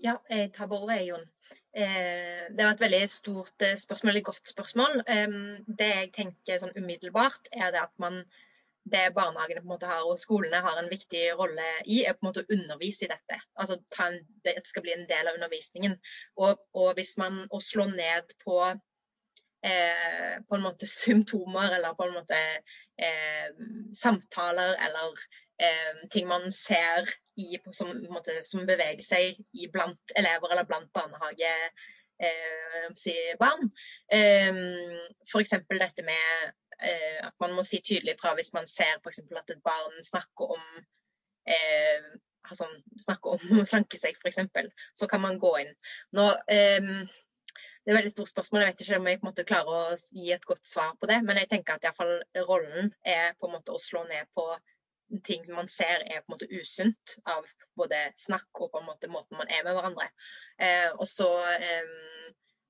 Ja, 0.00 0.14
jeg 0.30 0.54
tar 0.56 0.70
bare 0.70 1.02
Jon. 1.04 1.26
Eh, 1.70 2.44
det 2.50 2.64
var 2.64 2.74
et 2.74 2.82
veldig 2.82 3.02
stort 3.10 3.62
eh, 3.62 3.76
spørsmål, 3.78 4.10
eller 4.10 4.26
godt 4.26 4.52
spørsmål. 4.52 5.02
Det 5.80 5.90
jeg 5.90 6.12
tenker 6.16 6.62
sånn 6.62 6.76
umiddelbart, 6.76 7.50
er 7.52 7.74
det 7.74 7.84
at 7.84 7.94
man 8.02 8.24
det 8.90 9.14
barnehagene 9.14 9.60
på 9.60 9.68
en 9.68 9.72
måte 9.74 9.88
har 9.90 10.04
og 10.08 10.18
skolene 10.18 10.62
har 10.64 10.78
en 10.80 10.90
viktig 10.90 11.22
rolle 11.38 11.66
i, 11.84 12.02
er 12.04 12.16
på 12.16 12.24
en 12.24 12.30
måte 12.30 12.44
å 12.44 12.54
undervise 12.54 13.04
i 13.06 13.10
dette. 13.10 13.38
Altså 13.54 13.76
en, 14.04 14.20
Det 14.44 14.54
skal 14.64 14.82
bli 14.82 14.94
en 14.94 15.06
del 15.08 15.28
av 15.28 15.36
undervisningen. 15.36 15.98
Og, 16.36 16.62
og 16.74 16.94
hvis 16.98 17.16
man 17.20 17.44
og 17.50 17.62
slår 17.62 17.92
ned 17.92 18.32
på 18.44 18.56
eh, 18.70 20.40
på 20.48 20.56
en 20.56 20.64
måte 20.64 20.88
symptomer 21.02 21.76
eller 21.76 21.94
på 21.94 22.08
en 22.08 22.16
måte 22.16 22.40
eh, 22.40 23.48
samtaler 23.92 24.76
eller 24.88 25.26
eh, 25.60 26.06
ting 26.12 26.28
man 26.28 26.50
ser 26.52 27.10
i, 27.42 27.60
som, 27.76 27.90
måte, 28.12 28.36
som 28.46 28.66
beveger 28.68 29.02
seg 29.04 29.40
i 29.56 29.68
blant 29.72 30.14
elever 30.18 30.52
eller 30.52 30.68
blant 30.68 30.90
barnehage 30.96 31.52
eh, 32.20 32.88
si. 32.98 33.14
Eh, 34.16 34.62
F.eks. 35.28 35.54
dette 35.68 36.06
med 36.06 36.50
eh, 36.82 37.20
at 37.26 37.36
man 37.42 37.54
må 37.56 37.64
si 37.66 37.82
tydelig 37.84 38.18
fra 38.20 38.34
hvis 38.38 38.52
man 38.56 38.68
ser 38.70 38.98
for 39.04 39.14
at 39.14 39.54
et 39.54 39.64
barn 39.64 40.02
snakker 40.04 40.56
om 40.56 40.66
eh, 41.48 42.12
altså, 42.48 42.68
snakker 43.06 43.36
om 43.36 43.62
å 43.62 43.66
slanke 43.68 43.98
seg, 44.00 44.20
f.eks. 44.20 44.70
Så 44.98 45.08
kan 45.10 45.22
man 45.24 45.40
gå 45.42 45.56
inn. 45.62 45.74
Nå, 46.16 46.30
eh, 46.52 46.94
det 47.80 47.88
er 47.88 47.94
et 47.94 47.96
veldig 47.96 48.12
stort 48.12 48.30
spørsmål. 48.30 48.62
Jeg 48.62 48.72
vet 48.72 48.82
ikke 48.84 48.98
om 49.00 49.06
jeg 49.08 49.20
på 49.20 49.24
en 49.24 49.30
måte 49.30 49.46
klarer 49.48 49.76
å 49.76 50.00
gi 50.12 50.32
et 50.34 50.44
godt 50.48 50.68
svar 50.68 50.92
på 51.00 51.08
det. 51.08 51.16
Men 51.24 51.40
jeg 51.40 51.48
tenker 51.50 51.78
at 51.78 52.02
rollen 52.48 52.92
er 53.08 53.32
på 53.40 53.48
en 53.48 53.56
måte 53.56 53.72
å 53.72 53.80
slå 53.80 54.04
ned 54.08 54.28
på 54.36 54.44
ting 55.26 55.44
som 55.46 55.58
man 55.58 55.68
ser 55.68 56.04
er 56.04 56.22
på 56.22 56.30
en 56.30 56.34
måte 56.36 56.48
usunt 56.50 57.16
av 57.28 57.48
både 57.78 57.98
snakk 58.18 58.62
og 58.62 58.70
på 58.72 58.80
en 58.80 58.88
måte 58.88 59.10
måten 59.10 59.38
man 59.40 59.50
er 59.50 59.64
med 59.66 59.76
hverandre. 59.76 60.06
Eh, 60.62 60.90
og 60.94 61.06
så 61.08 61.28
eh, 61.56 61.90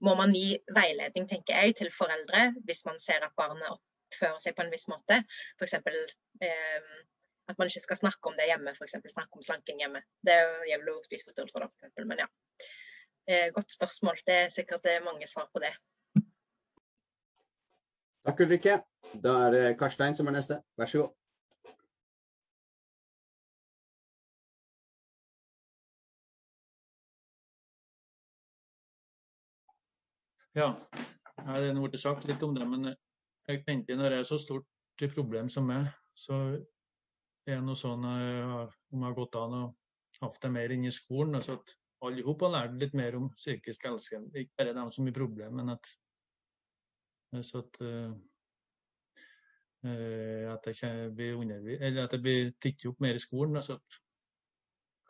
må 0.07 0.17
man 0.19 0.33
gi 0.35 0.57
veiledning, 0.75 1.29
tenker 1.29 1.61
jeg, 1.61 1.77
til 1.81 1.93
foreldre 1.95 2.51
hvis 2.65 2.85
man 2.89 3.01
ser 3.03 3.25
at 3.27 3.37
barnet 3.37 3.69
oppfører 3.69 4.41
seg 4.43 4.57
på 4.57 4.65
en 4.65 4.73
viss 4.73 4.89
måte. 4.93 5.23
F.eks. 5.61 5.77
Eh, 5.81 6.93
at 7.51 7.59
man 7.59 7.71
ikke 7.71 7.83
skal 7.83 7.99
snakke 7.99 8.31
om 8.31 8.37
det 8.39 8.47
hjemme, 8.47 8.73
f.eks. 8.77 8.97
snakke 9.11 9.37
om 9.37 9.43
slanking 9.43 9.83
hjemme. 9.83 10.05
Det 10.27 10.39
gjelder 10.71 10.93
jo 10.93 11.01
spiseforstyrrelser, 11.07 11.67
da, 11.67 11.73
eksempel, 11.81 12.07
men 12.07 12.25
ja. 12.25 12.29
Eh, 13.31 13.49
godt 13.55 13.73
spørsmål. 13.75 14.23
Det 14.27 14.37
er 14.47 14.53
sikkert 14.55 14.85
det 14.87 14.97
er 14.97 15.05
mange 15.07 15.27
svar 15.29 15.51
på 15.53 15.63
det. 15.63 15.75
Takk, 18.25 18.41
Ulrikke. 18.45 18.81
Da 19.25 19.33
er 19.47 19.57
det 19.57 19.65
Karstein 19.79 20.15
som 20.15 20.29
er 20.31 20.39
neste. 20.39 20.63
Vær 20.79 20.91
så 20.91 21.03
god. 21.03 21.20
Ja, 30.59 30.73
det 31.47 31.69
er 31.71 31.77
blitt 31.79 32.01
sagt 32.03 32.27
litt 32.27 32.43
om 32.43 32.55
det, 32.57 32.67
men 32.67 32.91
jeg 32.91 33.63
tenker 33.67 33.99
når 33.99 34.15
det 34.15 34.23
er 34.23 34.29
så 34.29 34.39
stort 34.41 34.67
problem 35.15 35.49
som 35.49 35.69
meg, 35.71 35.87
så 36.19 36.41
er 37.47 37.61
det 37.61 37.63
noe 37.65 37.79
sånn 37.79 38.03
eh, 38.05 38.65
om 38.91 38.99
jeg 38.99 39.07
har 39.07 39.17
gått 39.17 39.39
an 39.41 39.55
og 39.61 40.21
hatt 40.21 40.41
det 40.43 40.51
mer 40.53 40.75
inne 40.75 40.91
i 40.91 40.95
skolen. 40.95 41.39
altså 41.39 41.57
at 41.57 41.77
alle 42.05 42.23
sammen 42.25 42.41
har 42.45 42.53
lært 42.55 42.79
litt 42.81 42.95
mer 42.97 43.17
om 43.19 43.29
psykisk 43.37 43.87
helse. 43.89 44.21
Ikke 44.35 44.59
bare 44.59 44.75
dem 44.77 44.91
som 44.93 45.07
har 45.07 45.17
problemer, 45.17 45.57
men 45.57 45.75
at, 45.75 45.91
så 47.47 47.63
at, 47.63 47.81
eh, 47.85 48.15
eh, 49.87 50.47
at 50.53 50.71
jeg 50.73 51.13
blir 51.17 51.39
undervist, 51.41 51.83
eller 51.83 52.05
at 52.05 52.17
jeg 52.17 52.25
blir 52.25 52.53
tatt 52.61 52.87
opp 52.91 53.01
mer 53.01 53.15
i 53.15 53.23
skolen. 53.23 53.57
altså 53.57 53.79
at 53.79 54.01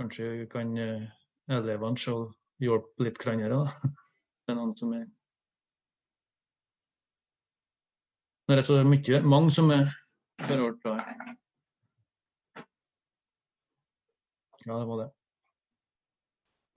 Kanskje 0.01 0.47
kan 0.51 0.77
eh, 0.79 1.09
elevene 1.49 1.99
se 1.99 2.17
hjelpe 2.61 3.09
litt 3.09 3.19
hverandre. 3.23 3.65
Det 4.47 4.57
er 4.57 4.59
noen 4.59 4.77
som 4.77 4.93
er 4.97 5.07
Når 8.51 8.59
det 8.59 8.63
er 8.65 8.67
så 8.67 8.77
mye, 8.83 9.19
mange 9.31 9.51
som 9.55 9.69
er 9.71 9.93
berørt 10.49 10.81
det. 10.83 10.95
Ja, 14.65 14.73
det 14.75 14.89
var 14.89 14.99
det. 14.99 15.07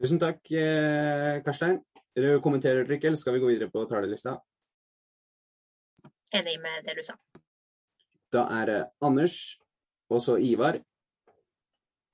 Tusen 0.04 0.22
takk, 0.22 0.52
eh, 0.52 1.42
Karstein. 1.42 1.82
Vil 2.14 2.30
du 2.30 2.44
kommentere, 2.46 2.86
Ulrikke, 2.86 3.10
eller 3.10 3.18
skal 3.18 3.34
vi 3.34 3.42
gå 3.42 3.50
videre 3.50 3.72
på 3.74 3.88
talerlista? 3.90 4.36
Enig 6.38 6.60
med 6.62 6.86
det 6.86 7.00
du 7.00 7.04
sa. 7.10 7.18
Da 8.30 8.46
er 8.62 8.66
det 8.70 8.80
Anders, 9.02 9.58
og 10.14 10.22
så 10.22 10.38
Ivar. 10.38 10.78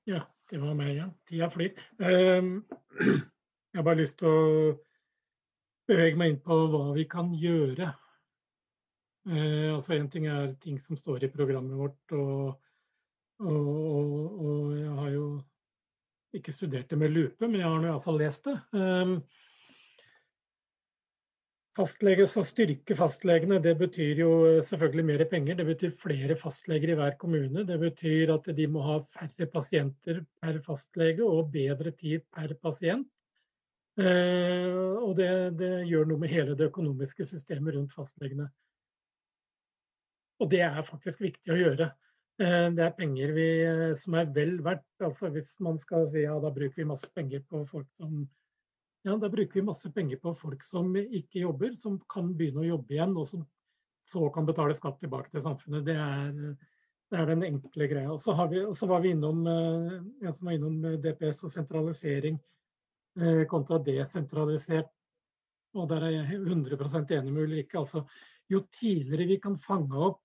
Ja, 0.08 0.24
det 0.48 0.64
var 0.64 0.72
meg 0.72 0.94
igjen. 0.96 1.16
Tida 1.28 1.52
flyr. 1.52 1.76
Ehm, 2.00 2.62
Jeg 2.96 3.76
har 3.76 3.90
bare 3.92 4.00
lyst 4.00 4.22
til 4.24 4.32
å 4.32 4.76
bevege 5.84 6.16
meg 6.16 6.32
inn 6.32 6.44
på 6.48 6.64
hva 6.72 6.94
vi 6.96 7.04
kan 7.04 7.36
gjøre. 7.36 7.92
Eh, 9.28 9.68
altså 9.74 9.98
Én 9.98 10.08
ting 10.10 10.26
er 10.26 10.54
ting 10.62 10.78
som 10.80 10.96
står 10.96 11.26
i 11.26 11.32
programmet 11.32 11.76
vårt, 11.76 12.14
og, 12.16 12.60
og, 13.40 13.68
og, 13.68 14.40
og 14.40 14.78
jeg 14.78 14.96
har 15.02 15.12
jo 15.14 15.26
ikke 16.38 16.54
studert 16.54 16.90
det 16.90 16.98
med 16.98 17.12
lupe, 17.12 17.46
men 17.46 17.60
jeg 17.60 17.68
har 17.68 17.86
iallfall 17.90 18.20
lest 18.22 18.48
det. 18.48 18.56
Eh, 18.76 19.16
Fastlege, 21.78 22.24
så 22.26 22.42
styrke 22.44 22.96
fastlegene, 22.98 23.60
det 23.62 23.76
betyr 23.78 24.18
jo 24.20 24.30
selvfølgelig 24.66 25.04
mer 25.06 25.22
penger. 25.30 25.54
Det 25.60 25.66
betyr 25.68 25.92
flere 26.02 26.34
fastleger 26.36 26.90
i 26.92 26.96
hver 26.98 27.14
kommune. 27.20 27.62
Det 27.64 27.78
betyr 27.78 28.32
at 28.34 28.48
de 28.56 28.66
må 28.66 28.82
ha 28.82 28.96
færre 29.14 29.46
pasienter 29.52 30.18
per 30.42 30.58
fastlege 30.66 31.22
og 31.24 31.52
bedre 31.54 31.94
tid 31.94 32.26
per 32.34 32.56
pasient. 32.60 33.06
Eh, 34.00 34.66
og 34.98 35.14
det, 35.18 35.30
det, 35.60 35.70
gjør 35.88 36.10
noe 36.10 36.24
med 36.24 36.34
hele 36.34 36.58
det 36.58 36.68
økonomiske 36.72 37.28
systemet 37.30 37.78
rundt 37.78 37.94
fastlegene. 37.94 38.48
Og 40.40 40.50
det 40.52 40.62
er 40.66 40.82
faktisk 40.86 41.22
viktig 41.22 41.52
å 41.54 41.60
gjøre. 41.60 41.90
Eh, 42.40 42.66
det 42.76 42.84
er 42.86 42.96
penger 42.96 43.32
vi, 43.36 43.48
som 44.00 44.16
er 44.18 44.30
vel 44.34 44.58
verdt. 44.64 44.88
Altså 45.04 45.30
hvis 45.34 45.54
man 45.64 45.78
skal 45.80 46.08
si 46.10 46.24
ja, 46.24 46.36
da 46.40 46.52
bruker 46.54 46.82
vi 46.82 46.88
masse 46.88 47.08
penger 47.14 47.44
på 47.48 47.64
folk 47.68 47.88
som 48.00 48.22
ja, 49.02 49.14
da 49.16 49.30
bruker 49.32 49.60
vi 49.60 49.64
masse 49.64 49.88
penger 49.96 50.18
på 50.20 50.34
folk 50.36 50.64
som 50.64 50.92
ikke 51.00 51.40
jobber, 51.46 51.72
som 51.72 51.96
kan 52.12 52.34
begynne 52.36 52.66
å 52.66 52.70
jobbe 52.74 52.92
igjen, 52.92 53.16
og 53.16 53.28
som 53.30 53.46
så 54.04 54.28
kan 54.34 54.46
betale 54.48 54.74
skatt 54.76 54.98
tilbake 55.00 55.32
til 55.32 55.44
samfunnet. 55.44 55.84
Det 55.86 55.96
er, 55.96 56.54
det 57.12 57.18
er 57.20 57.28
den 57.30 57.44
enkle 57.46 57.88
greia. 57.90 58.12
Og 58.12 58.20
så, 58.22 58.34
vi, 58.50 58.62
og 58.64 58.76
så 58.76 58.88
var 58.90 59.04
vi 59.04 59.14
innom, 59.14 59.42
eh, 59.48 59.98
en 60.24 60.36
som 60.36 60.48
var 60.48 60.56
innom 60.56 60.78
eh, 60.88 60.98
DPS 61.02 61.44
og 61.46 61.52
sentralisering 61.52 62.38
eh, 63.20 63.44
kontra 63.50 63.80
desentralisert. 63.84 64.90
Og 65.76 65.86
der 65.90 66.08
er 66.08 66.16
jeg 66.16 66.40
100 66.40 66.76
enig 67.20 67.32
med 67.32 67.44
Ulrikke. 67.44 67.78
Altså, 67.78 68.04
jo 68.50 68.64
tidligere 68.80 69.28
vi 69.30 69.38
kan 69.42 69.56
fange 69.60 69.96
opp, 70.10 70.24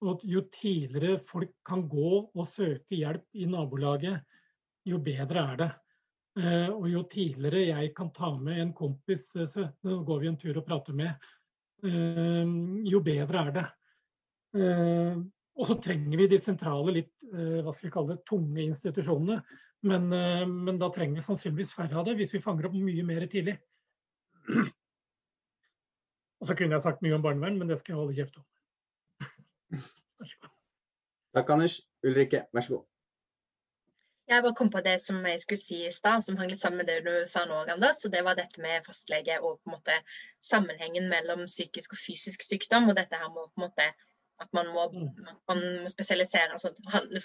og 0.00 0.24
jo 0.24 0.42
tidligere 0.48 1.20
folk 1.20 1.52
kan 1.66 1.84
gå 1.88 2.12
og 2.32 2.46
søke 2.48 2.96
hjelp 2.96 3.26
i 3.36 3.46
nabolaget, 3.50 4.22
jo 4.88 5.00
bedre 5.04 5.44
er 5.52 5.60
det. 5.60 5.70
Eh, 6.38 6.68
og 6.70 6.86
jo 6.88 7.02
tidligere 7.10 7.66
jeg 7.72 7.90
kan 7.96 8.12
ta 8.14 8.30
med 8.38 8.60
en 8.62 8.72
kompis, 8.76 9.34
eh, 9.36 9.48
så 9.50 9.66
går 9.82 10.20
vi 10.22 10.30
en 10.30 10.38
tur 10.38 10.56
og 10.56 10.66
prater 10.66 10.96
med, 10.96 11.10
eh, 11.84 12.46
jo 12.86 13.00
bedre 13.04 13.44
er 13.48 13.52
det. 13.58 13.66
Og 15.60 15.66
så 15.68 15.76
trenger 15.82 16.16
vi 16.16 16.26
de 16.30 16.38
sentrale, 16.40 16.92
litt 16.94 17.22
hva 17.30 17.70
skal 17.70 17.86
vi 17.86 17.92
kalle 17.92 18.14
det, 18.16 18.24
tunge 18.26 18.62
institusjonene. 18.64 19.36
Men, 19.86 20.08
men, 20.10 20.78
da 20.80 20.88
trenger 20.90 21.20
vi 21.20 21.22
sannsynligvis 21.22 21.70
færre 21.76 22.00
av 22.00 22.08
det, 22.08 22.16
hvis 22.18 22.34
vi 22.34 22.40
fanger 22.42 22.66
opp 22.66 22.74
mye 22.74 23.04
mer 23.06 23.26
tidlig. 23.30 23.54
Og 26.40 26.48
så 26.48 26.56
kunne 26.56 26.74
jeg 26.74 26.82
sagt 26.82 27.04
mye 27.04 27.14
om 27.14 27.22
barnevern, 27.22 27.60
men 27.60 27.70
det 27.70 27.78
skal 27.78 27.94
jeg 27.94 28.00
holde 28.00 28.16
kjeft 28.16 28.40
om. 28.40 28.46
Vær 29.70 30.30
så 30.30 30.40
god. 30.40 30.54
Takk, 31.36 31.50
Anders. 31.56 31.80
Ulrikke, 32.06 32.46
vær 32.52 32.66
så 32.66 32.76
god. 32.76 32.86
Jeg 34.30 34.42
bare 34.44 34.54
kom 34.54 34.68
på 34.70 34.80
det 34.86 35.00
som 35.02 35.24
jeg 35.26 35.40
skulle 35.42 35.58
si 35.58 35.76
i 35.86 35.90
stad, 35.90 36.22
som 36.22 36.36
hang 36.38 36.52
litt 36.52 36.62
sammen 36.62 36.78
med 36.78 36.86
det 36.86 37.00
du 37.02 37.26
sa 37.30 37.42
nå, 37.50 37.64
Anders. 37.72 38.04
og 38.06 38.12
Det 38.14 38.20
var 38.24 38.38
dette 38.38 38.62
med 38.62 38.84
fastlege 38.86 39.40
og 39.40 39.58
på 39.58 39.70
en 39.70 39.74
måte 39.74 39.96
sammenhengen 40.50 41.08
mellom 41.10 41.48
psykisk 41.50 41.96
og 41.96 41.98
fysisk 41.98 42.44
sykdom. 42.46 42.86
Og 42.90 42.98
dette 42.98 43.18
her 43.18 43.32
med 43.34 43.50
på 43.50 43.58
en 43.58 43.66
måte 43.66 43.88
at 44.40 44.54
man 44.56 44.70
må, 44.74 44.86
mm. 44.92 45.08
man 45.50 45.64
må 45.82 45.90
spesialisere, 45.92 46.54
altså 46.54 46.70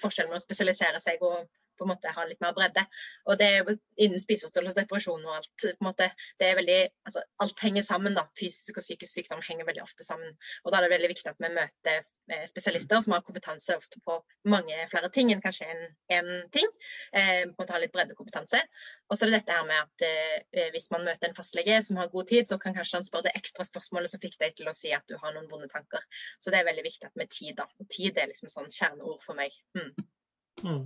forskjellen 0.02 0.34
med 0.34 0.42
å 0.42 0.46
spesialisere 0.48 1.00
seg 1.04 1.22
og 1.24 1.46
på 1.78 1.86
en 1.86 1.92
måte 1.94 2.12
ha 2.16 2.26
litt 2.28 2.42
mer 2.44 2.56
bredde. 2.58 2.86
Og 3.30 3.40
det 3.40 3.50
er 3.58 3.72
innen 4.02 4.22
spiseforstyrrelse, 4.22 4.78
depresjon 4.80 5.26
og 5.26 5.38
alt. 5.40 5.52
på 5.62 5.72
en 5.74 5.90
måte, 5.90 6.10
det 6.40 6.50
er 6.50 6.60
veldig, 6.60 6.80
altså 7.08 7.24
Alt 7.44 7.60
henger 7.62 7.84
sammen. 7.84 8.16
da, 8.16 8.26
Fysisk 8.40 8.78
og 8.78 8.84
psykisk 8.84 9.14
sykdom 9.14 9.42
henger 9.46 9.68
veldig 9.68 9.84
ofte 9.84 10.04
sammen. 10.08 10.36
Og 10.64 10.72
Da 10.72 10.78
er 10.78 10.88
det 10.88 10.94
veldig 10.96 11.12
viktig 11.12 11.30
at 11.32 11.40
vi 11.40 11.52
møter 11.54 12.02
eh, 12.32 12.46
spesialister 12.50 13.02
som 13.02 13.16
har 13.16 13.24
kompetanse 13.26 13.76
ofte 13.76 14.00
på 14.06 14.18
mange 14.52 14.88
flere 14.92 15.10
ting 15.10 15.32
enn 15.34 15.44
kanskje 15.44 15.68
en, 15.72 15.84
en 16.18 16.32
ting. 16.52 16.68
Eh, 17.14 17.44
på 17.44 17.52
en 17.52 17.56
måte 17.60 17.76
ha 17.76 17.82
litt 17.82 17.96
breddekompetanse. 17.96 18.62
Og 19.10 19.18
så 19.18 19.26
er 19.26 19.32
det 19.34 19.42
dette 19.42 19.58
her 19.58 19.68
med 19.68 19.82
at 19.82 20.08
eh, 20.08 20.70
hvis 20.76 20.90
man 20.94 21.06
møter 21.08 21.30
en 21.30 21.38
fastlege 21.38 21.82
som 21.86 22.00
har 22.02 22.12
god 22.14 22.32
tid, 22.32 22.50
så 22.50 22.60
kan 22.62 22.76
kanskje 22.78 23.00
han 23.00 23.08
spørre 23.08 23.30
det 23.30 23.36
ekstra 23.40 23.68
spørsmålet 23.68 24.12
som 24.12 24.24
fikk 24.24 24.40
deg 24.42 24.56
til 24.58 24.70
å 24.72 24.76
si 24.76 24.94
at 24.96 25.06
du 25.10 25.18
har 25.22 25.36
noen 25.36 25.50
vonde 25.52 25.70
tanker. 25.72 26.04
Så 26.40 26.54
det 26.54 26.62
er 26.62 26.70
veldig 26.70 26.86
viktig 26.88 27.10
at 27.10 27.20
med 27.20 27.32
tid, 27.32 27.56
da. 27.60 27.68
Og 27.80 27.90
tid 27.92 28.18
er 28.18 28.32
liksom 28.32 28.52
sånn 28.52 28.72
kjerneord 28.72 29.22
for 29.26 29.38
meg. 29.38 29.56
Mm. 29.78 29.92
Mm. 30.64 30.84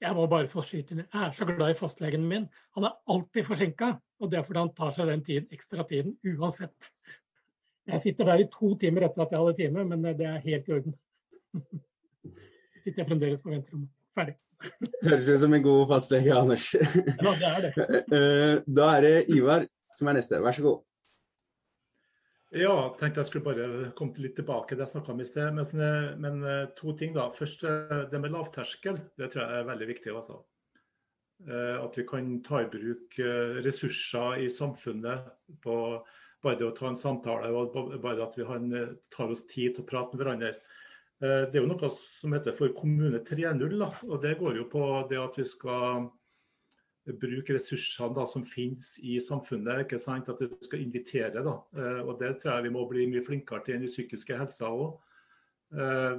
Jeg 0.00 0.16
må 0.16 0.24
bare 0.32 0.48
få 0.48 0.62
skyte 0.64 0.94
inn. 0.94 1.02
Jeg 1.04 1.22
er 1.26 1.34
så 1.36 1.46
glad 1.48 1.74
i 1.74 1.76
fastlegen 1.76 2.22
min. 2.28 2.46
Han 2.76 2.86
er 2.88 2.96
alltid 3.12 3.44
forsinka, 3.44 3.90
og 4.20 4.30
det 4.32 4.38
er 4.40 4.46
fordi 4.46 4.62
han 4.62 4.72
tar 4.76 4.94
seg 4.96 5.10
den 5.12 5.24
tiden, 5.26 5.48
ekstra 5.52 5.84
tiden 5.88 6.14
uansett. 6.32 6.88
Jeg 7.90 8.00
sitter 8.04 8.30
der 8.30 8.44
i 8.44 8.48
to 8.52 8.72
timer 8.80 9.04
etter 9.08 9.24
at 9.24 9.34
jeg 9.34 9.42
hadde 9.42 9.56
time, 9.58 9.84
men 9.90 10.06
det 10.16 10.28
er 10.28 10.44
helt 10.44 10.68
i 10.68 10.76
orden. 10.78 10.96
Sitter 12.80 13.02
jeg 13.02 13.08
fremdeles 13.10 13.42
på 13.44 13.52
venterommet. 13.52 13.90
Ferdig. 14.16 14.36
Høres 15.08 15.28
ut 15.28 15.42
som 15.42 15.56
en 15.56 15.64
god 15.64 15.82
fastlege, 15.90 16.36
Anders. 16.36 16.70
Ja, 16.76 17.34
det 17.34 17.50
er 17.50 17.66
det. 17.66 17.72
Eh, 18.16 18.54
da 18.66 18.86
er 18.96 19.04
det 19.06 19.14
Ivar 19.36 19.66
som 19.96 20.08
er 20.10 20.16
neste. 20.16 20.40
Vær 20.40 20.56
så 20.56 20.64
god. 20.64 20.80
Ja, 22.50 22.96
tenkte 22.98 23.22
jeg 23.22 23.28
skulle 23.28 23.46
bare 23.46 23.90
komme 23.94 24.18
litt 24.18 24.34
tilbake 24.34 24.72
til 24.72 24.80
det 24.80 24.88
jeg 24.88 24.94
snakka 24.96 25.12
om 25.12 25.20
i 25.22 25.26
sted. 25.28 25.52
Men, 25.54 25.82
eh, 25.86 26.06
men, 26.18 26.40
eh, 26.42 26.70
to 26.74 26.96
ting, 26.98 27.12
da. 27.14 27.28
Først 27.30 27.62
eh, 27.62 28.08
det 28.10 28.20
med 28.20 28.32
lavterskel. 28.34 28.98
Det 29.14 29.30
tror 29.30 29.44
jeg 29.44 29.58
er 29.60 29.68
veldig 29.68 29.86
viktig. 29.92 30.14
altså. 30.14 30.42
At 31.40 31.94
vi 31.96 32.02
kan 32.04 32.42
ta 32.44 32.58
i 32.60 32.66
bruk 32.68 33.16
ressurser 33.64 34.42
i 34.44 34.50
samfunnet 34.52 35.30
på 35.64 35.76
bare 36.44 36.58
det 36.60 36.66
å 36.66 36.74
ta 36.76 36.90
en 36.90 36.98
samtale 37.00 37.48
og 37.48 37.72
bare 38.02 38.26
at 38.26 38.36
vi 38.36 38.44
tar 39.08 39.32
oss 39.32 39.46
tid 39.48 39.72
til 39.72 39.80
å 39.80 39.88
prate 39.88 40.12
med 40.12 40.20
hverandre. 40.20 40.50
Det 41.16 41.56
er 41.56 41.62
jo 41.62 41.70
noe 41.70 41.88
som 41.96 42.36
heter 42.36 42.52
for 42.52 42.68
Kommune 42.76 43.22
3.0. 43.24 43.72
og 43.80 44.20
Det 44.20 44.34
går 44.36 44.60
jo 44.60 44.66
på 44.68 44.84
det 45.08 45.16
at 45.16 45.40
vi 45.40 45.46
skal 45.48 46.10
bruke 47.06 47.54
ressursene 47.56 48.14
da, 48.14 48.26
som 48.28 48.44
finnes 48.46 48.98
i 49.02 49.18
samfunnet. 49.20 49.84
ikke 49.84 49.98
sant, 49.98 50.28
At 50.28 50.40
vi 50.40 50.48
skal 50.60 50.80
invitere. 50.80 51.42
da, 51.42 51.62
eh, 51.76 52.02
og 52.04 52.18
Det 52.18 52.40
tror 52.40 52.54
jeg 52.54 52.62
vi 52.64 52.76
må 52.76 52.88
bli 52.88 53.06
mye 53.06 53.24
flinkere 53.24 53.64
til 53.64 53.74
enn 53.74 53.84
i 53.84 53.92
psykiske 53.92 54.36
helsa 54.36 54.66
òg. 54.66 54.98
Eh, 55.72 56.18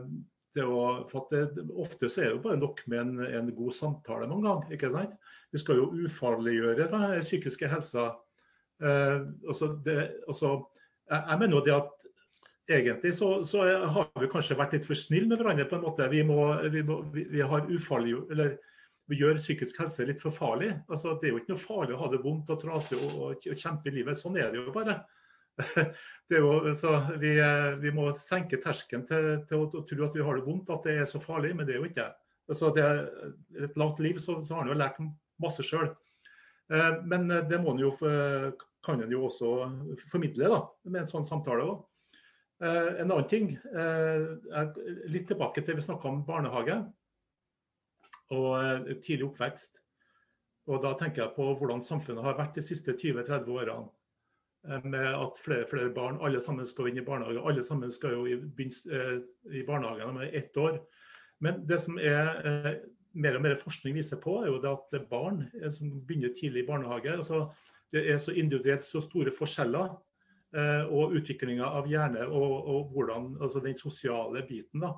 ofte 0.58 2.10
så 2.10 2.22
er 2.22 2.26
det 2.26 2.36
jo 2.36 2.44
bare 2.44 2.60
nok 2.60 2.82
med 2.88 3.00
en, 3.00 3.20
en 3.20 3.56
god 3.56 3.72
samtale 3.72 4.28
noen 4.28 4.44
gang. 4.44 4.72
ikke 4.72 4.92
sant? 4.92 5.14
Vi 5.52 5.60
skal 5.60 5.76
jo 5.78 5.92
ufarliggjøre 6.06 6.90
da, 6.92 7.20
psykiske 7.20 7.68
helsa. 7.68 8.16
Eh, 8.82 9.22
også 9.48 9.78
det, 9.86 10.24
altså 10.28 10.66
jeg, 11.10 11.24
jeg 11.30 11.40
mener 11.40 11.56
jo 11.56 11.66
det 11.66 11.74
at 11.76 12.08
egentlig 12.72 13.14
så, 13.14 13.44
så, 13.44 13.64
har 13.64 14.10
vi 14.20 14.30
kanskje 14.32 14.58
vært 14.58 14.74
litt 14.74 14.86
for 14.88 14.96
snille 14.96 15.28
med 15.28 15.38
hverandre 15.38 15.68
på 15.70 15.78
en 15.78 15.86
måte. 15.86 16.10
Vi, 16.10 16.24
må, 16.24 16.40
vi, 16.72 16.84
må, 16.88 17.02
vi, 17.14 17.26
vi 17.30 17.42
har 17.42 17.68
ufarliggjort 17.70 18.32
eller 18.32 18.58
vi 19.12 19.20
gjør 19.20 19.40
psykisk 19.40 19.82
helse 19.82 20.06
litt 20.08 20.22
for 20.24 20.34
farlig. 20.34 20.72
Altså, 20.92 21.18
det 21.20 21.28
er 21.28 21.34
jo 21.36 21.42
ikke 21.42 21.54
noe 21.54 21.62
farlig 21.62 21.96
å 21.98 22.02
ha 22.02 22.12
det 22.14 22.22
vondt 22.24 22.52
og 22.54 22.62
trasig 22.62 23.00
og, 23.00 23.12
og, 23.12 23.48
og 23.52 23.60
kjempe 23.60 23.92
i 23.92 23.96
livet. 23.98 24.20
Sånn 24.20 24.38
er 24.40 24.54
det 24.54 24.62
jo 24.62 24.76
bare. 24.76 25.02
Det 26.32 26.40
jo, 26.40 26.52
vi, 27.20 27.34
vi, 27.82 27.90
må 27.92 28.06
senke 28.16 28.56
terskelen 28.64 29.02
til, 29.04 29.26
til 29.50 29.66
å, 29.66 29.82
tro 29.84 30.06
at 30.06 30.14
vi 30.16 30.24
har 30.24 30.38
det 30.38 30.46
vondt, 30.46 30.70
at 30.72 30.86
det 30.88 30.94
er 31.02 31.10
så 31.10 31.20
farlig, 31.20 31.50
men 31.58 31.68
det 31.68 31.74
er 31.76 31.82
jo 31.82 31.90
ikke 31.90 32.06
altså, 32.48 32.70
det. 32.72 32.86
Er 32.88 33.66
et 33.68 33.76
langt 33.78 34.00
liv 34.00 34.16
så, 34.24 34.38
så 34.40 34.56
har 34.56 34.64
en 34.64 34.72
jo 34.72 34.78
lært 34.80 35.02
masse 35.44 35.66
sjøl. 35.68 35.90
Eh, 36.72 37.02
men 37.04 37.28
det 37.52 37.60
må 37.60 37.76
jo, 37.84 37.92
kan 38.00 39.04
en 39.04 39.12
jo 39.12 39.26
også 39.28 39.52
formidle 40.08 40.54
da, 40.56 40.62
med 40.88 41.04
en 41.04 41.12
sånn 41.12 41.28
samtale 41.28 41.68
òg. 41.68 41.84
Eh, 42.62 43.02
en 43.02 43.10
annen 43.10 43.28
ting, 43.28 43.56
eh, 43.74 44.66
litt 45.10 45.28
tilbake 45.28 45.64
til 45.66 45.80
vi 45.80 45.82
snakka 45.82 46.10
om 46.10 46.24
barnehage 46.28 46.78
og 48.32 48.52
eh, 48.60 49.00
tidlig 49.04 49.30
oppvekst. 49.30 49.80
Og 50.70 50.84
Da 50.84 50.94
tenker 50.98 51.24
jeg 51.24 51.36
på 51.36 51.48
hvordan 51.58 51.84
samfunnet 51.84 52.24
har 52.24 52.38
vært 52.38 52.56
de 52.56 52.64
siste 52.64 52.94
20-30 52.94 53.50
årene. 53.50 53.90
Eh, 54.68 54.86
med 54.86 55.08
at 55.10 55.40
flere, 55.42 55.68
flere 55.70 55.92
barn, 55.94 56.20
alle 56.22 56.42
sammen 56.44 56.68
skal 56.70 56.92
inn 56.92 57.02
i 57.02 57.06
barnehage. 57.06 57.42
Alle 57.42 57.64
sammen 57.66 57.92
skal 57.92 58.18
jo 58.18 58.26
i, 58.30 58.38
eh, 58.38 59.18
i 59.52 59.66
barnehagen 59.68 60.10
om 60.10 60.22
ett 60.22 60.58
år. 60.58 60.80
Men 61.40 61.66
det 61.66 61.82
som 61.82 61.98
er 61.98 62.78
mer 63.14 63.36
og 63.36 63.42
mer 63.42 63.56
forskning 63.58 63.96
viser 63.98 64.20
på, 64.22 64.44
er 64.44 64.52
jo 64.52 64.62
det 64.62 64.70
at 64.70 65.10
barn 65.10 65.50
som 65.74 65.90
begynner 66.06 66.36
tidlig 66.38 66.64
i 66.64 66.68
barnehage 66.68 67.18
altså 67.18 67.52
Det 67.92 68.10
er 68.10 68.18
så 68.18 68.32
individuelt 68.32 68.84
så 68.84 69.02
store 69.02 69.32
forskjeller. 69.36 69.98
Og 70.92 71.16
utviklinga 71.16 71.66
av 71.66 71.88
hjerne 71.88 72.28
og, 72.28 72.68
og 72.68 72.94
hvordan, 72.94 73.38
altså 73.42 73.60
den 73.60 73.76
sosiale 73.76 74.46
biten. 74.48 74.80
da, 74.80 74.94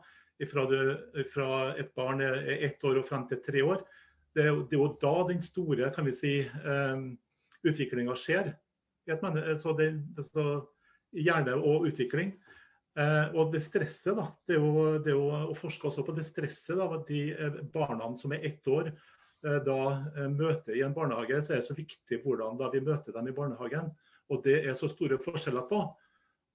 fra, 0.49 0.65
det, 0.69 1.25
fra 1.31 1.49
et 1.79 1.93
barn 1.95 2.21
er 2.25 2.41
ett 2.55 2.83
år 2.83 3.01
og 3.01 3.07
frem 3.07 3.27
til 3.29 3.41
tre 3.43 3.63
år, 3.65 3.83
det 4.33 4.47
er, 4.47 4.55
det 4.69 4.77
er, 4.77 4.81
jo 4.81 4.91
da 5.01 5.13
den 5.29 5.41
store 5.45 5.91
kan 5.93 6.07
vi 6.07 6.13
si, 6.15 6.33
um, 6.65 7.11
utviklinga 7.63 8.15
skjer. 8.17 8.53
Så 9.59 9.73
det, 9.77 9.89
så 10.25 10.45
hjerne 11.13 11.55
og 11.59 11.87
utvikling. 11.89 12.33
Eh, 12.93 13.33
og 13.33 13.49
det 13.53 13.63
stresset, 13.65 14.13
da, 14.17 14.27
det 14.45 14.57
er 14.57 14.61
jo, 14.61 14.83
det 15.01 15.13
er 15.13 15.17
jo 15.17 15.49
å 15.49 15.57
forske 15.57 15.89
også 15.89 16.03
på 16.05 16.13
det 16.13 16.25
stresset 16.27 16.77
da, 16.77 16.85
at 16.93 17.07
de 17.09 17.23
eh, 17.33 17.55
barna 17.73 18.11
som 18.19 18.35
er 18.35 18.45
ett 18.45 18.67
år, 18.69 18.91
eh, 19.47 19.59
da 19.65 19.79
eh, 20.13 20.29
møter 20.29 20.77
i 20.77 20.83
en 20.85 20.93
barnehage, 20.93 21.39
så 21.41 21.55
er 21.55 21.61
det 21.61 21.67
så 21.67 21.77
viktig 21.77 22.21
hvordan 22.21 22.59
da 22.59 22.69
vi 22.73 22.83
møter 22.85 23.15
dem 23.15 23.31
i 23.31 23.35
barnehagen. 23.35 23.89
Og 24.29 24.43
det 24.45 24.59
er 24.61 24.77
så 24.77 24.89
store 24.91 25.17
forskjeller 25.21 25.65
på. 25.71 25.81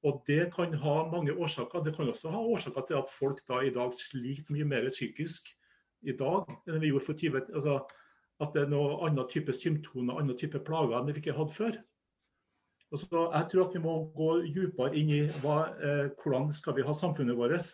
Og 0.07 0.23
det 0.29 0.53
kan 0.55 0.75
ha 0.79 0.97
mange 1.11 1.35
årsaker. 1.35 1.83
Det 1.83 1.97
kan 1.97 2.09
også 2.09 2.31
ha 2.31 2.39
årsaker 2.39 2.87
til 2.87 3.01
at 3.01 3.15
folk 3.19 3.41
da 3.51 3.63
i 3.67 3.73
dag 3.75 3.95
sliter 3.99 4.53
mye 4.55 4.67
mer 4.69 4.91
psykisk 4.95 5.51
i 6.07 6.15
dag 6.15 6.47
enn 6.69 6.79
vi 6.79 6.93
gjorde 6.93 7.07
for 7.09 7.19
20 7.19 7.41
altså, 7.59 7.81
At 8.39 8.53
det 8.55 8.63
er 8.63 8.71
noe 8.71 9.01
annen 9.03 9.27
type 9.27 9.51
symptomer, 9.51 10.21
annen 10.21 10.39
type 10.39 10.61
plager 10.63 10.95
enn 11.01 11.09
vi 11.11 11.17
ikke 11.19 11.35
hadde 11.35 11.57
før. 11.57 11.79
Og 12.95 13.01
så 13.03 13.25
jeg 13.35 13.49
tror 13.51 13.65
at 13.67 13.75
vi 13.75 13.83
må 13.83 13.95
gå 14.15 14.29
dypere 14.55 14.95
inn 14.97 15.11
i 15.11 15.25
hva, 15.43 15.57
eh, 15.83 16.05
hvordan 16.23 16.47
skal 16.55 16.77
vi 16.79 16.87
ha 16.87 16.95
samfunnet 16.95 17.37
vårt, 17.37 17.67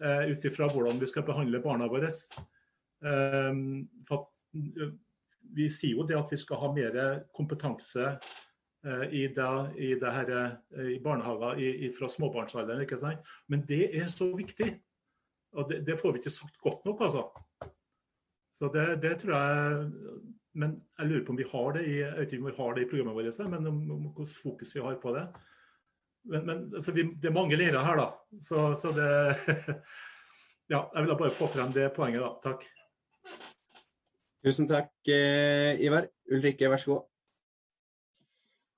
eh, 0.00 0.32
ut 0.32 0.46
ifra 0.48 0.70
hvordan 0.72 0.98
vi 0.98 1.06
skal 1.06 1.26
behandle 1.28 1.60
barna 1.62 1.86
våre. 1.92 2.08
Eh, 2.08 3.60
for 4.08 4.16
at, 4.16 4.96
vi 5.54 5.68
sier 5.72 5.98
jo 5.98 6.06
det 6.06 6.18
at 6.18 6.32
vi 6.32 6.38
skal 6.40 6.60
ha 6.62 6.72
mer 6.72 6.96
kompetanse 7.36 8.06
eh, 8.06 8.32
i, 9.12 9.26
det, 9.36 9.48
i, 9.76 9.90
det 10.00 10.12
her, 10.12 10.30
eh, 10.76 10.90
i 10.94 11.00
barnehager 11.04 11.58
fra 11.98 12.08
småbarnsalderen. 12.08 12.80
ikke 12.86 12.98
sant? 12.98 13.26
Men 13.48 13.64
det 13.68 13.90
er 14.00 14.08
så 14.08 14.30
viktig. 14.36 14.72
Og 15.52 15.70
det, 15.70 15.82
det 15.86 15.98
får 16.00 16.12
vi 16.12 16.22
ikke 16.22 16.32
sagt 16.32 16.60
godt 16.62 16.84
nok, 16.86 17.00
altså. 17.08 17.26
Så 18.54 18.70
det, 18.72 19.02
det 19.02 19.18
tror 19.20 19.34
jeg 19.36 19.88
men 20.58 20.72
jeg 20.98 21.06
lurer 21.06 21.24
på 21.24 21.32
om 21.32 21.38
vi 21.38 21.46
har 21.46 21.72
det 21.76 21.82
i, 21.86 21.96
jeg 22.00 22.14
vet 22.16 22.32
ikke 22.32 22.42
om 22.42 22.48
vi 22.48 22.56
har 22.56 22.74
det 22.74 22.82
i 22.82 22.88
programmet 22.90 23.14
vårt, 23.14 23.50
men 23.52 23.66
om, 23.70 23.76
om 23.94 24.06
hvordan 24.08 24.32
fokus 24.34 24.74
vi 24.74 24.82
har 24.82 24.96
på 25.02 25.12
det. 25.14 25.26
Men, 26.30 26.46
men 26.46 26.64
altså, 26.74 26.92
vi, 26.92 27.04
det 27.22 27.30
er 27.30 27.36
mange 27.36 27.56
leirer 27.56 27.84
her, 27.86 28.00
da. 28.00 28.08
Så, 28.42 28.64
så 28.80 28.92
det 28.96 29.10
Ja, 30.70 30.84
jeg 30.94 31.02
ville 31.02 31.18
bare 31.18 31.34
få 31.34 31.48
frem 31.50 31.72
det 31.74 31.88
poenget, 31.96 32.22
da. 32.22 32.50
Takk. 32.50 32.66
Tusen 34.46 34.68
takk, 34.70 34.92
eh, 35.10 35.80
Ivar. 35.82 36.06
Ulrikke, 36.30 36.70
vær 36.70 36.78
så 36.78 36.92
god. 36.92 37.09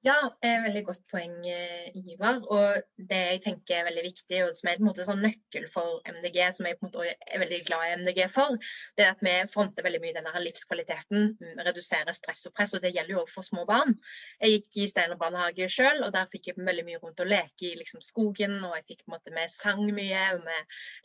Ja, 0.03 0.17
et 0.43 0.65
veldig 0.65 0.81
godt 0.89 1.03
poeng, 1.13 1.35
eh, 1.47 1.93
Ivar. 1.95 2.41
Og 2.51 2.79
det 2.99 3.19
jeg 3.19 3.41
tenker 3.45 3.77
er 3.77 3.85
veldig 3.87 4.03
viktig, 4.03 4.39
og 4.43 4.57
som 4.59 4.69
er 4.69 4.81
en 4.81 4.87
måte 4.89 5.05
sånn 5.07 5.21
nøkkel 5.23 5.69
for 5.71 6.01
MDG, 6.11 6.39
som 6.57 6.67
jeg 6.67 6.75
på 6.81 6.89
en 6.89 6.91
måte 6.91 7.05
er 7.13 7.39
veldig 7.39 7.61
glad 7.69 7.85
i 7.87 7.93
MDG 8.01 8.19
for, 8.35 8.57
det 8.99 9.05
er 9.05 9.13
at 9.15 9.23
vi 9.23 9.35
fronter 9.53 9.87
veldig 9.87 10.01
mye 10.03 10.17
denne 10.17 10.43
livskvaliteten, 10.43 11.29
mm, 11.39 11.61
reduserer 11.69 12.19
stress 12.19 12.43
og 12.51 12.55
press. 12.57 12.75
Og 12.75 12.83
det 12.83 12.91
gjelder 12.97 13.15
jo 13.15 13.21
også 13.23 13.37
for 13.37 13.47
små 13.47 13.67
barn. 13.69 13.95
Jeg 14.43 14.57
gikk 14.57 14.81
i 14.83 14.89
Steinar 14.91 15.21
barnehage 15.21 15.71
sjøl, 15.71 16.03
og 16.03 16.11
der 16.19 16.27
fikk 16.35 16.51
jeg 16.51 16.59
veldig 16.59 16.87
mye 16.91 17.03
rundt 17.05 17.23
å 17.23 17.29
leke 17.31 17.71
i 17.71 17.73
liksom, 17.79 18.03
skogen. 18.03 18.59
Og 18.59 18.75
jeg 18.81 18.89
fikk 18.91 19.05
på 19.05 19.13
en 19.13 19.17
måte, 19.21 19.37
vi 19.39 19.47
sang 19.55 19.85
mye, 19.87 20.25
og 20.35 20.43
vi 20.51 20.59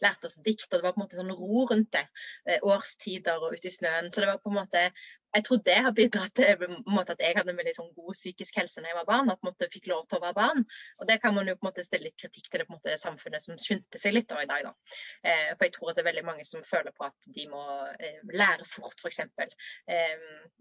lærte 0.07 0.31
oss 0.31 0.39
dikt, 0.41 0.71
og 0.71 0.79
det 0.79 0.87
var 0.87 0.97
på 0.97 1.03
en 1.03 1.05
måte 1.05 1.21
sånn 1.21 1.37
ro 1.37 1.67
rundt 1.69 1.93
det. 1.93 2.07
Eh, 2.49 2.65
årstider 2.65 3.45
og 3.45 3.53
ute 3.53 3.69
i 3.69 3.77
snøen. 3.77 4.09
Så 4.09 4.25
det 4.25 4.33
var 4.33 4.41
på 4.41 4.49
en 4.49 4.57
måte 4.57 4.87
jeg 5.35 5.43
tror 5.45 5.59
det 5.65 5.77
har 5.85 5.93
bidratt 5.95 6.33
til 6.37 6.45
at 6.47 7.21
jeg 7.21 7.35
hadde 7.37 7.51
en 7.51 7.59
veldig 7.59 7.73
sånn, 7.75 7.89
god 7.95 8.15
psykisk 8.15 8.57
helse 8.57 8.81
da 8.81 8.91
jeg 8.91 8.97
var 8.97 9.07
barn. 9.09 9.31
At 9.33 9.65
jeg 9.65 9.73
fikk 9.73 9.89
lov 9.91 10.05
til 10.07 10.19
å 10.19 10.23
være 10.23 10.37
barn. 10.37 10.63
Og 11.01 11.09
det 11.09 11.19
kan 11.23 11.35
man 11.35 11.49
jo 11.49 11.57
på 11.57 11.65
en 11.65 11.69
måte 11.69 11.85
stille 11.85 12.07
litt 12.07 12.19
kritikk 12.19 12.49
til 12.49 12.63
det, 12.63 12.67
måte, 12.71 12.89
det 12.89 12.99
samfunnet 13.01 13.43
som 13.43 13.59
skyndte 13.61 14.01
seg 14.01 14.15
litt 14.15 14.29
da, 14.31 14.39
i 14.43 14.49
dag. 14.49 14.69
Da. 14.69 14.99
Eh, 15.29 15.49
for 15.53 15.67
jeg 15.67 15.75
tror 15.77 15.91
at 15.91 15.99
det 15.99 16.03
er 16.05 16.09
veldig 16.09 16.25
mange 16.29 16.47
som 16.47 16.65
føler 16.67 16.95
på 16.95 17.07
at 17.09 17.31
de 17.39 17.47
må 17.51 17.63
eh, 17.97 18.21
lære 18.33 18.67
fort, 18.69 18.97
f.eks. 19.03 19.25
Eh, 19.25 20.15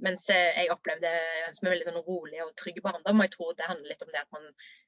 mens 0.06 0.26
jeg 0.32 0.72
opplevde 0.74 1.12
som 1.56 1.68
en 1.68 1.72
veldig 1.76 1.90
sånn 1.90 2.02
rolig 2.08 2.42
og 2.44 2.56
trygg 2.58 2.82
barndom. 2.84 3.22
Og 3.22 3.28
jeg 3.28 3.36
tror 3.36 3.54
det 3.56 3.70
handler 3.70 3.94
litt 3.94 4.04
om 4.06 4.12
det 4.12 4.24
at 4.24 4.34
man 4.34 4.50
Eh, 4.50 4.85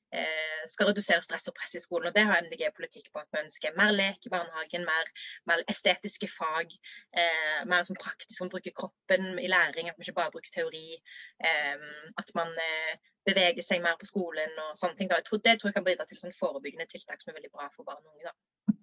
skal 0.69 0.89
redusere 0.89 1.21
stress 1.25 1.51
og 1.51 1.55
press 1.57 1.75
i 1.77 1.83
skolen. 1.83 2.09
og 2.09 2.15
Det 2.17 2.25
har 2.25 2.41
MDG 2.45 2.63
politikk 2.77 3.11
på 3.13 3.21
at 3.21 3.29
vi 3.33 3.43
ønsker 3.43 3.77
mer 3.77 3.93
lek 3.93 4.25
i 4.25 4.33
barnehagen, 4.33 4.87
mer, 4.89 5.11
mer 5.49 5.63
estetiske 5.69 6.29
fag. 6.33 6.73
Eh, 7.13 7.61
mer 7.69 7.85
sånn 7.85 8.01
praktisk, 8.01 8.41
man 8.41 8.53
bruker 8.53 8.75
kroppen 8.77 9.39
i 9.41 9.51
læring, 9.53 9.91
at 9.91 9.99
man 9.99 10.07
ikke 10.07 10.17
bare 10.21 10.33
bruker 10.35 10.55
teori. 10.55 10.97
Eh, 11.45 11.89
at 12.21 12.33
man 12.39 12.53
eh, 12.65 12.95
beveger 13.29 13.65
seg 13.65 13.83
mer 13.85 13.99
på 14.01 14.09
skolen 14.09 14.55
og 14.65 14.77
sånne 14.79 14.99
ting. 14.99 15.11
Da. 15.11 15.21
Jeg 15.21 15.29
tror, 15.29 15.43
det 15.45 15.59
tror 15.59 15.71
jeg 15.71 15.79
kan 15.81 15.89
bidra 15.89 16.09
til 16.09 16.21
sånn 16.21 16.37
forebyggende 16.37 16.89
tiltak 16.91 17.21
som 17.23 17.33
er 17.33 17.41
veldig 17.41 17.53
bra 17.53 17.69
for 17.75 17.89
barn 17.89 18.01
og 18.05 18.15
unge. 18.15 18.33
Da. 18.33 18.79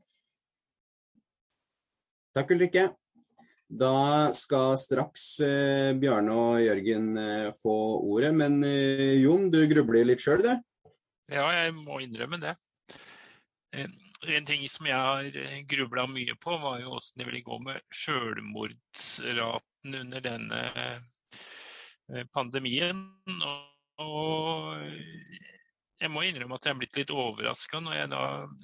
Takk 2.36 2.53
Ulrikke. 2.53 2.89
Da 3.65 4.30
skal 4.38 4.76
straks 4.78 5.39
eh, 5.41 5.91
Bjarne 5.97 6.34
og 6.38 6.61
Jørgen 6.61 7.15
eh, 7.17 7.47
få 7.57 7.73
ordet, 7.97 8.30
men 8.38 8.59
eh, 8.67 9.17
Jon, 9.23 9.49
du 9.49 9.63
grubler 9.71 10.05
litt 10.05 10.21
sjøl, 10.21 10.43
du? 10.45 10.51
Ja, 11.32 11.45
jeg 11.55 11.73
må 11.80 11.99
innrømme 12.03 12.38
det. 12.41 12.55
Eh, 13.73 13.89
en 14.36 14.45
ting 14.47 14.65
som 14.69 14.86
jeg 14.89 14.97
har 14.97 15.38
eh, 15.41 15.61
grubla 15.69 16.05
mye 16.09 16.36
på, 16.41 16.57
var 16.61 16.80
jo 16.84 16.95
åssen 16.99 17.19
det 17.21 17.28
ville 17.30 17.45
gå 17.45 17.59
med 17.65 17.82
selvmordsraten 17.93 19.95
under 20.01 20.19
denne 20.23 20.61
eh, 20.76 22.26
pandemien. 22.34 22.99
Og 24.05 24.76
jeg 25.97 26.09
må 26.11 26.26
innrømme 26.28 26.55
at 26.59 26.65
jeg 26.67 26.73
er 26.76 26.80
blitt 26.82 26.97
litt 26.99 27.13
overraska 27.15 27.80
når 27.82 27.93
jeg 27.97 28.07
da 28.11 28.23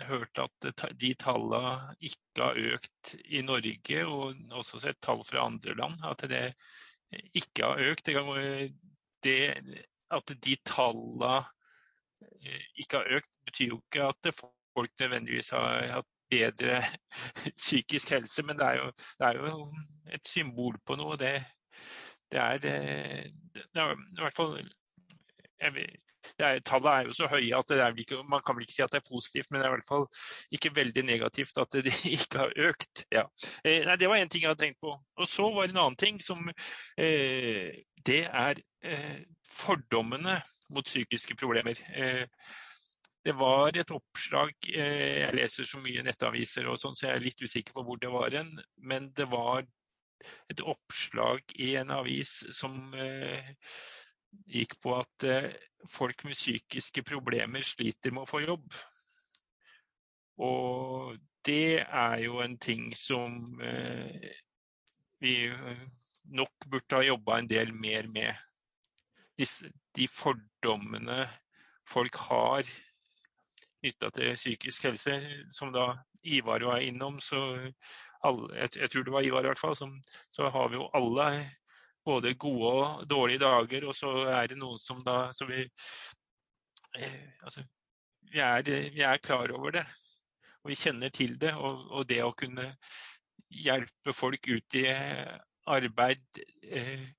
hørte 0.10 0.46
at 0.46 0.58
de 1.02 1.12
tallene 1.18 1.96
ikke 2.12 2.44
har 2.44 2.56
økt 2.76 3.04
i 3.24 3.42
Norge, 3.46 4.00
og 4.06 4.24
også 4.60 4.76
sett 4.84 5.00
tall 5.02 5.22
fra 5.26 5.48
andre 5.48 5.74
land, 5.80 5.98
at 6.06 6.22
det 6.30 6.46
ikke 7.40 7.72
har 7.72 7.78
økt. 7.90 8.06
Det, 9.26 9.42
at 10.12 10.28
de 10.46 10.56
tallene 10.68 11.36
ikke 12.82 13.02
har 13.02 13.18
økt, 13.18 13.32
betyr 13.46 13.74
jo 13.74 13.82
ikke 13.82 14.10
at 14.12 14.32
folk 14.42 14.92
nødvendigvis 15.00 15.50
har 15.56 15.88
hatt 15.98 16.10
bedre 16.32 16.84
psykisk 17.64 18.14
helse, 18.16 18.44
men 18.44 18.60
det 18.60 18.68
er 18.68 18.80
jo, 18.80 18.92
det 19.20 19.28
er 19.28 19.42
jo 19.42 19.66
et 20.16 20.28
symbol 20.28 20.78
på 20.86 20.98
noe. 21.00 21.18
Det, 21.20 21.34
det, 22.32 22.40
er, 22.40 22.70
eh, 22.72 23.26
det 23.58 23.84
er, 23.84 23.98
i 23.98 24.24
hvert 24.24 24.40
fall 24.40 24.58
Tallet 26.66 26.88
er 26.90 27.08
jo 27.08 27.14
så 27.14 27.28
høye 27.30 27.58
at 27.58 27.72
ikke, 28.00 28.22
man 28.30 28.42
kan 28.46 28.56
vel 28.56 28.66
ikke 28.66 28.74
si 28.74 28.84
at 28.86 28.94
det 28.94 29.02
er 29.02 29.10
positivt, 29.10 29.50
men 29.50 29.60
det 29.60 29.68
er 29.68 29.74
i 29.74 29.76
hvert 29.76 29.90
fall 29.90 30.06
ikke 30.54 30.72
veldig 30.76 31.04
negativt 31.06 31.58
at 31.62 31.78
det 31.86 31.94
ikke 32.18 32.46
har 32.46 32.54
økt. 32.70 33.06
Ja. 33.14 33.26
Eh, 33.66 33.84
nei, 33.86 33.98
det 34.00 34.10
var 34.10 34.22
én 34.22 34.30
ting 34.32 34.46
jeg 34.46 34.54
hadde 34.54 34.64
tenkt 34.64 34.82
på. 34.82 34.96
Og 34.96 35.30
så 35.30 35.50
var 35.54 35.68
det 35.68 35.76
en 35.76 35.84
annen 35.84 36.00
ting 36.00 36.22
som 36.24 36.50
eh, 36.50 37.82
Det 38.06 38.24
er 38.26 38.62
eh, 38.86 39.22
fordommene 39.52 40.40
mot 40.72 40.88
psykiske 40.88 41.36
problemer. 41.40 41.80
Eh, 41.94 42.26
det 43.26 43.34
var 43.38 43.78
et 43.78 43.92
oppslag 43.94 44.54
eh, 44.74 45.22
Jeg 45.22 45.36
leser 45.38 45.68
så 45.70 45.82
mye 45.84 46.04
nettaviser 46.06 46.68
og 46.72 46.80
sånn, 46.82 46.98
så 46.98 47.08
jeg 47.08 47.20
er 47.20 47.26
litt 47.28 47.44
usikker 47.44 47.76
på 47.76 47.86
hvor 47.86 48.02
det 48.02 48.12
var 48.14 48.34
hen. 48.36 48.54
Men 48.78 49.12
det 49.18 49.28
var 49.32 49.66
et 50.54 50.62
oppslag 50.62 51.42
i 51.58 51.74
en 51.82 51.94
avis 51.94 52.42
som 52.56 52.94
eh, 52.94 53.52
gikk 54.48 54.78
på 54.82 54.96
at 54.96 55.26
folk 55.92 56.24
med 56.24 56.38
psykiske 56.38 57.04
problemer 57.04 57.66
sliter 57.66 58.14
med 58.14 58.24
å 58.24 58.30
få 58.30 58.44
jobb. 58.46 58.68
Og 60.42 61.18
det 61.46 61.82
er 61.84 62.22
jo 62.24 62.40
en 62.42 62.56
ting 62.62 62.94
som 62.96 63.42
vi 65.22 65.34
nok 66.32 66.70
burde 66.70 66.96
ha 66.96 67.04
jobba 67.04 67.40
en 67.42 67.50
del 67.50 67.74
mer 67.76 68.08
med 68.14 68.38
de 69.98 70.08
fordommene 70.12 71.26
folk 71.90 72.16
har 72.30 72.68
knytta 73.82 74.12
til 74.14 74.36
psykisk 74.38 74.90
helse, 74.90 75.18
som 75.52 75.74
da 75.74 75.94
Ivar 76.22 76.62
var 76.62 76.84
innom, 76.86 77.18
så 77.20 77.40
alle, 78.22 78.52
jeg, 78.54 78.76
jeg, 78.78 78.90
tror 78.94 79.06
det 79.08 79.14
var 79.16 79.26
Ivar 79.26 79.46
i 79.46 79.50
hvert 79.50 79.62
fall, 79.62 79.76
som, 79.76 79.96
så 80.36 80.50
har 80.54 80.70
vi 80.70 80.78
jo 80.78 80.90
alle 80.98 81.28
både 82.06 82.34
gode 82.34 82.74
og 82.74 83.08
dårlige 83.10 83.42
dager, 83.42 83.88
og 83.90 83.96
så 83.98 84.12
er 84.30 84.52
det 84.52 84.60
noen 84.62 84.80
som 84.82 85.02
da 85.06 85.32
så 85.34 85.48
vi, 85.50 85.64
eh, 86.98 87.30
altså, 87.44 87.66
vi, 88.30 88.40
er, 88.40 88.62
vi, 88.66 89.02
er, 89.02 89.18
klar 89.18 89.54
over 89.58 89.74
det, 89.80 89.86
og 90.62 90.74
vi 90.74 90.78
kjenner 90.78 91.10
til 91.10 91.38
det. 91.42 91.54
Og, 91.58 91.88
og 91.90 92.06
det 92.10 92.22
å 92.26 92.36
kunne 92.38 92.72
hjelpe 93.52 94.14
folk 94.16 94.48
ut 94.48 94.78
i 94.80 94.86
arbeid 95.70 96.42
eh, 96.64 97.10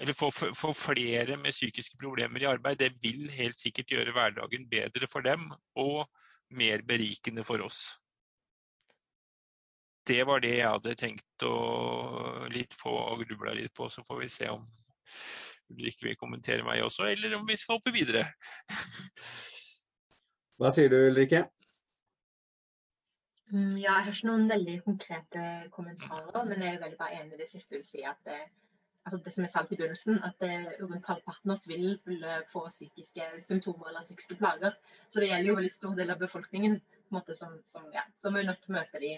eller 0.00 0.12
få, 0.12 0.30
få, 0.30 0.72
flere 0.74 1.36
med 1.36 1.54
psykiske 1.54 1.98
problemer 2.00 2.42
i 2.42 2.48
arbeid, 2.50 2.78
det 2.80 2.92
vil 3.02 3.30
helt 3.30 3.60
sikkert 3.60 3.92
gjøre 3.94 4.14
hverdagen 4.16 4.68
bedre 4.70 5.08
for 5.10 5.24
dem 5.26 5.50
og 5.78 6.08
mer 6.56 6.82
berikende 6.88 7.44
for 7.44 7.62
oss. 7.64 7.84
Det 10.06 10.24
var 10.26 10.42
det 10.42 10.56
jeg 10.56 10.68
hadde 10.68 10.98
tenkt 10.98 11.46
å, 11.46 11.54
litt 12.50 12.74
på 12.80 12.90
og 12.90 13.22
grubla 13.22 13.54
litt 13.54 13.74
på. 13.74 13.86
Så 13.86 14.02
får 14.06 14.18
vi 14.24 14.30
se 14.34 14.48
om 14.50 14.64
Ulrikke 15.72 16.08
vil 16.08 16.18
kommentere 16.20 16.66
meg 16.66 16.82
også, 16.84 17.06
eller 17.08 17.36
om 17.38 17.46
vi 17.48 17.56
skal 17.56 17.78
hoppe 17.78 17.94
videre. 17.94 18.26
Hva 20.58 20.72
sier 20.74 20.90
du, 20.92 20.98
Ulrikke? 21.06 21.46
Mm, 23.52 23.76
ja, 23.78 23.94
jeg 23.94 23.94
har 23.94 24.10
ikke 24.10 24.28
noen 24.28 24.50
veldig 24.50 24.74
konkrete 24.84 25.46
kommentarer, 25.72 26.44
men 26.48 26.64
jeg 26.64 26.74
er 26.74 26.82
veldig 26.82 26.98
bare 26.98 27.20
enig 27.20 27.36
i 27.36 27.40
det 27.44 27.48
siste 27.50 27.78
du 27.78 27.86
sier. 27.86 28.10
at 28.10 28.20
det 28.26 28.40
altså 29.02 29.18
det 29.24 29.32
som 29.34 29.44
jeg 29.44 29.52
sa 29.52 29.62
i 29.62 29.70
begynnelsen, 29.70 30.18
at 30.26 30.46
eh, 30.46 30.70
rundt 30.80 31.08
halvparten 31.10 31.50
av 31.50 31.56
oss 31.56 31.66
vil, 31.70 31.96
få 32.52 32.66
psykiske 32.68 33.28
symptomer 33.42 33.90
eller 33.90 34.04
psykiske 34.04 34.38
plager. 34.40 34.76
Så 35.08 35.20
det 35.20 35.30
gjelder 35.30 35.50
jo 35.50 35.58
veldig 35.58 35.72
stor 35.74 35.96
del 35.98 36.14
av 36.14 36.22
befolkningen 36.22 36.80
måte 37.12 37.34
som, 37.34 37.58
som, 37.66 37.88
ja, 37.94 38.04
som 38.16 38.36
er 38.36 38.48
nødt 38.48 38.62
til 38.62 38.72
å 38.72 38.78
møte 38.78 39.02
de, 39.02 39.16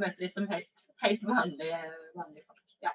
møte 0.00 0.20
de 0.20 0.30
som 0.30 0.48
helt, 0.50 0.90
helt 1.04 1.24
vanlige, 1.26 1.80
vanlige 2.16 2.44
folk. 2.48 2.76
Ja. 2.84 2.92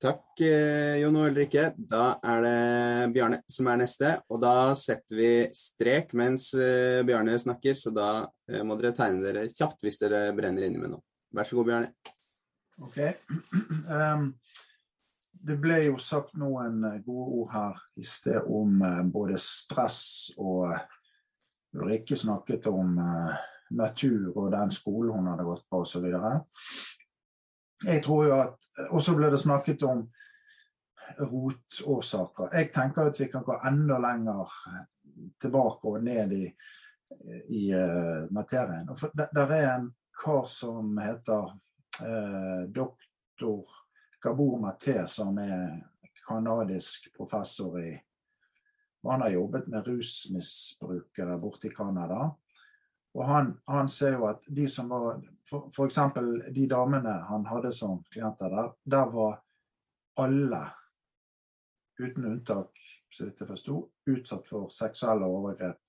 Takk, 0.00 0.40
eh, 0.46 1.00
Jon 1.02 1.18
og 1.20 1.28
Ulrikke. 1.28 1.66
Da 1.76 2.14
er 2.24 2.46
det 2.46 3.10
Bjarne 3.16 3.42
som 3.50 3.68
er 3.68 3.82
neste. 3.82 4.14
Og 4.32 4.40
da 4.42 4.70
setter 4.78 5.18
vi 5.18 5.32
strek 5.56 6.14
mens 6.16 6.52
eh, 6.56 7.02
Bjarne 7.08 7.36
snakker, 7.40 7.76
så 7.76 7.92
da 7.94 8.10
eh, 8.48 8.62
må 8.64 8.78
dere 8.80 8.94
tegne 8.96 9.24
dere 9.26 9.44
kjapt 9.50 9.84
hvis 9.84 10.00
dere 10.00 10.28
brenner 10.36 10.68
inni 10.68 10.80
med 10.80 10.94
noe. 10.94 11.04
Vær 11.36 11.46
så 11.46 11.60
god, 11.60 11.68
Bjarne. 11.68 12.16
Ok. 12.80 12.98
Um, 13.90 14.34
det 15.30 15.56
ble 15.58 15.78
jo 15.86 15.96
sagt 15.98 16.36
noen 16.38 16.82
gode 17.04 17.26
ord 17.40 17.48
her 17.54 17.78
i 17.98 18.04
sted 18.06 18.44
om 18.46 18.82
uh, 18.84 19.00
både 19.08 19.38
stress 19.40 20.30
og 20.38 20.68
Ulrikke 21.74 22.16
snakket 22.18 22.66
om 22.66 22.96
natur 23.78 24.32
og 24.34 24.48
den 24.50 24.72
skolen 24.74 25.12
hun 25.14 25.28
hadde 25.30 25.46
gått 25.46 25.62
på 25.70 25.82
osv. 25.84 26.06
Jeg 27.86 28.02
tror 28.02 28.24
jo 28.26 28.38
at 28.42 28.66
Og 28.90 29.04
så 29.06 29.14
ble 29.14 29.30
det 29.30 29.38
snakket 29.38 29.84
om 29.86 30.02
rotårsaker. 31.18 32.50
Jeg 32.54 32.72
tenker 32.74 33.10
at 33.10 33.20
vi 33.20 33.28
kan 33.30 33.46
gå 33.46 33.54
enda 33.66 33.98
lenger 34.02 34.50
tilbake 35.40 35.94
og 35.94 36.02
ned 36.04 36.32
i, 36.32 36.44
i 37.54 37.64
materien. 38.30 38.90
For 38.98 39.14
der, 39.14 39.54
er 39.54 39.66
en 39.74 39.90
kar 40.24 40.46
som 40.50 40.98
heter 41.00 41.50
eh, 41.50 41.58
doktor 42.68 43.64
Gabor 44.20 44.58
Maté, 44.60 45.06
som 45.08 45.38
er 45.38 45.90
kanadisk 46.26 47.08
professor 47.16 47.80
i 47.80 48.00
Han 49.02 49.20
har 49.20 49.30
jobbet 49.30 49.66
med 49.66 49.86
rusmisbrukere 49.86 51.38
borte 51.38 51.66
i 51.66 51.70
Canada. 51.70 52.34
Og 53.14 53.24
han, 53.24 53.54
han, 53.66 53.88
ser 53.88 54.12
jo 54.18 54.26
at 54.28 54.44
de 54.46 54.66
som 54.68 54.90
var 54.92 55.22
F.eks. 55.48 55.96
de 56.52 56.66
damene 56.68 57.14
han 57.30 57.46
hadde 57.48 57.72
som 57.72 58.02
klienter 58.12 58.52
der, 58.52 58.68
der 58.84 59.08
var 59.10 59.40
alle, 60.20 60.60
uten 61.98 62.28
unntak, 62.28 62.76
så 63.10 63.24
vidt 63.24 63.40
jeg 63.40 63.48
forsto, 63.48 63.80
utsatt 64.12 64.46
for 64.46 64.68
seksuelle 64.68 65.26
overgrep. 65.26 65.80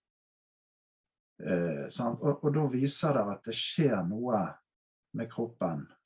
Eh, 1.43 1.87
og, 2.07 2.31
og, 2.31 2.49
da 2.55 2.67
viser 2.71 3.19
det 3.19 3.27
at 3.35 3.49
det 3.51 3.57
skjer 3.59 3.99
noe 4.07 4.45
med 5.19 5.29
kroppen 5.29 5.83
Eh, 5.83 6.00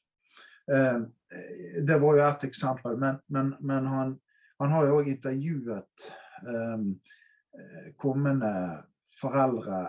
det 0.65 1.97
var 2.01 2.17
jo 2.17 2.23
ett 2.25 2.43
eksempel, 2.47 2.97
men, 2.97 3.19
men, 3.27 3.51
men 3.59 3.85
han, 3.85 4.15
han, 4.57 4.71
har 4.73 4.87
jo 4.87 4.95
òg 4.99 5.09
intervjuet 5.11 6.05
um, 6.47 6.87
kommende 8.01 8.51
foreldre 9.19 9.81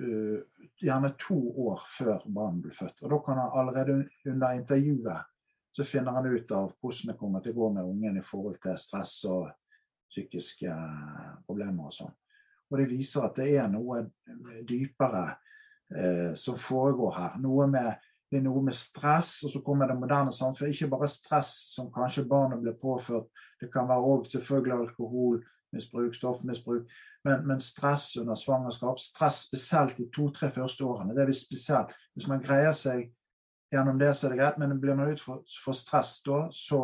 uh, 0.00 0.38
gjerne 0.80 1.12
to 1.20 1.36
år 1.66 1.84
før 1.98 2.24
barnet 2.24 2.64
ble 2.64 2.72
født. 2.76 3.04
Og 3.04 3.12
da 3.12 3.20
kan 3.26 3.42
han 3.42 3.58
allerede 3.60 3.98
under 4.30 4.56
intervjuet 4.56 5.30
så 5.76 5.84
finner 5.84 6.12
han 6.12 6.26
ut 6.26 6.50
av 6.50 6.72
hvordan 6.78 7.10
det 7.10 7.18
kommer 7.18 7.42
til 7.42 7.54
å 7.54 7.58
gå 7.58 7.68
med 7.74 7.86
ungen 7.88 8.18
i 8.20 8.22
forhold 8.22 8.60
til 8.62 8.76
stress 8.78 9.16
og 9.26 9.48
psykiske 10.06 10.74
problemer 11.48 11.88
og 11.88 11.96
sånn. 11.96 12.12
Og 12.70 12.78
det 12.78 12.86
viser 12.92 13.26
at 13.26 13.40
det 13.40 13.48
er 13.58 13.72
noe 13.72 14.04
dypere 14.68 15.24
eh, 15.90 16.30
som 16.38 16.54
foregår 16.58 17.16
her. 17.18 17.34
Noe 17.42 17.66
med 17.70 18.06
det 18.34 18.40
er 18.40 18.48
noe 18.48 18.64
med 18.66 18.74
stress, 18.74 19.44
og 19.46 19.52
så 19.52 19.60
kommer 19.62 19.86
det 19.86 19.94
moderne 19.94 20.32
samfunn. 20.34 20.72
Ikke 20.74 20.90
bare 20.90 21.06
stress 21.06 21.52
som 21.70 21.92
kanskje 21.94 22.26
barnet 22.26 22.58
blir 22.64 22.74
påført, 22.80 23.28
det 23.62 23.68
kan 23.72 23.86
være 23.86 24.08
òg 24.10 24.24
selvfølgelig 24.32 24.74
alkoholmisbruk, 24.74 26.16
stoffmisbruk, 26.18 26.88
men, 27.24 27.44
men, 27.46 27.62
stress 27.62 28.16
under 28.18 28.34
svangerskap. 28.34 28.98
Stress 28.98 29.44
spesielt 29.46 29.94
de 30.00 30.08
to-tre 30.16 30.50
første 30.50 30.82
årene. 30.84 31.14
Det 31.14 31.28
er 31.28 31.32
spesielt. 31.38 31.94
Hvis 32.18 32.26
man 32.26 32.42
greier 32.42 32.74
seg 32.74 33.12
gjennom 33.70 34.02
det, 34.02 34.10
så 34.16 34.26
er 34.26 34.34
det 34.34 34.40
greit, 34.42 34.58
men 34.58 34.80
blir 34.82 34.98
man 34.98 35.14
ut 35.14 35.22
for, 35.22 35.46
for 35.62 35.78
stress 35.78 36.16
da, 36.26 36.48
så, 36.50 36.82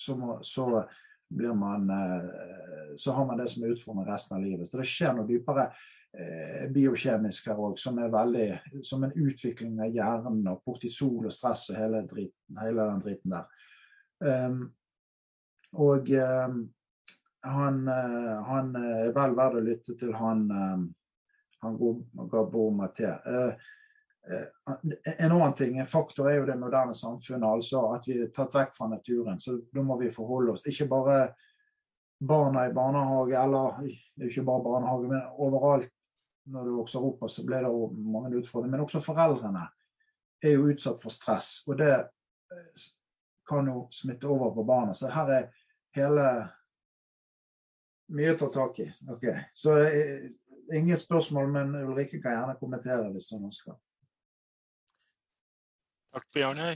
så, 0.00 0.16
må, 0.16 0.38
så 0.40 0.86
blir 1.28 1.52
man 1.52 1.90
eh, 1.92 2.96
Så 2.96 3.12
har 3.12 3.28
man 3.28 3.36
det 3.36 3.50
som 3.52 3.64
er 3.66 3.76
utfordrende 3.76 4.08
resten 4.08 4.38
av 4.38 4.48
livet. 4.48 4.70
Så 4.70 4.80
det 4.80 4.88
skjer 4.88 5.12
noe 5.12 5.28
dypere 5.28 5.68
eh, 6.18 6.64
biokjemisk 6.72 7.50
her 7.50 7.60
òg, 7.60 7.78
som 7.80 7.98
er 7.98 8.12
veldig 8.12 8.48
Som 8.86 9.04
en 9.04 9.12
utvikling 9.14 9.80
av 9.82 9.92
hjernen 9.92 10.46
og 10.52 10.62
kortisol 10.64 11.26
og 11.26 11.34
stress 11.34 11.68
og 11.70 11.78
hele, 11.78 12.04
dritten, 12.10 12.58
hele 12.62 12.88
den 12.90 13.04
driten 13.04 13.36
der. 13.36 13.46
Um, 14.24 14.60
og 15.74 16.08
um, 16.08 16.60
han, 17.44 17.80
uh, 17.88 18.44
han, 18.46 18.74
er 18.78 19.14
vel 19.16 19.34
verdt 19.36 19.58
å 19.58 19.64
lytte 19.64 19.96
til 19.98 20.14
han, 20.16 20.44
um, 20.50 20.84
han 21.64 21.80
Gabo 22.30 22.68
Maté. 22.72 23.10
Uh, 23.26 23.72
en 25.18 25.32
annen 25.32 25.54
ting, 25.54 25.78
en 25.78 25.86
faktor 25.86 26.30
er 26.30 26.38
jo 26.38 26.46
det 26.48 26.56
moderne 26.56 26.94
samfunnet, 26.96 27.44
altså 27.44 27.82
at 27.92 28.06
vi 28.08 28.22
er 28.22 28.30
tatt 28.32 28.54
vekk 28.56 28.72
fra 28.76 28.88
naturen. 28.88 29.40
Så 29.40 29.58
da 29.74 29.84
må 29.84 29.98
vi 30.00 30.14
forholde 30.14 30.54
oss. 30.54 30.64
Ikke 30.70 30.88
bare 30.88 31.18
barna 32.24 32.64
i 32.68 32.72
barnehage, 32.72 33.36
eller 33.36 33.82
ikke 34.24 34.46
bare 34.46 34.64
barnehage, 34.64 35.10
men 35.10 35.26
overalt 35.44 35.92
når 36.44 36.64
du 36.64 36.74
vokser 36.78 37.04
opp, 37.04 37.24
så 37.30 37.44
blir 37.46 37.64
det 37.64 37.70
mange 38.04 38.34
utfordringer. 38.40 38.76
Men 38.76 38.84
også 38.84 39.00
foreldrene 39.04 39.64
er 40.44 40.56
jo 40.56 40.68
utsatt 40.72 41.00
for 41.02 41.14
stress. 41.14 41.62
Og 41.68 41.78
det 41.80 41.92
eh, 41.94 42.84
kan 43.48 43.70
jo 43.70 43.86
smitte 43.92 44.28
over 44.28 44.52
på 44.56 44.66
barna. 44.68 44.94
Så 44.96 45.12
her 45.12 45.32
er 45.38 45.48
hele 45.96 46.28
mye 48.14 48.34
å 48.34 48.38
ta 48.40 48.50
tak 48.52 48.82
i. 48.84 48.90
Ok, 49.12 49.26
Så 49.56 49.78
ingen 50.72 50.98
spørsmål, 51.00 51.48
men 51.52 51.74
Ulrikke 51.84 52.20
kan 52.22 52.38
gjerne 52.38 52.58
kommentere 52.60 53.10
hvis 53.14 53.32
hun 53.34 53.48
ønsker. 53.48 53.76
Takk, 56.14 56.28
Bjarne. 56.34 56.68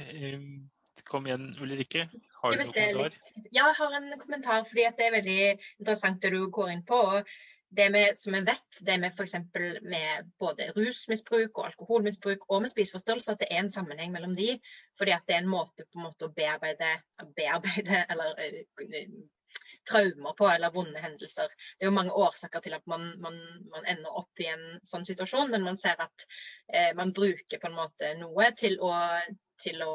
Kom 1.08 1.28
igjen, 1.28 1.52
Ulrikke. 1.62 2.08
Har 2.40 2.52
du 2.52 2.58
noen 2.58 2.72
kommentar? 2.74 3.14
Ja, 3.52 3.68
jeg 3.68 3.76
har 3.78 3.94
en 4.00 4.08
kommentar. 4.20 4.64
fordi 4.68 4.88
Det 4.96 5.06
er 5.06 5.14
veldig 5.14 5.38
interessant 5.78 6.22
det 6.22 6.32
du 6.34 6.50
går 6.50 6.72
inn 6.74 6.82
på. 6.88 6.98
og 6.98 7.30
det 7.70 7.88
vi, 7.92 8.02
som 8.16 8.32
vi 8.32 8.40
vet, 8.40 8.78
det 8.80 8.98
med 8.98 9.12
f.eks. 9.12 9.34
med 9.82 10.30
både 10.40 10.70
rusmisbruk 10.76 11.58
og 11.58 11.66
alkoholmisbruk 11.66 12.46
og 12.48 12.62
med 12.64 12.72
spiseforstyrrelser, 12.72 13.34
at 13.34 13.42
det 13.42 13.48
er 13.50 13.60
en 13.60 13.72
sammenheng 13.72 14.12
mellom 14.12 14.36
de. 14.36 14.54
Fordi 14.98 15.12
at 15.16 15.26
det 15.28 15.36
er 15.36 15.42
en 15.44 15.50
måte 15.52 15.84
på 15.84 16.00
en 16.00 16.06
måte 16.08 16.28
å 16.28 16.32
bearbeide, 16.32 16.94
bearbeide 17.36 18.04
eller 18.12 18.32
uh, 18.40 19.18
traumer 19.90 20.32
på, 20.38 20.48
eller 20.48 20.72
vonde 20.72 21.00
hendelser. 21.02 21.52
Det 21.76 21.86
er 21.86 21.90
jo 21.90 21.96
mange 21.96 22.16
årsaker 22.16 22.64
til 22.64 22.76
at 22.76 22.84
man, 22.90 23.10
man, 23.20 23.38
man 23.72 23.86
ender 23.88 24.16
opp 24.20 24.42
i 24.42 24.48
en 24.52 24.64
sånn 24.84 25.06
situasjon, 25.08 25.52
men 25.52 25.64
man 25.64 25.80
ser 25.80 25.96
at 26.00 26.26
eh, 26.72 26.90
man 26.96 27.14
bruker 27.16 27.60
på 27.60 27.70
en 27.70 27.78
måte 27.78 28.12
noe 28.20 28.50
til 28.58 28.76
å, 28.84 28.92
til 29.60 29.80
å 29.84 29.94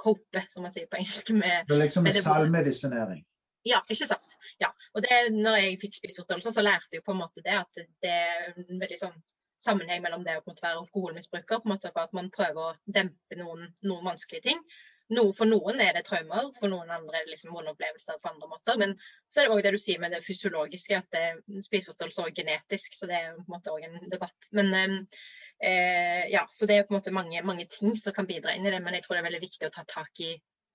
cope, 0.00 0.44
som 0.52 0.66
man 0.66 0.74
sier 0.74 0.88
på 0.90 1.00
engelsk. 1.00 1.32
Med, 1.36 1.64
det 1.68 1.76
er 1.76 1.84
liksom 1.86 2.04
med 2.08 2.20
selvmedisinering? 2.20 3.24
Ja, 3.68 3.82
ikke 3.88 4.08
sant. 4.08 4.36
Ja. 4.60 4.70
Og 4.94 5.04
det, 5.04 5.16
når 5.34 5.58
jeg 5.60 5.80
fikk 5.82 5.98
spiseforstyrrelser, 5.98 6.54
så 6.56 6.64
lærte 6.64 6.96
jeg 6.96 7.04
på 7.04 7.12
en 7.12 7.20
måte 7.20 7.44
det 7.44 7.58
at 7.60 7.82
det 8.02 8.12
er 8.12 8.54
en 8.54 8.80
veldig 8.80 9.00
sånn 9.00 9.18
sammenheng 9.60 10.00
mellom 10.04 10.22
det 10.24 10.38
å 10.38 10.44
være 10.46 10.78
alkoholmisbruker, 10.78 11.60
på 11.60 11.68
en 11.68 11.74
måte 11.74 11.90
at 11.92 12.14
man 12.16 12.30
prøver 12.32 12.70
å 12.70 12.76
dempe 12.86 13.36
noen, 13.36 13.68
noen 13.84 14.06
vanskelige 14.12 14.48
ting. 14.48 14.62
No, 15.10 15.24
for 15.34 15.50
noen 15.50 15.80
er 15.82 15.96
det 15.96 16.04
traumer, 16.06 16.52
for 16.54 16.70
noen 16.70 16.90
andre 16.94 17.18
er 17.18 17.26
det 17.26 17.34
liksom 17.34 17.52
vonde 17.52 17.72
opplevelser 17.74 18.20
på 18.22 18.30
andre 18.30 18.48
måter. 18.52 18.78
Men 18.78 18.94
så 19.28 19.42
er 19.42 19.48
det 19.48 19.56
òg 19.56 19.62
det 19.66 19.72
du 19.74 19.80
sier 19.82 19.98
med 20.02 20.14
det 20.14 20.22
fysiologiske, 20.22 21.00
at 21.02 21.18
spiseforstyrrelser 21.66 22.30
er 22.30 22.36
genetisk. 22.36 22.94
Så 22.94 23.10
det 23.10 23.18
er 23.18 23.34
på 23.34 23.42
en 23.42 23.56
måte 23.56 23.74
òg 23.74 23.88
en 23.88 23.98
debatt. 24.12 24.48
Men 24.54 24.70
eh, 24.78 26.30
ja, 26.30 26.44
så 26.54 26.70
det 26.70 26.78
er 26.78 26.86
på 26.86 26.94
en 26.94 27.00
måte 27.00 27.14
mange, 27.16 27.42
mange 27.42 27.66
ting 27.74 27.98
som 27.98 28.14
kan 28.16 28.30
bidra 28.30 28.54
inn 28.54 28.70
i 28.70 28.72
det. 28.72 28.80
Men 28.86 28.96
jeg 28.96 29.04
tror 29.04 29.18
det 29.18 29.24
er 29.24 29.28
veldig 29.32 29.42
viktig 29.48 29.68
å 29.68 29.74
ta 29.74 29.84
tak 29.90 30.22
i 30.22 30.30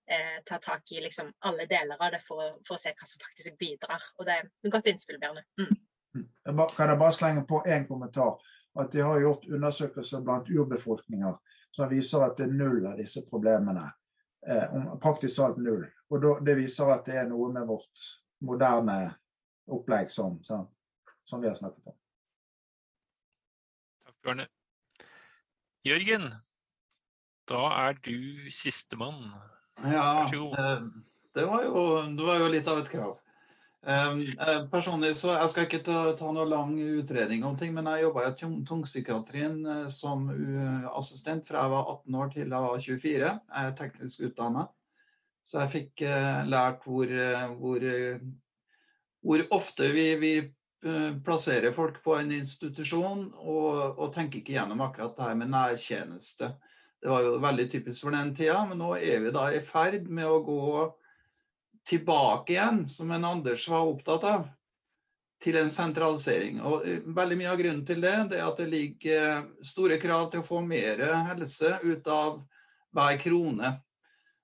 eh, 0.07 0.43
ta 0.45 0.57
tak 0.57 0.91
i 0.91 1.01
liksom 1.01 1.31
alle 1.39 1.65
deler 1.65 1.97
av 1.99 2.11
det 2.11 2.21
for, 2.25 2.57
for, 2.67 2.77
å 2.77 2.81
se 2.81 2.93
hva 2.93 3.07
som 3.09 3.21
faktisk 3.21 3.57
bidrar. 3.59 4.03
Og 4.19 4.27
det 4.27 4.37
er 4.37 4.47
et 4.49 4.71
godt 4.73 4.89
innspill, 4.91 5.19
Bjørne. 5.21 5.45
Mm. 5.59 5.73
mm. 6.17 6.61
Kan 6.75 6.91
jeg 6.91 7.01
bare 7.01 7.17
slenge 7.17 7.45
på 7.49 7.63
én 7.65 7.87
kommentar? 7.87 8.37
At 8.75 8.91
de 8.91 8.99
har 8.99 9.21
gjort 9.23 9.45
undersøkelser 9.47 10.23
blant 10.23 10.49
urbefolkninger 10.51 11.37
som 11.75 11.89
viser 11.89 12.25
at 12.25 12.37
det 12.37 12.49
er 12.49 12.55
null 12.55 12.85
av 12.87 12.99
disse 12.99 13.23
problemene. 13.29 13.85
Eh, 14.47 14.75
praktisk 15.01 15.39
talt 15.39 15.57
null. 15.63 15.85
Og 16.11 16.21
da, 16.21 16.33
det 16.45 16.57
viser 16.59 16.91
at 16.93 17.07
det 17.07 17.17
er 17.21 17.29
noe 17.29 17.49
med 17.55 17.67
vårt 17.67 18.09
moderne 18.45 18.97
opplegg 19.71 20.11
som, 20.11 20.37
som, 20.43 20.67
som 21.25 21.41
vi 21.41 21.49
har 21.49 21.57
snakket 21.57 21.87
om. 21.91 21.97
Takk, 24.05 24.17
Bjørne. 24.21 24.47
Jørgen, 25.85 26.29
da 27.49 27.65
er 27.87 27.97
du 28.05 28.51
sistemann. 28.51 29.33
Ja, 29.91 30.23
eh, 30.25 30.81
det 31.35 31.45
var, 31.45 31.63
jo, 31.67 31.85
det 32.17 32.25
var 32.25 32.41
jo 32.41 32.49
litt 32.53 32.71
av 32.71 32.81
et 32.81 32.91
krav. 32.91 33.17
Um, 33.85 34.23
personlig 34.71 35.11
så 35.19 35.35
Jeg 35.35 35.49
skal 35.53 35.65
ikke 35.67 35.83
ta, 35.85 35.97
ta 36.17 36.31
noe 36.33 36.47
lang 36.49 36.71
utredning 36.81 37.43
om 37.45 37.53
ting, 37.59 37.75
men 37.75 37.85
jeg 37.91 38.07
jobba 38.07 38.23
i 38.31 38.47
tungpsykiatrien 38.65 39.59
som 39.93 40.23
assistent 40.97 41.45
fra 41.45 41.67
jeg 41.67 41.73
var 41.75 41.91
18 41.99 42.17
år 42.17 42.31
til 42.33 42.47
jeg 42.47 42.63
var 42.65 42.81
24. 42.87 43.29
Jeg 43.29 43.69
er 43.69 43.77
teknisk 43.77 44.25
utdanna. 44.25 44.65
Så 45.45 45.61
jeg 45.61 45.73
fikk 45.75 46.05
eh, 46.07 46.41
lært 46.49 46.85
hvor, 46.87 47.05
eh, 47.05 47.43
hvor, 47.59 47.83
eh, 47.85 48.21
hvor 49.21 49.43
ofte 49.53 49.91
vi, 49.93 50.05
vi 50.17 50.31
eh, 50.41 51.11
plasserer 51.25 51.75
folk 51.75 51.99
på 52.05 52.15
en 52.17 52.33
institusjon 52.33 53.27
og, 53.37 53.99
og 53.99 54.13
tenker 54.15 54.41
ikke 54.41 54.55
gjennom 54.55 54.81
akkurat 54.87 55.13
det 55.17 55.27
her 55.27 55.37
med 55.37 55.53
nærtjeneste. 55.53 56.49
Det 57.05 57.11
var 57.11 57.21
jo 57.21 57.35
veldig 57.37 57.65
typisk 57.69 58.01
for 58.01 58.15
den 58.15 58.31
tida, 58.33 58.63
men 58.65 58.79
nå 58.81 58.95
er 58.97 59.19
vi 59.21 59.31
da 59.33 59.43
i 59.53 59.59
ferd 59.61 60.07
med 60.09 60.25
å 60.25 60.39
gå 60.41 60.85
tilbake 61.85 62.55
igjen, 62.55 62.79
som 62.89 63.11
en 63.13 63.27
Anders 63.29 63.67
var 63.69 63.85
opptatt 63.85 64.25
av, 64.25 64.47
til 65.45 65.59
en 65.59 65.69
sentralisering. 65.69 66.57
Og 66.65 66.87
eh, 66.89 67.03
veldig 67.05 67.37
Mye 67.37 67.51
av 67.51 67.61
grunnen 67.61 67.83
til 67.85 68.01
det, 68.01 68.15
det 68.31 68.39
er 68.39 68.47
at 68.47 68.57
det 68.57 68.71
ligger 68.71 69.27
eh, 69.35 69.45
store 69.61 69.99
krav 70.01 70.31
til 70.33 70.41
å 70.41 70.47
få 70.47 70.63
mer 70.65 71.05
helse 71.29 71.75
ut 71.83 72.09
av 72.09 72.41
hver 72.97 73.21
krone. 73.21 73.75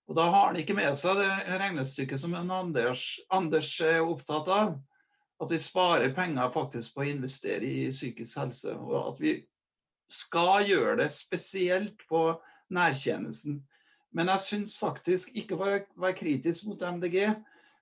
Og 0.05 0.21
Da 0.21 0.29
har 0.29 0.51
han 0.51 0.61
ikke 0.61 0.77
med 0.77 1.01
seg 1.01 1.17
det 1.17 1.59
regnestykket 1.63 2.21
som 2.21 2.37
Anders, 2.37 3.07
Anders 3.33 3.73
er 3.81 4.03
opptatt 4.05 4.53
av. 4.53 4.75
At 5.41 5.49
vi 5.49 5.57
sparer 5.65 6.13
penger 6.13 6.53
faktisk 6.53 6.93
på 6.93 7.01
å 7.01 7.09
investere 7.09 7.65
i 7.65 7.89
psykisk 7.89 8.37
helse. 8.37 8.77
Og 8.77 8.99
at 9.01 9.25
vi 9.25 9.39
skal 10.11 10.67
gjøre 10.67 10.97
det 11.03 11.09
spesielt 11.15 12.03
på 12.09 12.25
nærtjenesten. 12.73 13.61
Men 14.11 14.31
jeg 14.33 14.43
syns 14.43 14.75
faktisk, 14.79 15.31
ikke 15.39 15.57
for 15.59 15.71
å 15.77 16.03
være 16.03 16.17
kritisk 16.19 16.67
mot 16.67 16.81
MDG, 16.83 17.17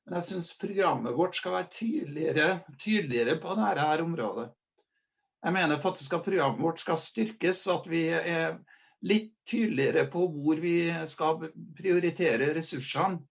men 0.06 0.18
jeg 0.20 0.28
syns 0.28 0.52
programmet 0.62 1.18
vårt 1.18 1.38
skal 1.38 1.58
være 1.58 1.72
tydeligere, 1.74 2.50
tydeligere 2.82 3.38
på 3.42 3.56
dette 3.58 3.86
her 3.86 4.04
området. 4.06 4.50
Jeg 5.40 5.56
mener 5.56 5.82
faktisk 5.82 6.14
at 6.18 6.26
programmet 6.26 6.62
vårt 6.62 6.82
skal 6.82 7.00
styrkes, 7.00 7.64
så 7.64 7.80
at 7.80 7.90
vi 7.90 8.04
er 8.12 8.58
litt 9.06 9.32
tydeligere 9.48 10.06
på 10.12 10.26
hvor 10.34 10.60
vi 10.60 10.76
skal 11.08 11.46
prioritere 11.78 12.52
ressursene 12.58 13.22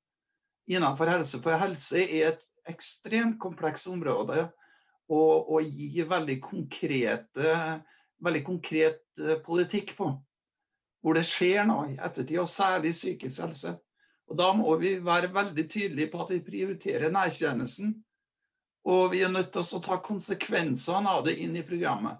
innenfor 0.68 1.10
helse. 1.12 1.40
For 1.44 1.60
helse 1.60 2.02
er 2.02 2.32
et 2.32 2.46
ekstremt 2.68 3.38
komplekst 3.40 3.90
område 3.92 4.46
og, 5.08 5.50
og 5.50 5.62
gi 5.64 6.04
veldig, 6.08 6.38
konkrete, 6.44 7.52
veldig 8.24 8.44
konkret 8.46 9.02
eh, 9.20 9.38
politikk 9.44 9.94
på. 9.98 10.10
Hvor 11.02 11.14
det 11.14 11.26
skjer 11.28 11.66
noe 11.68 11.92
i 11.92 11.98
ettertid, 11.98 12.38
og 12.42 12.50
særlig 12.50 12.94
psykisk 12.96 13.44
helse. 13.44 13.76
Og 14.28 14.36
Da 14.36 14.52
må 14.52 14.74
vi 14.76 14.98
være 15.04 15.32
veldig 15.32 15.64
tydelige 15.70 16.10
på 16.12 16.22
at 16.24 16.32
vi 16.34 16.44
prioriterer 16.44 17.12
nærtjenesten. 17.14 17.94
Og 18.88 19.12
vi 19.12 19.22
er 19.22 19.32
nødt 19.32 19.52
til 19.52 19.62
å 19.62 19.82
ta 19.84 20.00
konsekvensene 20.04 21.10
av 21.10 21.24
det 21.26 21.38
inn 21.40 21.56
i 21.56 21.64
programmet. 21.66 22.18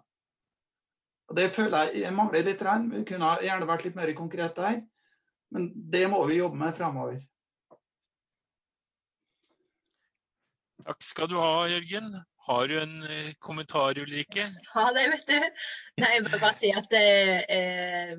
Og 1.29 1.37
Det 1.37 1.51
føler 1.53 1.93
jeg 1.97 2.15
mangler 2.15 2.47
litt. 2.47 2.63
Vi 2.93 3.05
kunne 3.09 3.35
gjerne 3.45 3.69
vært 3.69 3.85
litt 3.85 3.99
mer 3.99 4.15
konkret 4.17 4.57
der. 4.57 4.81
Men 5.53 5.71
det 5.75 6.07
må 6.09 6.23
vi 6.29 6.41
jobbe 6.41 6.61
med 6.61 6.77
framover. 6.77 7.21
Takk 10.89 11.05
skal 11.05 11.29
du 11.29 11.37
ha, 11.37 11.69
Jørgen. 11.69 12.15
Har 12.49 12.69
du 12.69 12.79
en 12.81 13.03
eh, 13.05 13.33
kommentar, 13.39 13.99
Ulrikke? 13.99 14.47
Ja, 14.75 14.87
det 14.97 15.05
vet 15.13 15.27
du. 15.29 15.65
Nei, 16.01 16.13
jeg 16.15 16.25
vil 16.25 16.39
bare 16.41 16.55
si 16.57 16.71
at 16.73 16.95
eh, 16.97 18.15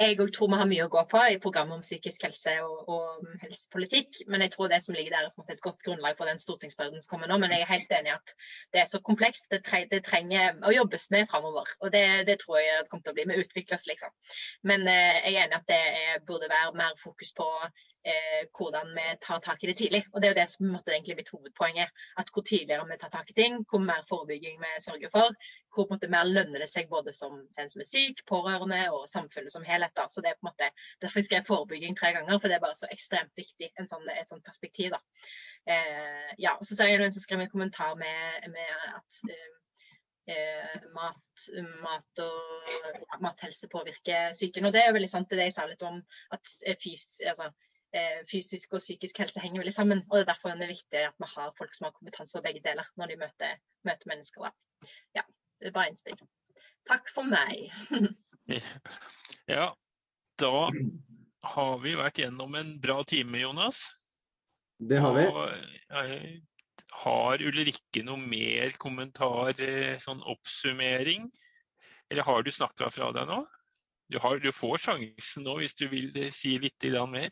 jeg 0.00 0.16
tror 0.34 0.48
vi 0.50 0.58
har 0.58 0.66
mye 0.66 0.84
å 0.88 0.90
gå 0.90 1.02
på 1.06 1.20
i 1.30 1.36
programmet 1.42 1.78
om 1.78 1.84
psykisk 1.84 2.24
helse 2.26 2.54
og, 2.66 2.88
og 2.90 3.36
helsepolitikk. 3.44 4.24
Men 4.26 4.42
jeg 4.42 4.54
tror 4.54 4.72
det 4.72 4.80
som 4.82 4.96
ligger 4.96 5.14
der 5.14 5.28
er 5.28 5.52
et 5.54 5.62
godt 5.62 5.84
grunnlag 5.86 6.18
for 6.18 6.26
den 6.26 6.40
stortingsperioden 6.42 7.02
som 7.02 7.12
kommer 7.12 7.30
nå. 7.30 7.38
Men 7.38 7.54
jeg 7.54 7.62
er 7.62 7.70
helt 7.70 7.94
enig 7.94 8.10
i 8.10 8.16
at 8.16 8.34
det 8.74 8.82
er 8.82 8.90
så 8.90 8.98
komplekst. 9.06 9.46
Det, 9.54 9.62
tre, 9.68 9.84
det 9.90 10.02
trenger 10.08 10.58
å 10.66 10.74
jobbes 10.74 11.06
med 11.14 11.30
framover. 11.30 11.70
Og 11.80 11.94
det, 11.94 12.04
det, 12.26 12.40
tror 12.42 12.58
jeg 12.58 12.82
det 12.82 12.90
kommer 12.90 13.06
til 13.06 13.14
å 13.14 13.18
bli. 13.20 13.28
Vi 13.30 13.46
utvikler 13.46 13.78
oss, 13.78 13.88
liksom. 13.90 14.14
Men 14.66 14.86
eh, 14.90 15.20
jeg 15.28 15.36
er 15.36 15.42
enig 15.46 15.58
i 15.58 15.60
at 15.62 15.70
det 15.70 15.82
er, 16.02 16.22
burde 16.26 16.50
være 16.50 16.74
mer 16.80 16.98
fokus 16.98 17.30
på 17.38 17.46
eh, 17.62 18.42
hvordan 18.50 18.90
vi 18.98 19.08
tar 19.22 19.42
tak 19.46 19.62
i 19.62 19.70
det 19.70 19.76
tidlig. 19.78 20.02
Og 20.12 20.18
Det 20.20 20.28
er 20.28 20.34
jo 20.34 20.40
det 20.42 20.48
som 20.56 20.72
måtte 20.74 20.96
egentlig 20.96 21.20
mitt 21.22 21.30
hovedpoeng. 21.30 21.78
At 22.18 22.34
hvor 22.34 22.42
tidligere 22.42 22.90
vi 22.90 22.98
tar 22.98 23.14
tak 23.14 23.30
i 23.30 23.38
ting, 23.38 23.62
hvor 23.70 23.82
mer 23.84 24.02
forebygging 24.10 24.58
vi 24.58 24.74
sørger 24.82 25.14
for, 25.14 25.38
hvor 25.74 25.88
på 25.88 25.94
en 25.94 25.98
måte 25.98 26.10
mer 26.12 26.28
lønner 26.28 26.62
det 26.62 26.68
seg 26.70 26.88
både 26.90 27.14
som 27.16 27.40
den 27.58 27.70
som 27.72 27.82
er 27.82 27.88
syk, 27.88 28.22
pårørende 28.30 28.80
og 28.94 29.08
samfunnet 29.10 29.52
som 29.52 29.66
helhet. 29.66 29.94
Da. 29.96 30.06
Så 30.10 30.22
det 30.24 30.32
er 30.32 30.38
på 30.38 30.46
en 30.46 30.52
måte, 30.52 30.70
Derfor 31.02 31.24
jeg 31.30 31.46
forebygging 31.46 31.96
tre 31.98 32.12
ganger, 32.16 32.38
for 32.38 32.48
det 32.48 32.58
er 32.58 32.64
bare 32.64 32.78
så 32.78 32.90
ekstremt 32.94 33.34
viktig, 33.36 33.72
en 33.80 33.90
sånn, 33.90 34.06
et 34.14 34.30
sånt 34.30 34.44
perspektiv. 34.46 34.94
da. 34.94 35.00
Eh, 35.66 36.32
ja, 36.38 36.54
og 36.58 36.64
Så 36.66 36.76
ser 36.76 36.92
jeg 36.92 37.02
noen 37.02 37.12
som 37.12 37.24
skrev 37.24 37.44
en 37.44 37.52
kommentar 37.52 37.94
med, 38.00 38.48
med 38.54 38.88
at 38.94 39.20
eh, 39.30 39.52
Eh, 40.24 40.76
mat, 40.96 41.42
mat, 41.82 42.20
og 42.24 42.68
ja, 42.96 43.18
mathelse 43.20 43.68
påvirker 43.68 44.30
psyken. 44.32 44.70
Det 44.72 44.80
er 44.80 44.86
jo 44.88 44.94
veldig 44.96 45.10
sant 45.12 45.28
det 45.28 45.50
jeg 45.50 45.52
sa 45.52 45.66
litt 45.68 45.84
om 45.84 45.98
at 46.32 46.48
fys, 46.80 47.18
altså, 47.28 47.50
Eh, 47.94 48.22
fysisk 48.26 48.72
og 48.74 48.80
psykisk 48.82 49.20
helse 49.22 49.40
henger 49.42 49.62
veldig 49.62 49.72
sammen. 49.74 50.00
og 50.10 50.16
Det 50.16 50.22
er 50.24 50.32
derfor 50.32 50.50
det 50.50 50.66
er 50.66 50.72
viktig 50.72 50.98
at 50.98 51.18
vi 51.22 51.26
har 51.36 51.52
folk 51.58 51.74
som 51.74 51.84
har 51.84 51.92
kompetanse 51.94 52.34
på 52.34 52.42
begge 52.42 52.62
deler 52.64 52.86
når 52.98 53.06
de 53.12 53.16
møter, 53.20 53.52
møter 53.86 54.10
mennesker. 54.10 54.48
Da. 54.48 54.88
Ja, 55.20 55.22
det 55.60 55.70
er 55.70 55.76
bare 55.76 55.92
innspill. 55.92 56.18
Takk 56.88 57.10
for 57.14 57.28
meg. 57.28 57.70
ja, 59.54 59.68
da 60.40 60.56
har 61.54 61.78
vi 61.84 61.94
vært 61.98 62.20
gjennom 62.20 62.56
en 62.58 62.74
bra 62.82 62.98
time, 63.08 63.40
Jonas. 63.40 63.86
Det 64.78 65.00
har 65.00 65.16
vi. 65.16 65.24
Og, 65.30 66.44
har 66.94 67.42
Ulrikke 67.42 68.04
noe 68.06 68.20
mer 68.20 68.74
kommentar, 68.80 69.54
eh, 69.62 69.96
sånn 69.98 70.22
oppsummering? 70.30 71.26
Eller 72.10 72.26
har 72.26 72.44
du 72.44 72.50
snakka 72.54 72.90
fra 72.94 73.10
deg 73.16 73.28
nå? 73.30 73.42
Du, 74.12 74.18
har, 74.20 74.38
du, 74.38 74.50
får 74.52 74.82
sjansen 74.84 75.46
nå 75.46 75.56
hvis 75.62 75.76
du 75.80 75.86
vil 75.90 76.12
eh, 76.20 76.30
si 76.34 76.56
litt 76.60 76.86
mer. 77.10 77.30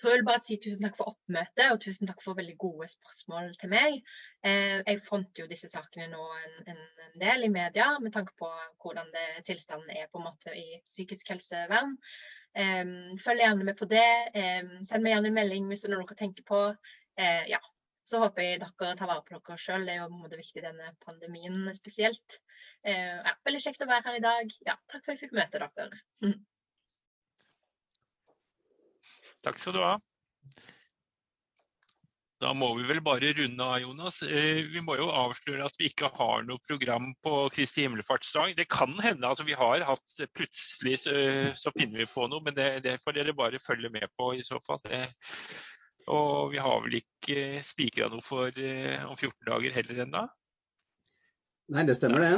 Tror 0.00 0.14
jeg 0.14 0.20
vil 0.22 0.28
bare 0.30 0.40
si 0.40 0.56
tusen 0.56 0.84
takk 0.86 0.94
for 0.96 1.12
oppmøtet 1.12 1.66
og 1.74 1.80
tusen 1.84 2.08
takk 2.08 2.22
for 2.24 2.38
veldig 2.38 2.54
gode 2.62 2.86
spørsmål 2.88 3.50
til 3.60 3.72
meg. 3.72 3.98
Eh, 4.46 4.78
jeg 4.86 5.00
fronter 5.04 5.42
jo 5.42 5.48
disse 5.50 5.68
sakene 5.68 6.06
nå 6.08 6.28
en, 6.38 6.54
en, 6.72 6.86
del 7.20 7.44
i 7.44 7.50
media 7.52 7.90
med 8.00 8.14
tanke 8.14 8.32
på 8.38 8.48
hvordan 8.80 9.10
det, 9.12 9.26
tilstanden 9.48 9.90
er 9.92 10.06
på 10.08 10.20
en 10.20 10.28
måte 10.30 10.54
i 10.56 10.78
psykisk 10.88 11.34
helsevern. 11.34 11.98
Eh, 12.56 12.94
følg 13.20 13.44
gjerne 13.44 13.66
med 13.68 13.76
på 13.76 13.90
det. 13.90 14.08
Eh, 14.32 14.72
send 14.88 15.04
meg 15.04 15.16
gjerne 15.16 15.32
en 15.34 15.38
melding 15.42 15.68
hvis 15.68 15.84
det 15.84 15.90
er 15.90 15.96
noe 15.98 16.06
dere 16.06 16.20
tenker 16.22 16.48
på. 16.48 16.62
Eh, 17.20 17.44
ja, 17.52 17.60
så 18.08 18.22
håper 18.24 18.46
jeg 18.46 18.60
dere 18.62 18.94
tar 18.96 19.10
vare 19.10 19.26
på 19.26 19.36
dere 19.36 19.60
sjøl. 19.60 19.84
Det 19.84 19.98
er 19.98 20.00
jo 20.00 20.08
en 20.08 20.22
måte, 20.22 20.40
viktig 20.40 20.64
denne 20.64 20.94
pandemien 21.04 21.68
spesielt. 21.76 22.40
Eh, 22.88 23.18
ja, 23.20 23.36
veldig 23.44 23.60
kjekt 23.66 23.84
å 23.84 23.90
være 23.90 24.06
her 24.08 24.22
i 24.22 24.24
dag. 24.24 24.56
Ja, 24.64 24.80
takk 24.88 25.04
for 25.04 25.12
at 25.12 25.18
jeg 25.18 25.26
fikk 25.26 25.36
møte 25.36 25.60
dere. 25.60 26.00
Takk 29.44 29.60
skal 29.60 29.76
du 29.76 29.82
ha. 29.82 29.94
Da 32.40 32.54
må 32.56 32.70
vi 32.78 32.86
vel 32.88 33.02
bare 33.04 33.34
runde 33.36 33.64
av, 33.64 33.82
Jonas. 33.82 34.22
Eh, 34.24 34.62
vi 34.72 34.80
må 34.80 34.94
jo 34.96 35.10
avsløre 35.12 35.66
at 35.66 35.76
vi 35.76 35.90
ikke 35.90 36.08
har 36.16 36.46
noe 36.48 36.62
program 36.64 37.10
på 37.20 37.34
Kristi 37.52 37.84
himmelfartsdag. 37.84 38.54
Det 38.56 38.64
kan 38.72 38.94
hende 39.04 39.28
at 39.28 39.42
vi 39.44 39.56
har 39.56 39.84
hatt 39.84 40.22
Plutselig 40.36 40.96
så, 41.04 41.72
finner 41.76 42.00
vi 42.00 42.08
på 42.08 42.24
noe, 42.32 42.40
men 42.46 42.56
det, 42.56 42.70
det, 42.86 42.96
får 43.04 43.18
dere 43.18 43.36
bare 43.36 43.60
følge 43.60 43.92
med 43.92 44.08
på 44.16 44.32
i 44.38 44.44
så 44.46 44.60
fall. 44.64 44.80
Og 46.08 46.54
vi 46.54 46.64
har 46.64 46.80
vel 46.86 46.96
ikke 47.02 47.60
spikra 47.64 48.08
noe 48.08 48.24
for 48.24 48.48
eh, 48.48 49.04
om 49.04 49.16
14 49.18 49.34
dager 49.50 49.76
heller 49.76 50.04
ennå? 50.06 50.24
Nei, 51.70 51.84
det 51.86 52.00
stemmer 52.00 52.24
det. 52.24 52.34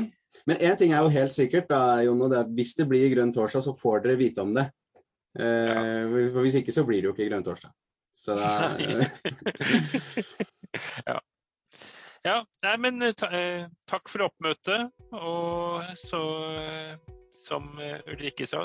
Men 0.48 0.60
én 0.64 0.76
ting 0.80 0.92
er 0.92 1.04
jo 1.04 1.14
helt 1.14 1.32
sikkert, 1.32 1.70
da, 1.70 2.02
Jon, 2.02 2.20
det 2.26 2.40
er 2.40 2.46
at 2.48 2.54
hvis 2.56 2.74
det 2.76 2.88
blir 2.90 3.06
grønn 3.14 3.32
torsdag, 3.32 3.64
så 3.64 3.76
får 3.76 4.02
dere 4.04 4.18
vite 4.20 4.42
om 4.42 4.50
det. 4.56 4.66
Eh, 5.38 5.46
ja. 5.46 5.80
Hvis 6.36 6.54
ikke 6.60 6.74
så 6.74 6.84
blir 6.88 7.00
det 7.00 7.08
jo 7.10 7.14
ikke 7.16 7.28
grønn 7.30 7.46
torsdag. 7.46 7.72
Så 8.12 8.32
da 8.36 8.48
ja. 11.08 11.16
ja. 12.26 12.36
Nei, 12.66 12.76
men 12.84 13.02
eh, 13.02 13.14
ta, 13.16 13.26
eh, 13.32 13.64
takk 13.88 14.08
for 14.12 14.20
oppmøtet. 14.28 14.82
Og 15.16 15.82
så, 15.98 16.22
eh, 16.60 16.92
som 17.42 17.62
Ulrikke 17.80 18.46
sa, 18.48 18.60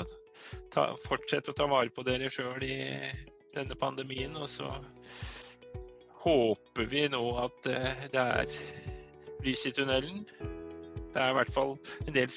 ta, 0.74 0.82
fortsett 1.08 1.48
å 1.48 1.56
ta 1.56 1.66
vare 1.70 1.90
på 1.94 2.04
dere 2.06 2.30
sjøl 2.32 2.62
i 2.66 2.78
denne 3.54 3.76
pandemien. 3.80 4.36
Og 4.36 4.48
så 4.52 4.68
håper 6.22 6.84
vi 6.90 7.06
nå 7.10 7.22
at 7.40 7.66
eh, 7.70 8.06
det 8.12 8.22
er 8.22 8.46
lys 9.46 9.66
i 9.68 9.74
tunnelen. 9.74 10.24
Det 11.08 11.22
er 11.22 11.32
i 11.32 11.38
hvert 11.38 11.54
fall 11.54 11.74
en 12.04 12.14
del 12.14 12.30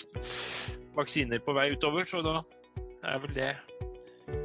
vaksiner 0.95 1.39
på 1.43 1.55
vei 1.57 1.71
utover, 1.75 2.07
så 2.07 2.21
da 2.25 2.39
er 3.07 3.21
vel 3.23 3.33
det 3.35 3.51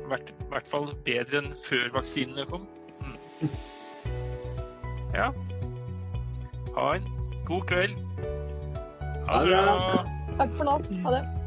i 0.07 0.11
hvert, 0.13 0.33
hvert 0.53 0.69
fall 0.71 0.91
bedre 1.07 1.43
enn 1.43 1.53
før 1.67 1.91
vaksinene 1.99 2.47
kom. 2.51 2.67
Mm. 3.03 3.51
Ja. 5.17 5.31
Ha 6.77 6.91
en 6.99 7.09
god 7.49 7.67
kveld. 7.71 7.99
Ha 9.27 9.43
det 9.43 9.59
bra. 9.59 10.05
Takk 10.37 10.55
for 10.59 10.69
nå. 10.69 10.79
Ha 11.07 11.19
det. 11.19 11.46